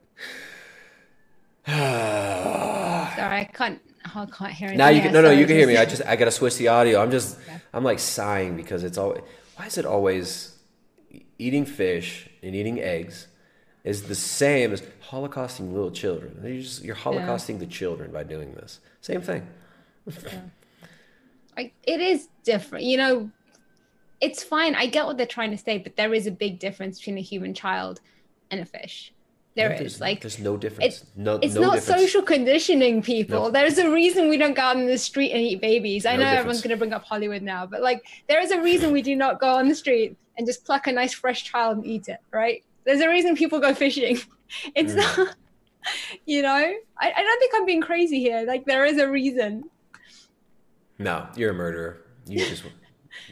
[1.66, 3.80] now Sorry, I can't.
[4.04, 4.94] I can't hear it.
[4.94, 5.76] you can no no you can hear me.
[5.76, 7.02] I just I gotta switch the audio.
[7.02, 7.38] I'm just
[7.74, 9.22] I'm like sighing because it's always
[9.56, 10.56] why is it always
[11.38, 13.26] eating fish and eating eggs
[13.84, 16.40] is the same as holocausting little children.
[16.42, 18.80] You're just you're holocausting the children by doing this.
[19.00, 19.46] Same thing.
[21.56, 23.30] like it is different you know
[24.20, 26.98] it's fine i get what they're trying to say but there is a big difference
[26.98, 28.00] between a human child
[28.50, 29.12] and a fish
[29.56, 31.04] There No, is like there's no difference.
[31.16, 32.00] No it's no not difference.
[32.02, 33.50] social conditioning people No.
[33.50, 36.16] there's a reason we don't go out in the street and eat babies i No
[36.16, 36.38] know difference.
[36.40, 39.16] everyone's going to bring up hollywood now but like there is a reason we do
[39.16, 42.18] not go on the street and just pluck a nice fresh child and eat it
[42.32, 44.18] right there's a reason people go fishing
[44.74, 45.18] it's Mm.
[45.18, 45.36] not
[46.26, 46.48] you know
[47.04, 49.64] I, I don't think i'm being crazy here like there is a reason
[50.98, 52.02] No, you're a murderer.
[52.26, 52.64] You just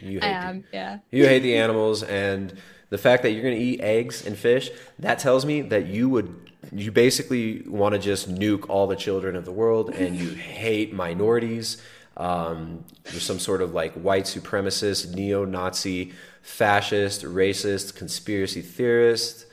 [0.01, 2.57] you i hate am yeah You hate the animals, and
[2.89, 6.09] the fact that you're going to eat eggs and fish, that tells me that you
[6.09, 10.29] would, you basically want to just nuke all the children of the world, and you
[10.35, 11.81] hate minorities.
[12.17, 19.45] Um, you're some sort of like white supremacist, neo Nazi, fascist, racist, conspiracy theorist.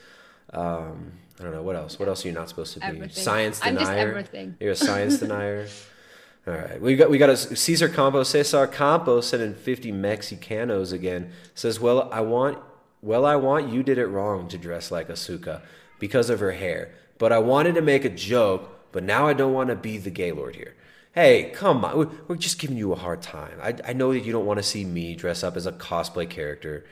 [0.51, 1.63] Um, I don't know.
[1.63, 1.99] What else?
[1.99, 2.85] What else are you not supposed to be?
[2.85, 3.09] Everything.
[3.09, 3.85] Science I'm denier.
[3.85, 4.55] just everything.
[4.59, 5.67] You're a science denier.
[6.45, 8.29] All right, we got we got a Cesar Campos.
[8.29, 11.31] Cesar Campos sending fifty Mexicanos again.
[11.55, 12.59] Says, well, I want,
[13.03, 15.61] well, I want you did it wrong to dress like Asuka
[15.99, 19.53] because of her hair, but I wanted to make a joke, but now I don't
[19.53, 20.73] want to be the Gaylord here.
[21.13, 23.59] Hey, come on, We- we're just giving you a hard time.
[23.61, 26.27] I, I know that you don't want to see me dress up as a cosplay
[26.27, 26.85] character.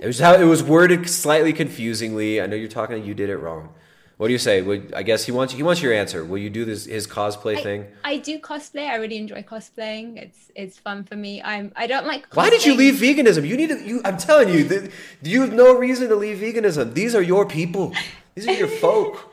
[0.00, 2.40] It was how it was worded slightly confusingly.
[2.40, 3.04] I know you're talking.
[3.04, 3.74] You did it wrong.
[4.20, 4.60] What do you say?
[4.60, 6.22] Would, I guess he wants he wants your answer.
[6.22, 7.86] Will you do this his cosplay thing?
[8.04, 8.86] I do cosplay.
[8.86, 10.18] I really enjoy cosplaying.
[10.18, 11.40] It's it's fun for me.
[11.40, 12.26] I'm I don't like.
[12.34, 13.48] Why did you leave veganism?
[13.48, 13.82] You need to.
[13.82, 14.90] You, I'm telling you, that
[15.22, 16.92] you have no reason to leave veganism.
[16.92, 17.94] These are your people.
[18.34, 19.32] These are your folk.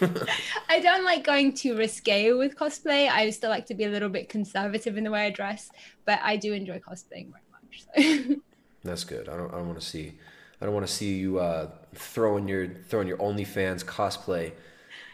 [0.68, 3.08] I don't like going too risque with cosplay.
[3.08, 5.68] I still like to be a little bit conservative in the way I dress,
[6.04, 7.74] but I do enjoy cosplaying very much.
[8.28, 8.36] So.
[8.84, 9.28] That's good.
[9.28, 9.52] I don't.
[9.52, 10.12] I don't want to see.
[10.60, 14.52] I don't want to see you uh, throwing your throwing your OnlyFans cosplay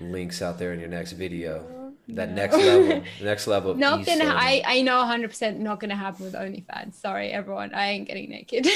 [0.01, 1.93] links out there in your next video.
[2.09, 2.35] That No.
[2.35, 3.75] next level, next level.
[3.75, 4.27] Not gonna.
[4.27, 6.95] I I know 100 percent not gonna happen with OnlyFans.
[6.95, 7.73] Sorry, everyone.
[7.75, 8.67] I ain't getting naked.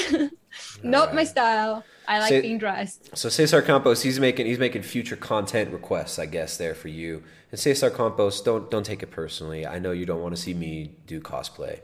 [0.83, 1.83] not my style.
[2.07, 3.15] I like being dressed.
[3.15, 7.23] So Cesar Campos, he's making he's making future content requests, I guess, there for you.
[7.51, 9.67] And Cesar Campos, don't don't take it personally.
[9.67, 11.81] I know you don't want to see me do cosplay,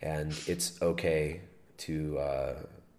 [0.00, 1.42] and it's okay
[1.78, 2.54] to uh,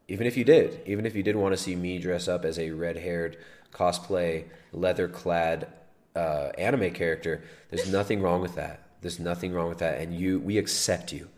[0.10, 2.60] even if you did, even if you did want to see me dress up as
[2.60, 3.38] a red-haired
[3.72, 5.68] cosplay, leather-clad
[6.16, 7.44] uh, anime character.
[7.70, 8.84] There's nothing wrong with that.
[9.02, 11.30] There's nothing wrong with that, and you we accept you,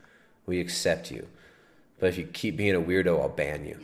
[0.47, 1.27] we accept you.
[1.99, 3.77] But if you keep being a weirdo, I'll ban you.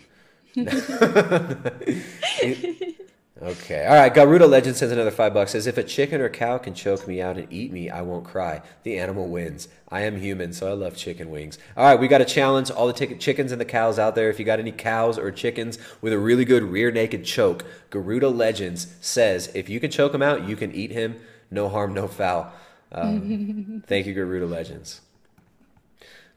[3.42, 3.86] Okay.
[3.86, 4.14] All right.
[4.14, 5.52] Garuda Legend sends another five bucks.
[5.52, 8.26] Says if a chicken or cow can choke me out and eat me, I won't
[8.26, 8.62] cry.
[8.84, 9.68] The animal wins.
[9.90, 11.60] I am human, so I love chicken wings.
[11.76, 12.00] All right.
[12.00, 12.72] We got a challenge.
[12.72, 14.30] All the tick- chickens and the cows out there.
[14.30, 18.30] If you got any cows or chickens with a really good rear naked choke, Garuda
[18.30, 21.20] Legends says if you can choke him out, you can eat him.
[21.52, 22.52] No harm, no foul.
[22.92, 25.02] Um, thank you, Garuda Legends.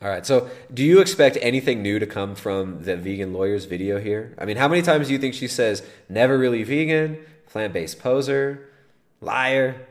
[0.03, 0.25] All right.
[0.25, 4.35] So, do you expect anything new to come from the vegan lawyer's video here?
[4.39, 7.19] I mean, how many times do you think she says "never really vegan,"
[7.49, 8.67] "plant-based poser,"
[9.21, 9.87] "liar"?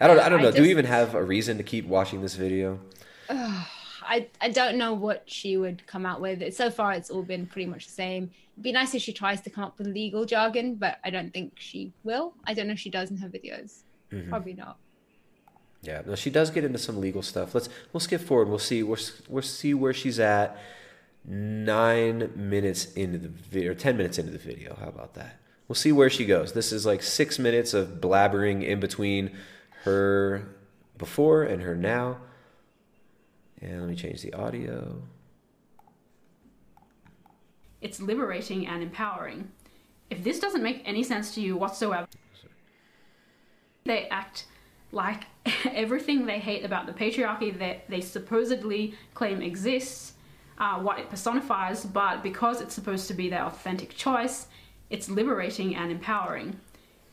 [0.00, 0.18] I don't.
[0.18, 0.50] I don't I know.
[0.50, 2.80] Do just- we even have a reason to keep watching this video?
[3.28, 6.52] I I don't know what she would come out with.
[6.54, 8.30] So far, it's all been pretty much the same.
[8.54, 11.32] It'd be nice if she tries to come up with legal jargon, but I don't
[11.32, 12.34] think she will.
[12.44, 13.82] I don't know if she does in her videos.
[14.12, 14.28] Mhm.
[14.28, 14.78] Probably not.
[15.84, 16.02] Yeah.
[16.06, 17.54] No, she does get into some legal stuff.
[17.54, 17.68] Let's.
[17.92, 18.48] We'll skip forward.
[18.48, 18.82] We'll see.
[18.82, 18.98] We'll,
[19.28, 20.58] we'll see where she's at.
[21.26, 24.76] Nine minutes into the video, or ten minutes into the video.
[24.80, 25.38] How about that?
[25.68, 26.52] We'll see where she goes.
[26.52, 29.30] This is like six minutes of blabbering in between
[29.84, 30.48] her
[30.98, 32.18] before and her now.
[33.62, 35.02] And let me change the audio.
[37.80, 39.50] It's liberating and empowering.
[40.10, 42.06] If this doesn't make any sense to you whatsoever,
[43.84, 44.46] they act
[44.94, 45.24] like
[45.72, 50.14] everything they hate about the patriarchy that they supposedly claim exists,
[50.58, 54.46] uh, what it personifies, but because it's supposed to be their authentic choice,
[54.90, 56.58] it's liberating and empowering.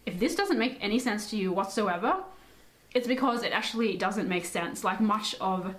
[0.05, 2.23] If this doesn't make any sense to you whatsoever,
[2.93, 4.83] it's because it actually doesn't make sense.
[4.83, 5.75] Like much of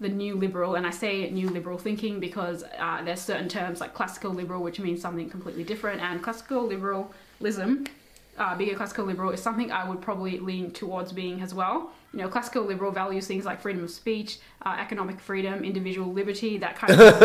[0.00, 3.94] the new liberal, and I say new liberal thinking because uh, there's certain terms like
[3.94, 7.86] classical liberal, which means something completely different, and classical liberalism,
[8.38, 11.92] uh, being a classical liberal, is something I would probably lean towards being as well.
[12.12, 16.58] You know, classical liberal values things like freedom of speech, uh, economic freedom, individual liberty,
[16.58, 17.18] that kind of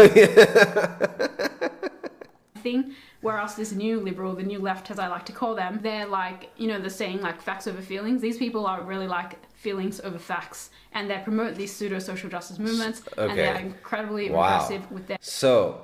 [2.64, 2.96] thing.
[3.22, 6.50] Whereas this new liberal, the new left, as I like to call them, they're like,
[6.58, 8.22] you know, the saying like facts over feelings.
[8.22, 12.60] These people are really like feelings over facts, and they promote these pseudo social justice
[12.60, 14.70] movements, and they're incredibly Wow.
[14.92, 15.18] with their.
[15.20, 15.82] So,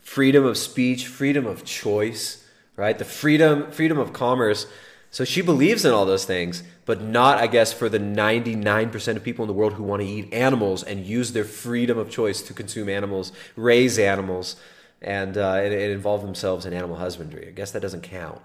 [0.00, 2.45] freedom of speech, freedom of choice,
[2.76, 2.98] right?
[2.98, 4.66] The freedom, freedom of commerce.
[5.10, 9.24] So she believes in all those things, but not, I guess, for the 99% of
[9.24, 12.42] people in the world who want to eat animals and use their freedom of choice
[12.42, 14.56] to consume animals, raise animals,
[15.00, 17.48] and, uh, and, and involve themselves in animal husbandry.
[17.48, 18.40] I guess that doesn't count.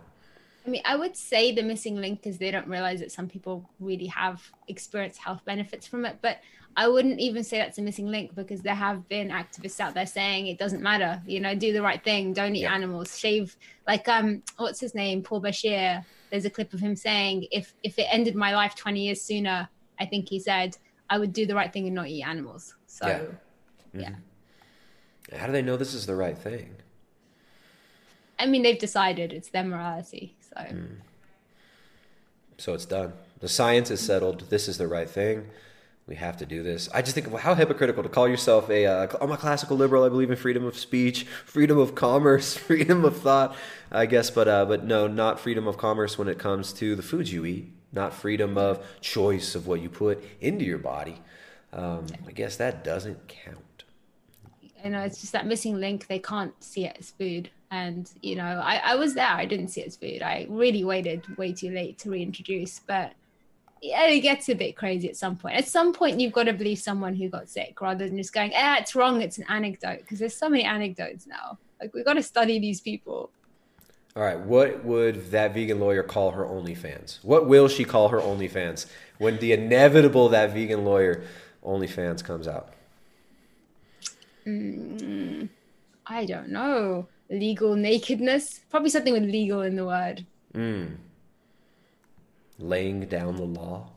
[0.65, 3.69] I mean, I would say the missing link is they don't realize that some people
[3.79, 6.19] really have experienced health benefits from it.
[6.21, 6.39] But
[6.75, 10.05] I wouldn't even say that's a missing link because there have been activists out there
[10.05, 11.21] saying it doesn't matter.
[11.25, 13.55] You know, do the right thing, don't eat animals, shave.
[13.87, 16.05] Like um, what's his name, Paul Bashir.
[16.29, 19.67] There's a clip of him saying, if if it ended my life 20 years sooner,
[19.99, 20.77] I think he said
[21.09, 22.75] I would do the right thing and not eat animals.
[22.87, 23.21] So Yeah.
[23.93, 24.09] yeah.
[24.09, 25.37] Mhm.
[25.37, 26.75] How do they know this is the right thing?
[28.39, 30.35] I mean, they've decided it's their morality.
[30.41, 30.65] So
[32.57, 33.13] So it's done.
[33.39, 34.49] The science is settled.
[34.49, 35.49] This is the right thing.
[36.11, 36.89] We have to do this.
[36.93, 40.03] I just think well, how hypocritical to call yourself a uh, I'm a classical liberal.
[40.03, 43.55] I believe in freedom of speech, freedom of commerce, freedom of thought.
[43.93, 47.01] I guess, but uh, but no, not freedom of commerce when it comes to the
[47.01, 47.71] foods you eat.
[47.93, 51.21] Not freedom of choice of what you put into your body.
[51.71, 53.85] Um, I guess that doesn't count.
[54.83, 56.07] you know, it's just that missing link.
[56.07, 57.49] They can't see it as food.
[57.69, 59.29] And, you know, I, I was there.
[59.29, 60.21] I didn't see it as food.
[60.21, 62.81] I really waited way too late to reintroduce.
[62.85, 63.13] But
[63.81, 65.55] yeah, it gets a bit crazy at some point.
[65.55, 68.51] At some point, you've got to believe someone who got sick rather than just going,
[68.55, 69.21] ah, it's wrong.
[69.21, 70.01] It's an anecdote.
[70.01, 71.57] Because there's so many anecdotes now.
[71.79, 73.31] Like, we've got to study these people.
[74.15, 77.23] All right, what would that vegan lawyer call her OnlyFans?
[77.23, 78.85] What will she call her OnlyFans
[79.17, 81.23] when the inevitable that vegan lawyer
[81.65, 82.73] OnlyFans comes out?
[84.45, 85.49] Mm,
[86.05, 87.07] I don't know.
[87.29, 88.59] Legal nakedness?
[88.69, 90.25] Probably something with legal in the word.
[90.53, 90.97] Mm.
[92.61, 93.89] Laying down the law.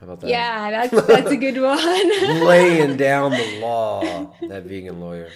[0.00, 0.30] How about that?
[0.30, 2.46] Yeah, that's that's a good one.
[2.46, 4.34] laying down the law.
[4.42, 5.30] That vegan lawyer.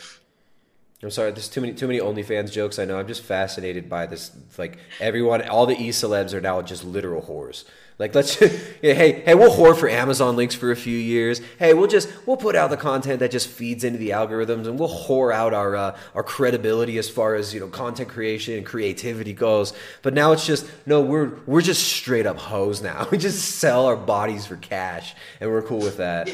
[1.03, 1.33] I'm sorry.
[1.33, 2.79] There's too many too many OnlyFans jokes.
[2.79, 2.99] I know.
[2.99, 4.31] I'm just fascinated by this.
[4.57, 7.65] Like everyone, all the e celebs are now just literal whores.
[7.99, 8.41] Like let's,
[8.83, 11.41] yeah, hey, hey, we'll whore for Amazon links for a few years.
[11.59, 14.79] Hey, we'll just we'll put out the content that just feeds into the algorithms, and
[14.79, 18.65] we'll whore out our uh, our credibility as far as you know content creation and
[18.65, 19.73] creativity goes.
[20.03, 23.09] But now it's just no, we're we're just straight up hoes now.
[23.13, 26.31] We just sell our bodies for cash, and we're cool with that.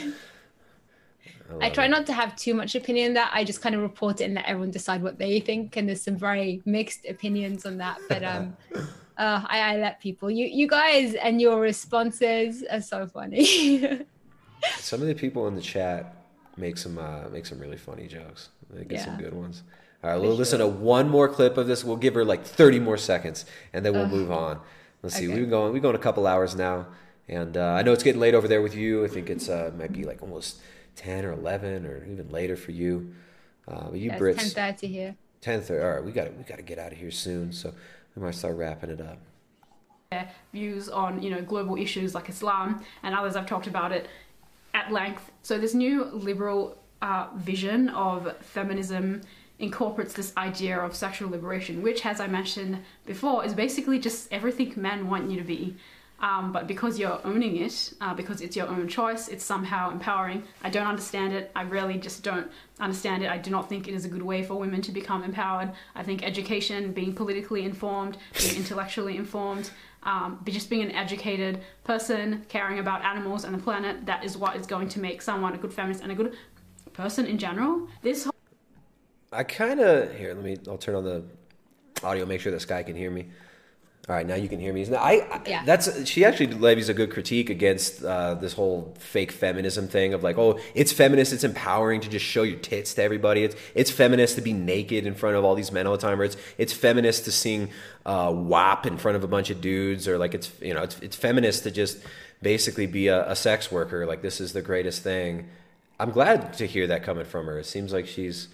[1.61, 3.31] I try not to have too much opinion on that.
[3.33, 5.77] I just kind of report it and let everyone decide what they think.
[5.77, 7.99] And there's some very mixed opinions on that.
[8.09, 8.57] But um,
[9.19, 10.31] uh, I, I let people.
[10.31, 13.45] You you guys and your responses are so funny.
[14.79, 16.17] Some of the people in the chat
[16.57, 18.49] make some uh, make some really funny jokes.
[18.71, 19.63] They get some good ones.
[20.03, 21.85] All right, we'll listen to one more clip of this.
[21.85, 24.11] We'll give her like 30 more seconds, and then we'll Ugh.
[24.11, 24.61] move on.
[25.03, 25.25] Let's see.
[25.25, 25.35] Okay.
[25.35, 25.73] We've been going.
[25.73, 26.87] We've gone a couple hours now,
[27.29, 29.05] and uh, I know it's getting late over there with you.
[29.05, 30.59] I think it's uh, might be like almost
[30.99, 33.15] 10 or 11 or even later for you.
[33.67, 35.17] Uh, but you Yeah, Brits, 10:30 here.
[35.43, 35.83] 10:30.
[35.83, 37.73] All right, we got we got to get out of here soon, so
[38.15, 39.19] we might start wrapping it up.
[40.11, 43.37] their views on you know global issues like Islam and others.
[43.37, 44.09] I've talked about it
[44.75, 45.31] at length.
[45.43, 49.21] So this new liberal uh, vision of feminism
[49.59, 54.73] incorporates this idea of sexual liberation, which, as I mentioned before, is basically just everything
[54.77, 55.77] men want you to be.
[56.21, 60.43] Um, but because you're owning it, uh, because it's your own choice, it's somehow empowering.
[60.63, 61.53] I don't understand it.
[61.55, 62.51] I really just don't
[62.81, 63.31] understand it.
[63.31, 65.71] I do not think it is a good way for women to become empowered.
[65.95, 69.71] I think education, being politically informed, being intellectually informed,
[70.03, 74.37] um, but just being an educated person, caring about animals and the planet, that is
[74.37, 76.35] what is going to make someone a good feminist and a good
[76.95, 77.87] person in general.
[78.03, 78.33] This whole
[79.31, 80.35] I kind of here.
[80.35, 80.57] Let me.
[80.67, 81.23] I'll turn on the
[82.03, 82.25] audio.
[82.25, 83.29] Make sure this guy can hear me.
[84.09, 84.85] All right, now you can hear me.
[84.85, 85.63] Now, I, I Yeah.
[85.67, 90.23] that's she actually levies a good critique against uh, this whole fake feminism thing of
[90.23, 93.45] like, oh, it's feminist, it's empowering to just show your tits to everybody.
[93.45, 96.19] It's it's feminist to be naked in front of all these men all the time,
[96.21, 97.69] or it's it's feminist to sing
[98.07, 100.99] uh, WAP in front of a bunch of dudes, or like it's you know it's
[101.01, 101.99] it's feminist to just
[102.41, 104.07] basically be a, a sex worker.
[104.07, 105.49] Like this is the greatest thing.
[106.01, 107.59] I'm glad to hear that coming from her.
[107.59, 108.49] It seems like she's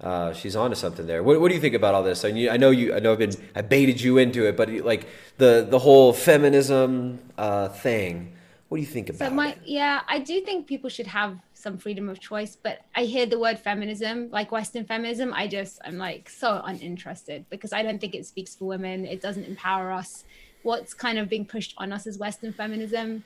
[0.00, 1.22] uh, she's onto something there.
[1.22, 2.24] What, what do you think about all this?
[2.24, 2.94] I, knew, I know you.
[2.94, 3.34] I know I've been.
[3.54, 5.06] I baited you into it, but like
[5.38, 8.32] the the whole feminism uh, thing.
[8.68, 9.28] What do you think about?
[9.28, 13.04] So my yeah, I do think people should have some freedom of choice, but I
[13.04, 17.82] hear the word feminism, like Western feminism, I just I'm like so uninterested because I
[17.82, 19.06] don't think it speaks for women.
[19.06, 20.24] It doesn't empower us.
[20.62, 23.24] What's kind of being pushed on us is Western feminism.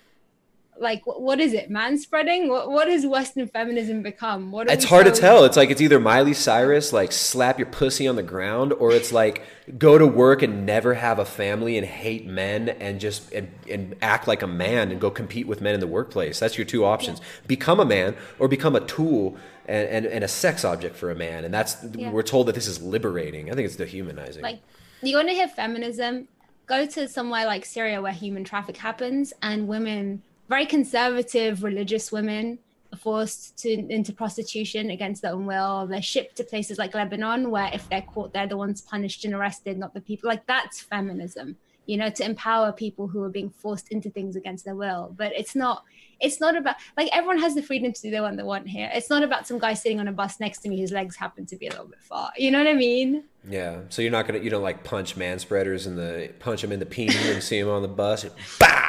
[0.80, 1.70] Like what, what is it?
[1.70, 2.48] Man spreading?
[2.48, 4.52] What what has Western feminism become?
[4.52, 5.44] What It's hard to tell.
[5.44, 9.12] It's like it's either Miley Cyrus like slap your pussy on the ground, or it's
[9.12, 9.42] like
[9.76, 13.96] go to work and never have a family and hate men and just and, and
[14.00, 16.38] act like a man and go compete with men in the workplace.
[16.38, 20.28] That's your two options: become a man or become a tool and, and, and a
[20.28, 21.44] sex object for a man.
[21.44, 22.10] And that's Yeah.
[22.10, 23.50] we're told that this is liberating.
[23.50, 24.42] I think it's dehumanizing.
[24.42, 24.60] like
[25.02, 26.28] you want to hear feminism
[26.66, 32.58] go to somewhere like syria where human traffic happens and women very conservative religious women
[32.92, 37.50] are forced to into prostitution against their own will they're shipped to places like lebanon
[37.50, 40.80] where if they're caught they're the ones punished and arrested not the people like that's
[40.80, 45.14] feminism you know to empower people who are being forced into things against their will
[45.16, 45.84] but it's not
[46.20, 48.90] it's not about like everyone has the freedom to do the one they want here
[48.94, 51.44] it's not about some guy sitting on a bus next to me whose legs happen
[51.44, 53.80] to be a little bit far you know what i mean Yeah.
[53.88, 56.80] So you're not gonna you don't like punch man spreaders in the punch them in
[56.80, 58.26] the peen and see him on the bus.
[58.58, 58.87] Bah!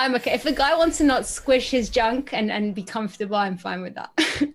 [0.00, 0.32] I'm okay.
[0.32, 3.82] If the guy wants to not squish his junk and, and be comfortable, I'm fine
[3.82, 4.10] with that.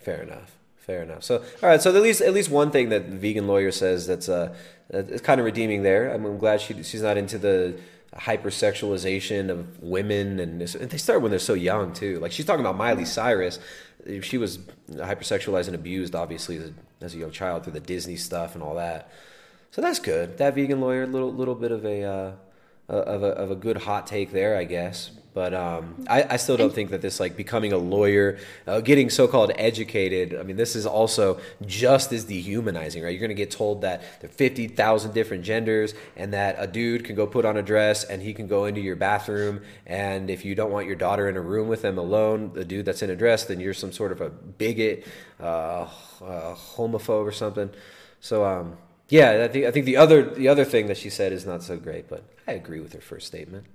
[0.00, 0.56] Fair enough.
[0.78, 1.24] Fair enough.
[1.24, 1.82] So all right.
[1.82, 4.54] So at least at least one thing that the vegan lawyer says that's uh
[4.88, 6.12] it's kind of redeeming there.
[6.12, 7.78] I'm, I'm glad she she's not into the
[8.14, 12.18] hypersexualization of women and, this, and they start when they're so young too.
[12.20, 13.58] Like she's talking about Miley Cyrus.
[14.22, 14.58] She was
[14.90, 18.62] hypersexualized and abused obviously as a, as a young child through the Disney stuff and
[18.62, 19.10] all that.
[19.72, 20.38] So that's good.
[20.38, 22.32] That vegan lawyer, little little bit of a uh,
[22.92, 25.10] of a of a good hot take there, I guess.
[25.34, 29.10] But um, I, I still don't think that this like becoming a lawyer, uh, getting
[29.10, 30.34] so-called educated.
[30.34, 33.10] I mean, this is also just as dehumanizing, right?
[33.10, 36.66] You're going to get told that there are fifty thousand different genders, and that a
[36.66, 40.30] dude can go put on a dress and he can go into your bathroom, and
[40.30, 43.02] if you don't want your daughter in a room with them alone, the dude that's
[43.02, 45.04] in a dress, then you're some sort of a bigot,
[45.38, 45.86] uh,
[46.22, 47.68] uh, homophobe or something.
[48.20, 48.78] So um,
[49.08, 51.62] yeah, I think I think the other the other thing that she said is not
[51.62, 53.66] so great, but I agree with her first statement.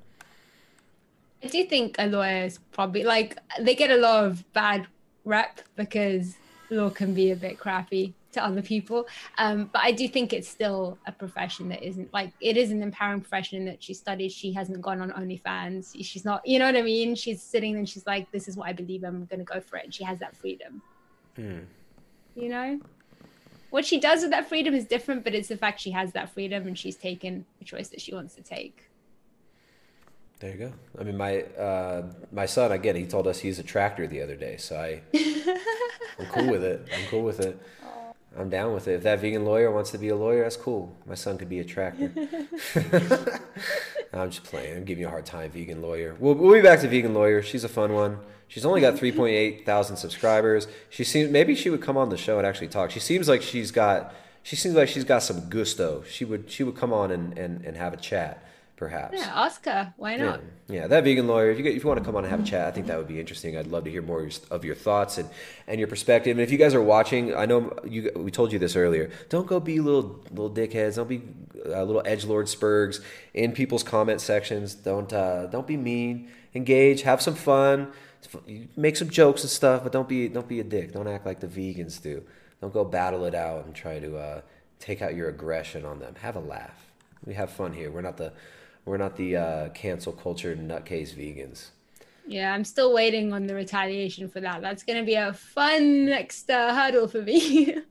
[1.44, 4.88] I do think a lawyer is probably like they get a lot of bad
[5.26, 6.36] rep because
[6.70, 8.14] law can be a bit crappy.
[8.34, 9.08] to other people.
[9.38, 12.82] Um, but I do think it's still a profession that isn't like it is an
[12.82, 14.32] empowering profession that she studied.
[14.32, 15.96] She hasn't gone on OnlyFans.
[16.02, 17.16] She's not, you know what I mean?
[17.16, 19.04] She's sitting and she's like, "This is what I believe.
[19.04, 20.82] I'm going to go for it." And she has that freedom.
[21.36, 21.60] Hmm.
[22.36, 22.80] You know,
[23.72, 26.30] what she does with that freedom is different, but it's the fact she has that
[26.30, 28.84] freedom and she's taken a choice that she wants to take.
[30.40, 30.74] There you go.
[31.00, 32.96] I mean, my uh, my son again.
[32.96, 35.02] He told us he's a tractor the other day, so I
[36.20, 36.86] I'm cool with it.
[36.96, 37.62] I'm cool with it.
[38.38, 38.94] I'm down with it.
[38.94, 40.96] If that vegan lawyer wants to be a lawyer, that's cool.
[41.06, 42.12] My son could be a tractor.
[44.14, 44.78] I'm just playing.
[44.78, 46.16] I'm giving you a hard time, vegan lawyer.
[46.20, 47.42] We'll, we'll be back to vegan lawyer.
[47.42, 48.20] She's a fun one.
[48.48, 50.68] She's only got 3.8 thousand subscribers.
[50.90, 52.92] She seems maybe she would come on the show and actually talk.
[52.92, 56.04] She seems like she's got she seems like she's got some gusto.
[56.10, 58.44] She would she would come on and, and, and have a chat,
[58.82, 59.16] perhaps.
[59.16, 60.42] Yeah, Oscar, why not?
[60.68, 61.52] yeah, that vegan lawyer.
[61.52, 62.88] If you get, if you want to come on and have a chat, I think
[62.88, 63.56] that would be interesting.
[63.56, 65.30] I'd love to hear more of your, of your thoughts and,
[65.68, 66.32] and your perspective.
[66.32, 69.12] And if you guys are watching, I know you we told you this earlier.
[69.30, 70.96] Don't go be little little dickheads.
[70.96, 71.22] Don't be
[71.64, 73.02] uh, little edge lord spurgs
[73.36, 74.74] in people's comment sections.
[74.74, 76.32] Don't uh, don't be mean.
[76.56, 77.04] Engage.
[77.04, 77.92] Have some fun.
[78.18, 80.94] It's fu- you Make some jokes and stuff, but don't be don't be a dick.
[80.94, 82.24] Don't act like the vegans do.
[82.62, 84.42] Don't go battle it out and try to uh,
[84.80, 86.16] take out your aggression on them.
[86.16, 86.88] Have a laugh.
[87.24, 87.92] We have fun here.
[87.92, 88.34] We're not the
[88.86, 91.70] we're not the uh, cancel culture nutcase vegans.
[92.28, 94.62] Yeah, I'm still waiting on the retaliation for that.
[94.62, 97.76] That's going to be a fun next uh, hurdle for me.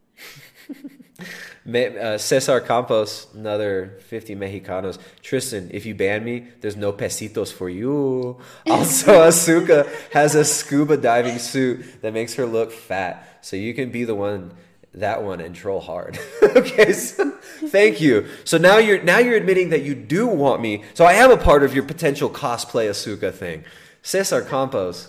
[1.67, 4.99] Uh, Cesar Campos, another 50 Mexicanos.
[5.23, 8.39] Tristan, if you ban me, there's no pesitos for you.
[8.67, 13.39] Also, Asuka has a scuba diving suit that makes her look fat.
[13.43, 14.53] So you can be the one,
[14.95, 16.19] that one, and troll hard.
[16.43, 17.31] okay, so
[17.69, 18.27] thank you.
[18.45, 20.85] So now you're now you're admitting that you do want me.
[20.95, 23.65] So I am a part of your potential cosplay Asuka thing.
[24.03, 25.09] Cesar Campos,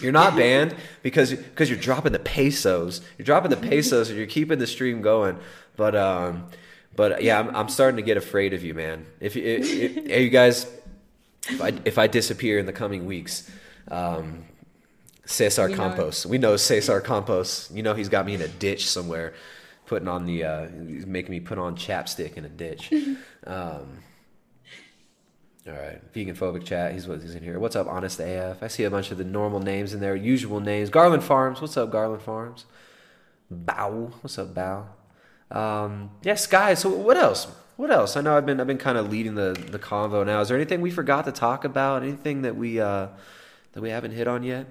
[0.00, 3.00] you're not banned because because you're dropping the pesos.
[3.18, 5.38] You're dropping the pesos, and you're keeping the stream going.
[5.76, 6.48] But um,
[6.94, 9.06] but yeah, I'm, I'm starting to get afraid of you, man.
[9.20, 10.66] If you if, you guys,
[11.48, 13.50] if I if I disappear in the coming weeks,
[13.88, 14.44] um,
[15.26, 15.88] Cesar You know.
[15.88, 16.26] Campos.
[16.26, 17.70] We know Cesar Campos.
[17.72, 19.34] You know he's got me in a ditch somewhere,
[19.86, 22.92] putting on the uh, he's making me put on chapstick in a ditch.
[23.46, 23.98] Um,
[25.66, 26.92] all right, vegan phobic chat.
[26.92, 27.58] He's what he's in here.
[27.58, 28.62] What's up, honest AF?
[28.62, 30.88] I see a bunch of the normal names in there, usual names.
[30.88, 31.60] Garland Farms.
[31.60, 32.64] What's up, Garland Farms?
[33.50, 34.12] Bow.
[34.22, 34.86] What's up, Bow?
[35.50, 36.80] Um, yes, guys.
[36.80, 37.46] So what else?
[37.76, 38.16] What else?
[38.16, 40.40] I know I've been I've been kind of leading the the convo now.
[40.40, 42.02] Is there anything we forgot to talk about?
[42.02, 43.08] Anything that we uh
[43.72, 44.66] that we haven't hit on yet?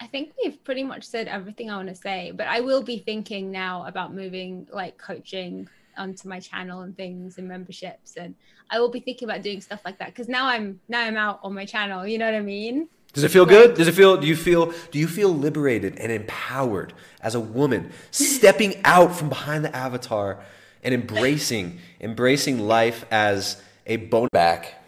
[0.00, 2.98] I think we've pretty much said everything I want to say, but I will be
[2.98, 8.34] thinking now about moving like coaching onto my channel and things and memberships and
[8.70, 11.40] I will be thinking about doing stuff like that because now I'm now I'm out
[11.42, 12.88] on my channel, you know what I mean?
[13.12, 13.76] Does it feel good?
[13.76, 17.92] Does it feel do you feel do you feel liberated and empowered as a woman
[18.10, 20.40] stepping out from behind the avatar
[20.82, 24.83] and embracing embracing life as a bone back?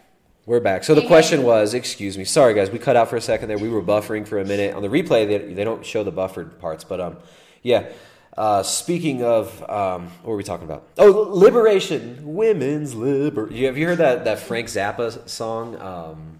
[0.46, 0.84] We're back.
[0.84, 3.58] So the question was, excuse me, sorry guys, we cut out for a second there.
[3.58, 4.76] We were buffering for a minute.
[4.76, 7.16] On the replay, they, they don't show the buffered parts, but um,
[7.64, 7.88] yeah.
[8.36, 10.86] Uh, speaking of, um, what were we talking about?
[10.98, 13.48] Oh, liberation, women's liber.
[13.50, 15.74] You, have you heard that that Frank Zappa song?
[15.80, 16.38] Um,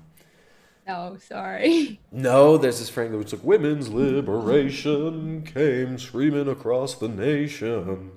[0.87, 1.99] Oh, sorry.
[2.13, 8.13] no, there's this Frank that's like, women's liberation came screaming across the nation.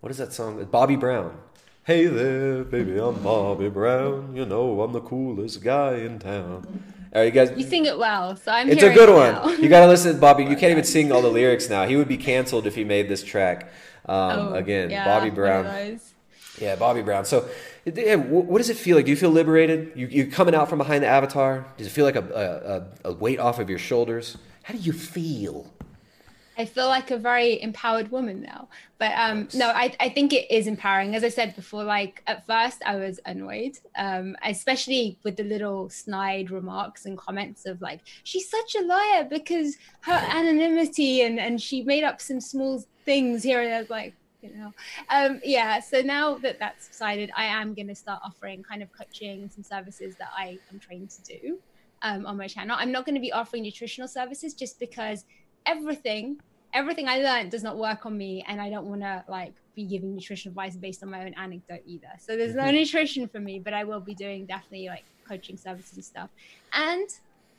[0.00, 0.64] What is that song?
[0.64, 1.38] Bobby Brown.
[1.84, 4.36] Hey there, baby, I'm Bobby Brown.
[4.36, 6.64] You know, I'm the coolest guy in town.
[7.12, 7.52] All right, you guys.
[7.56, 9.32] You sing it well, so I'm It's a good one.
[9.32, 9.48] now.
[9.50, 10.44] You gotta listen to Bobby.
[10.44, 11.84] You can't even sing all the lyrics now.
[11.86, 13.64] He would be canceled if he made this track.
[14.06, 15.98] Um, Oh, again, yeah, Bobby Brown.
[16.60, 17.24] Yeah, Bobby Brown.
[17.24, 17.48] So,
[17.84, 19.06] yeah, what does it feel like?
[19.06, 19.92] Do you feel liberated?
[19.96, 21.66] You you coming out from behind the avatar?
[21.76, 24.36] Does it feel like a, a, a weight off of your shoulders?
[24.62, 25.68] How do you feel?
[26.58, 28.68] I feel like a very empowered woman now.
[28.98, 31.14] But um, no, I, I think it is empowering.
[31.14, 35.88] As I said before, like at first I was annoyed, um, especially with the little
[35.88, 41.60] snide remarks and comments of like, she's such a liar because her anonymity and, and
[41.60, 43.86] she made up some small things here and there.
[43.88, 44.72] Like, you know,
[45.08, 45.80] um, yeah.
[45.80, 49.52] So now that that's decided, I am going to start offering kind of coaching and
[49.52, 51.58] some services that I am trained to do
[52.02, 52.76] um, on my channel.
[52.78, 55.24] I'm not going to be offering nutritional services just because
[55.66, 56.38] everything
[56.74, 59.84] everything I learned does not work on me, and I don't want to like be
[59.84, 62.08] giving nutrition advice based on my own anecdote either.
[62.18, 62.80] So there's no Mhm.
[62.80, 66.30] nutrition for me, but I will be doing definitely like coaching services and stuff.
[66.72, 67.08] And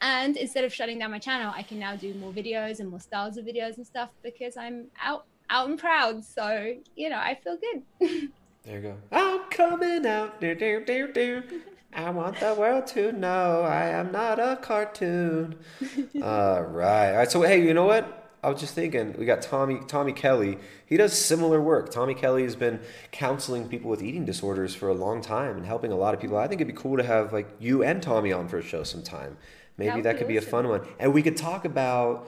[0.02, 3.00] and instead of shutting down my channel, I can now do more videos and more
[3.00, 6.24] styles of videos and stuff because I'm out out and proud.
[6.26, 8.32] So you know, I feel good.
[8.66, 8.98] There you go.
[9.12, 10.40] I'm coming out.
[10.40, 11.62] Do, do, do, do.
[11.96, 15.56] I want the world to know I am not a cartoon.
[16.22, 17.12] All right.
[17.12, 17.32] All right.
[17.32, 18.20] So, hey, you know what?
[18.44, 20.58] I was just thinking, we got Tommy Tommy Kelly.
[20.86, 21.92] He does similar work.
[21.92, 22.82] Tommy Kelly has been
[23.12, 26.38] counseling people with eating disorders for a long time and helping a lot of people.
[26.38, 28.84] I think it'd be cool to have like you and Tommy on for a show
[28.84, 29.38] sometime.
[29.78, 32.28] Maybe That that be could be a fun one, and we could talk about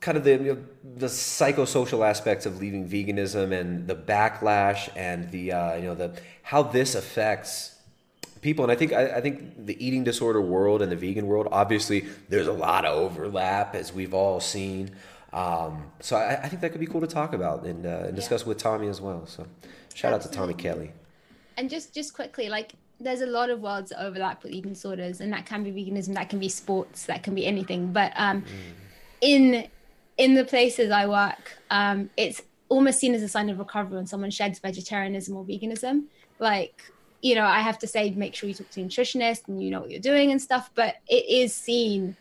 [0.00, 0.64] kind of the you know,
[0.96, 6.20] the psychosocial aspects of leaving veganism and the backlash and the uh, you know the
[6.42, 7.73] how this affects
[8.44, 8.64] people.
[8.64, 12.06] And I think I, I think the eating disorder world and the vegan world, obviously,
[12.28, 14.90] there's a lot of overlap as we've all seen.
[15.32, 18.14] Um, so I, I think that could be cool to talk about and, uh, and
[18.14, 19.26] discuss with Tommy as well.
[19.26, 19.46] So
[19.94, 20.92] shout out to Tommy Kelly.
[21.56, 25.20] and just just quickly like there's a lot of worlds that overlap with eating disorders
[25.20, 28.44] and that can be veganism that can be sports that can be anything but um
[29.20, 29.66] in
[30.16, 34.06] in the places i work um it's almost seen as a sign of recovery when
[34.06, 36.04] someone sheds vegetarianism or veganism
[36.38, 36.90] like
[37.24, 39.70] you know i have to say make sure you talk to a nutritionist and you
[39.70, 42.16] know what you're doing and stuff but it is seen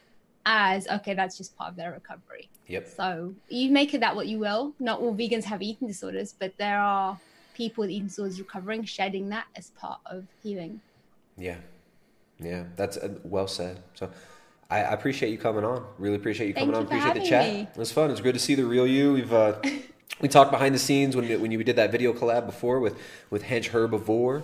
[0.45, 2.87] as okay that's just part of their recovery Yep.
[2.87, 4.73] so you make of that what you will.
[4.79, 7.19] Not all vegans have eating disorders, but there are
[7.53, 10.81] people with eating disorders recovering, shedding that as part of healing.
[11.37, 11.57] Yeah.
[12.39, 12.63] Yeah.
[12.75, 13.83] That's uh, well said.
[13.95, 14.09] So
[14.69, 15.83] I, appreciate you coming on.
[15.97, 16.83] Really appreciate you coming you on.
[16.85, 17.53] Appreciate the chat.
[17.53, 17.67] me.
[17.71, 18.09] It was fun.
[18.09, 19.13] It was good to see the real you.
[19.13, 19.59] We've uh,
[20.21, 22.97] we talked behind the scenes when when you did that video collab before with
[23.29, 24.43] with Hench Herbivore,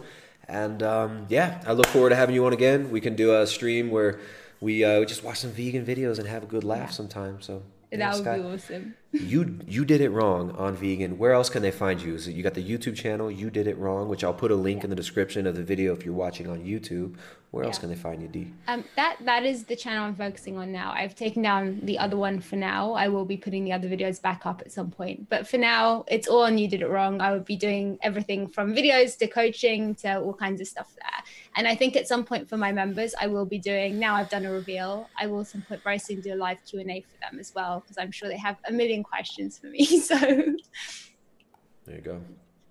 [0.49, 2.89] and um, yeah, I look forward to having you on again.
[2.89, 4.19] We can do a stream where
[4.59, 7.41] we uh, we just watch some vegan videos and have a good laugh sometime.
[7.41, 8.95] So yeah, that would Sky, be awesome.
[9.11, 11.17] you you did it wrong on vegan.
[11.17, 12.13] Where else can they find you?
[12.15, 13.31] Is it, you got the YouTube channel?
[13.31, 15.93] You did it wrong, which I'll put a link in the description of the video
[15.93, 17.15] if you're watching on YouTube.
[17.51, 18.53] Where else can they find you, D?
[18.67, 20.91] Um, that that is the channel I'm focusing on now.
[20.95, 22.93] I've taken down the other one for now.
[22.93, 26.05] I will be putting the other videos back up at some point, but for now,
[26.07, 27.21] it's all on you did it wrong.
[27.21, 31.23] I would be doing everything from videos to coaching to all kinds of stuff there.
[31.59, 33.99] And I think at some point for my members, I will be doing.
[33.99, 35.09] Now I've done a reveal.
[35.19, 37.53] I will some point very soon do a live Q and A for them as
[37.53, 39.85] well because I'm sure they have a million questions for me.
[39.99, 42.21] So There you go.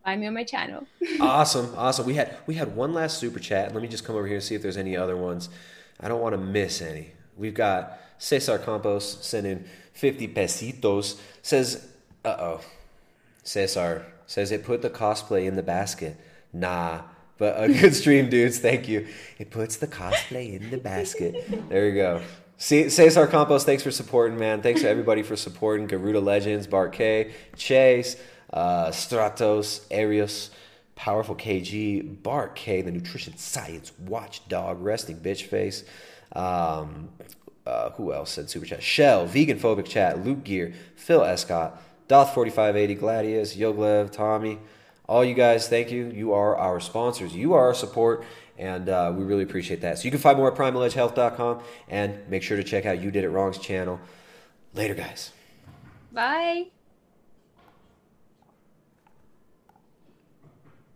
[0.03, 0.87] find me on my channel.
[1.21, 2.07] awesome, awesome.
[2.07, 3.75] We had we had one last super chat.
[3.75, 5.51] Let me just come over here and see if there's any other ones.
[6.01, 7.13] I don't want to miss any.
[7.37, 11.21] We've got Cesar Campos sending 50 pesitos.
[11.43, 11.87] Says,
[12.25, 12.61] uh oh.
[13.43, 16.17] Cesar says it put the cosplay in the basket.
[16.55, 17.03] Nah.
[17.39, 18.59] But a good stream, dudes.
[18.59, 19.07] Thank you.
[19.39, 21.69] It puts the cosplay in the basket.
[21.69, 22.21] There you go.
[22.59, 24.63] Cesar Campos, thanks for supporting, man.
[24.63, 25.87] Thanks to everybody for supporting.
[25.87, 28.17] Garuda Legends, Bart Kay, Chase,
[28.53, 30.51] uh, Stratos, Arius,
[30.97, 35.85] Powerful KG, Bart Kay, the Nutrition Science Watchdog, Resting Bitch Face.
[36.33, 37.11] Um,
[37.65, 38.83] uh, who else said super chat?
[38.83, 44.59] Shell, Vegan Phobic Chat, Luke Gear, Phil Escott, Doth4580, Gladius, Yoglev, Tommy.
[45.09, 46.11] All you guys, thank you.
[46.11, 47.35] You are our sponsors.
[47.35, 48.25] You are our support,
[48.59, 49.99] and uh, we really appreciate that.
[49.99, 53.25] So you can find more at primaledgehealth.com and make sure to check out You Did
[53.25, 53.99] It Wrong's channel.
[54.75, 55.33] Later, guys.
[56.13, 56.67] Bye.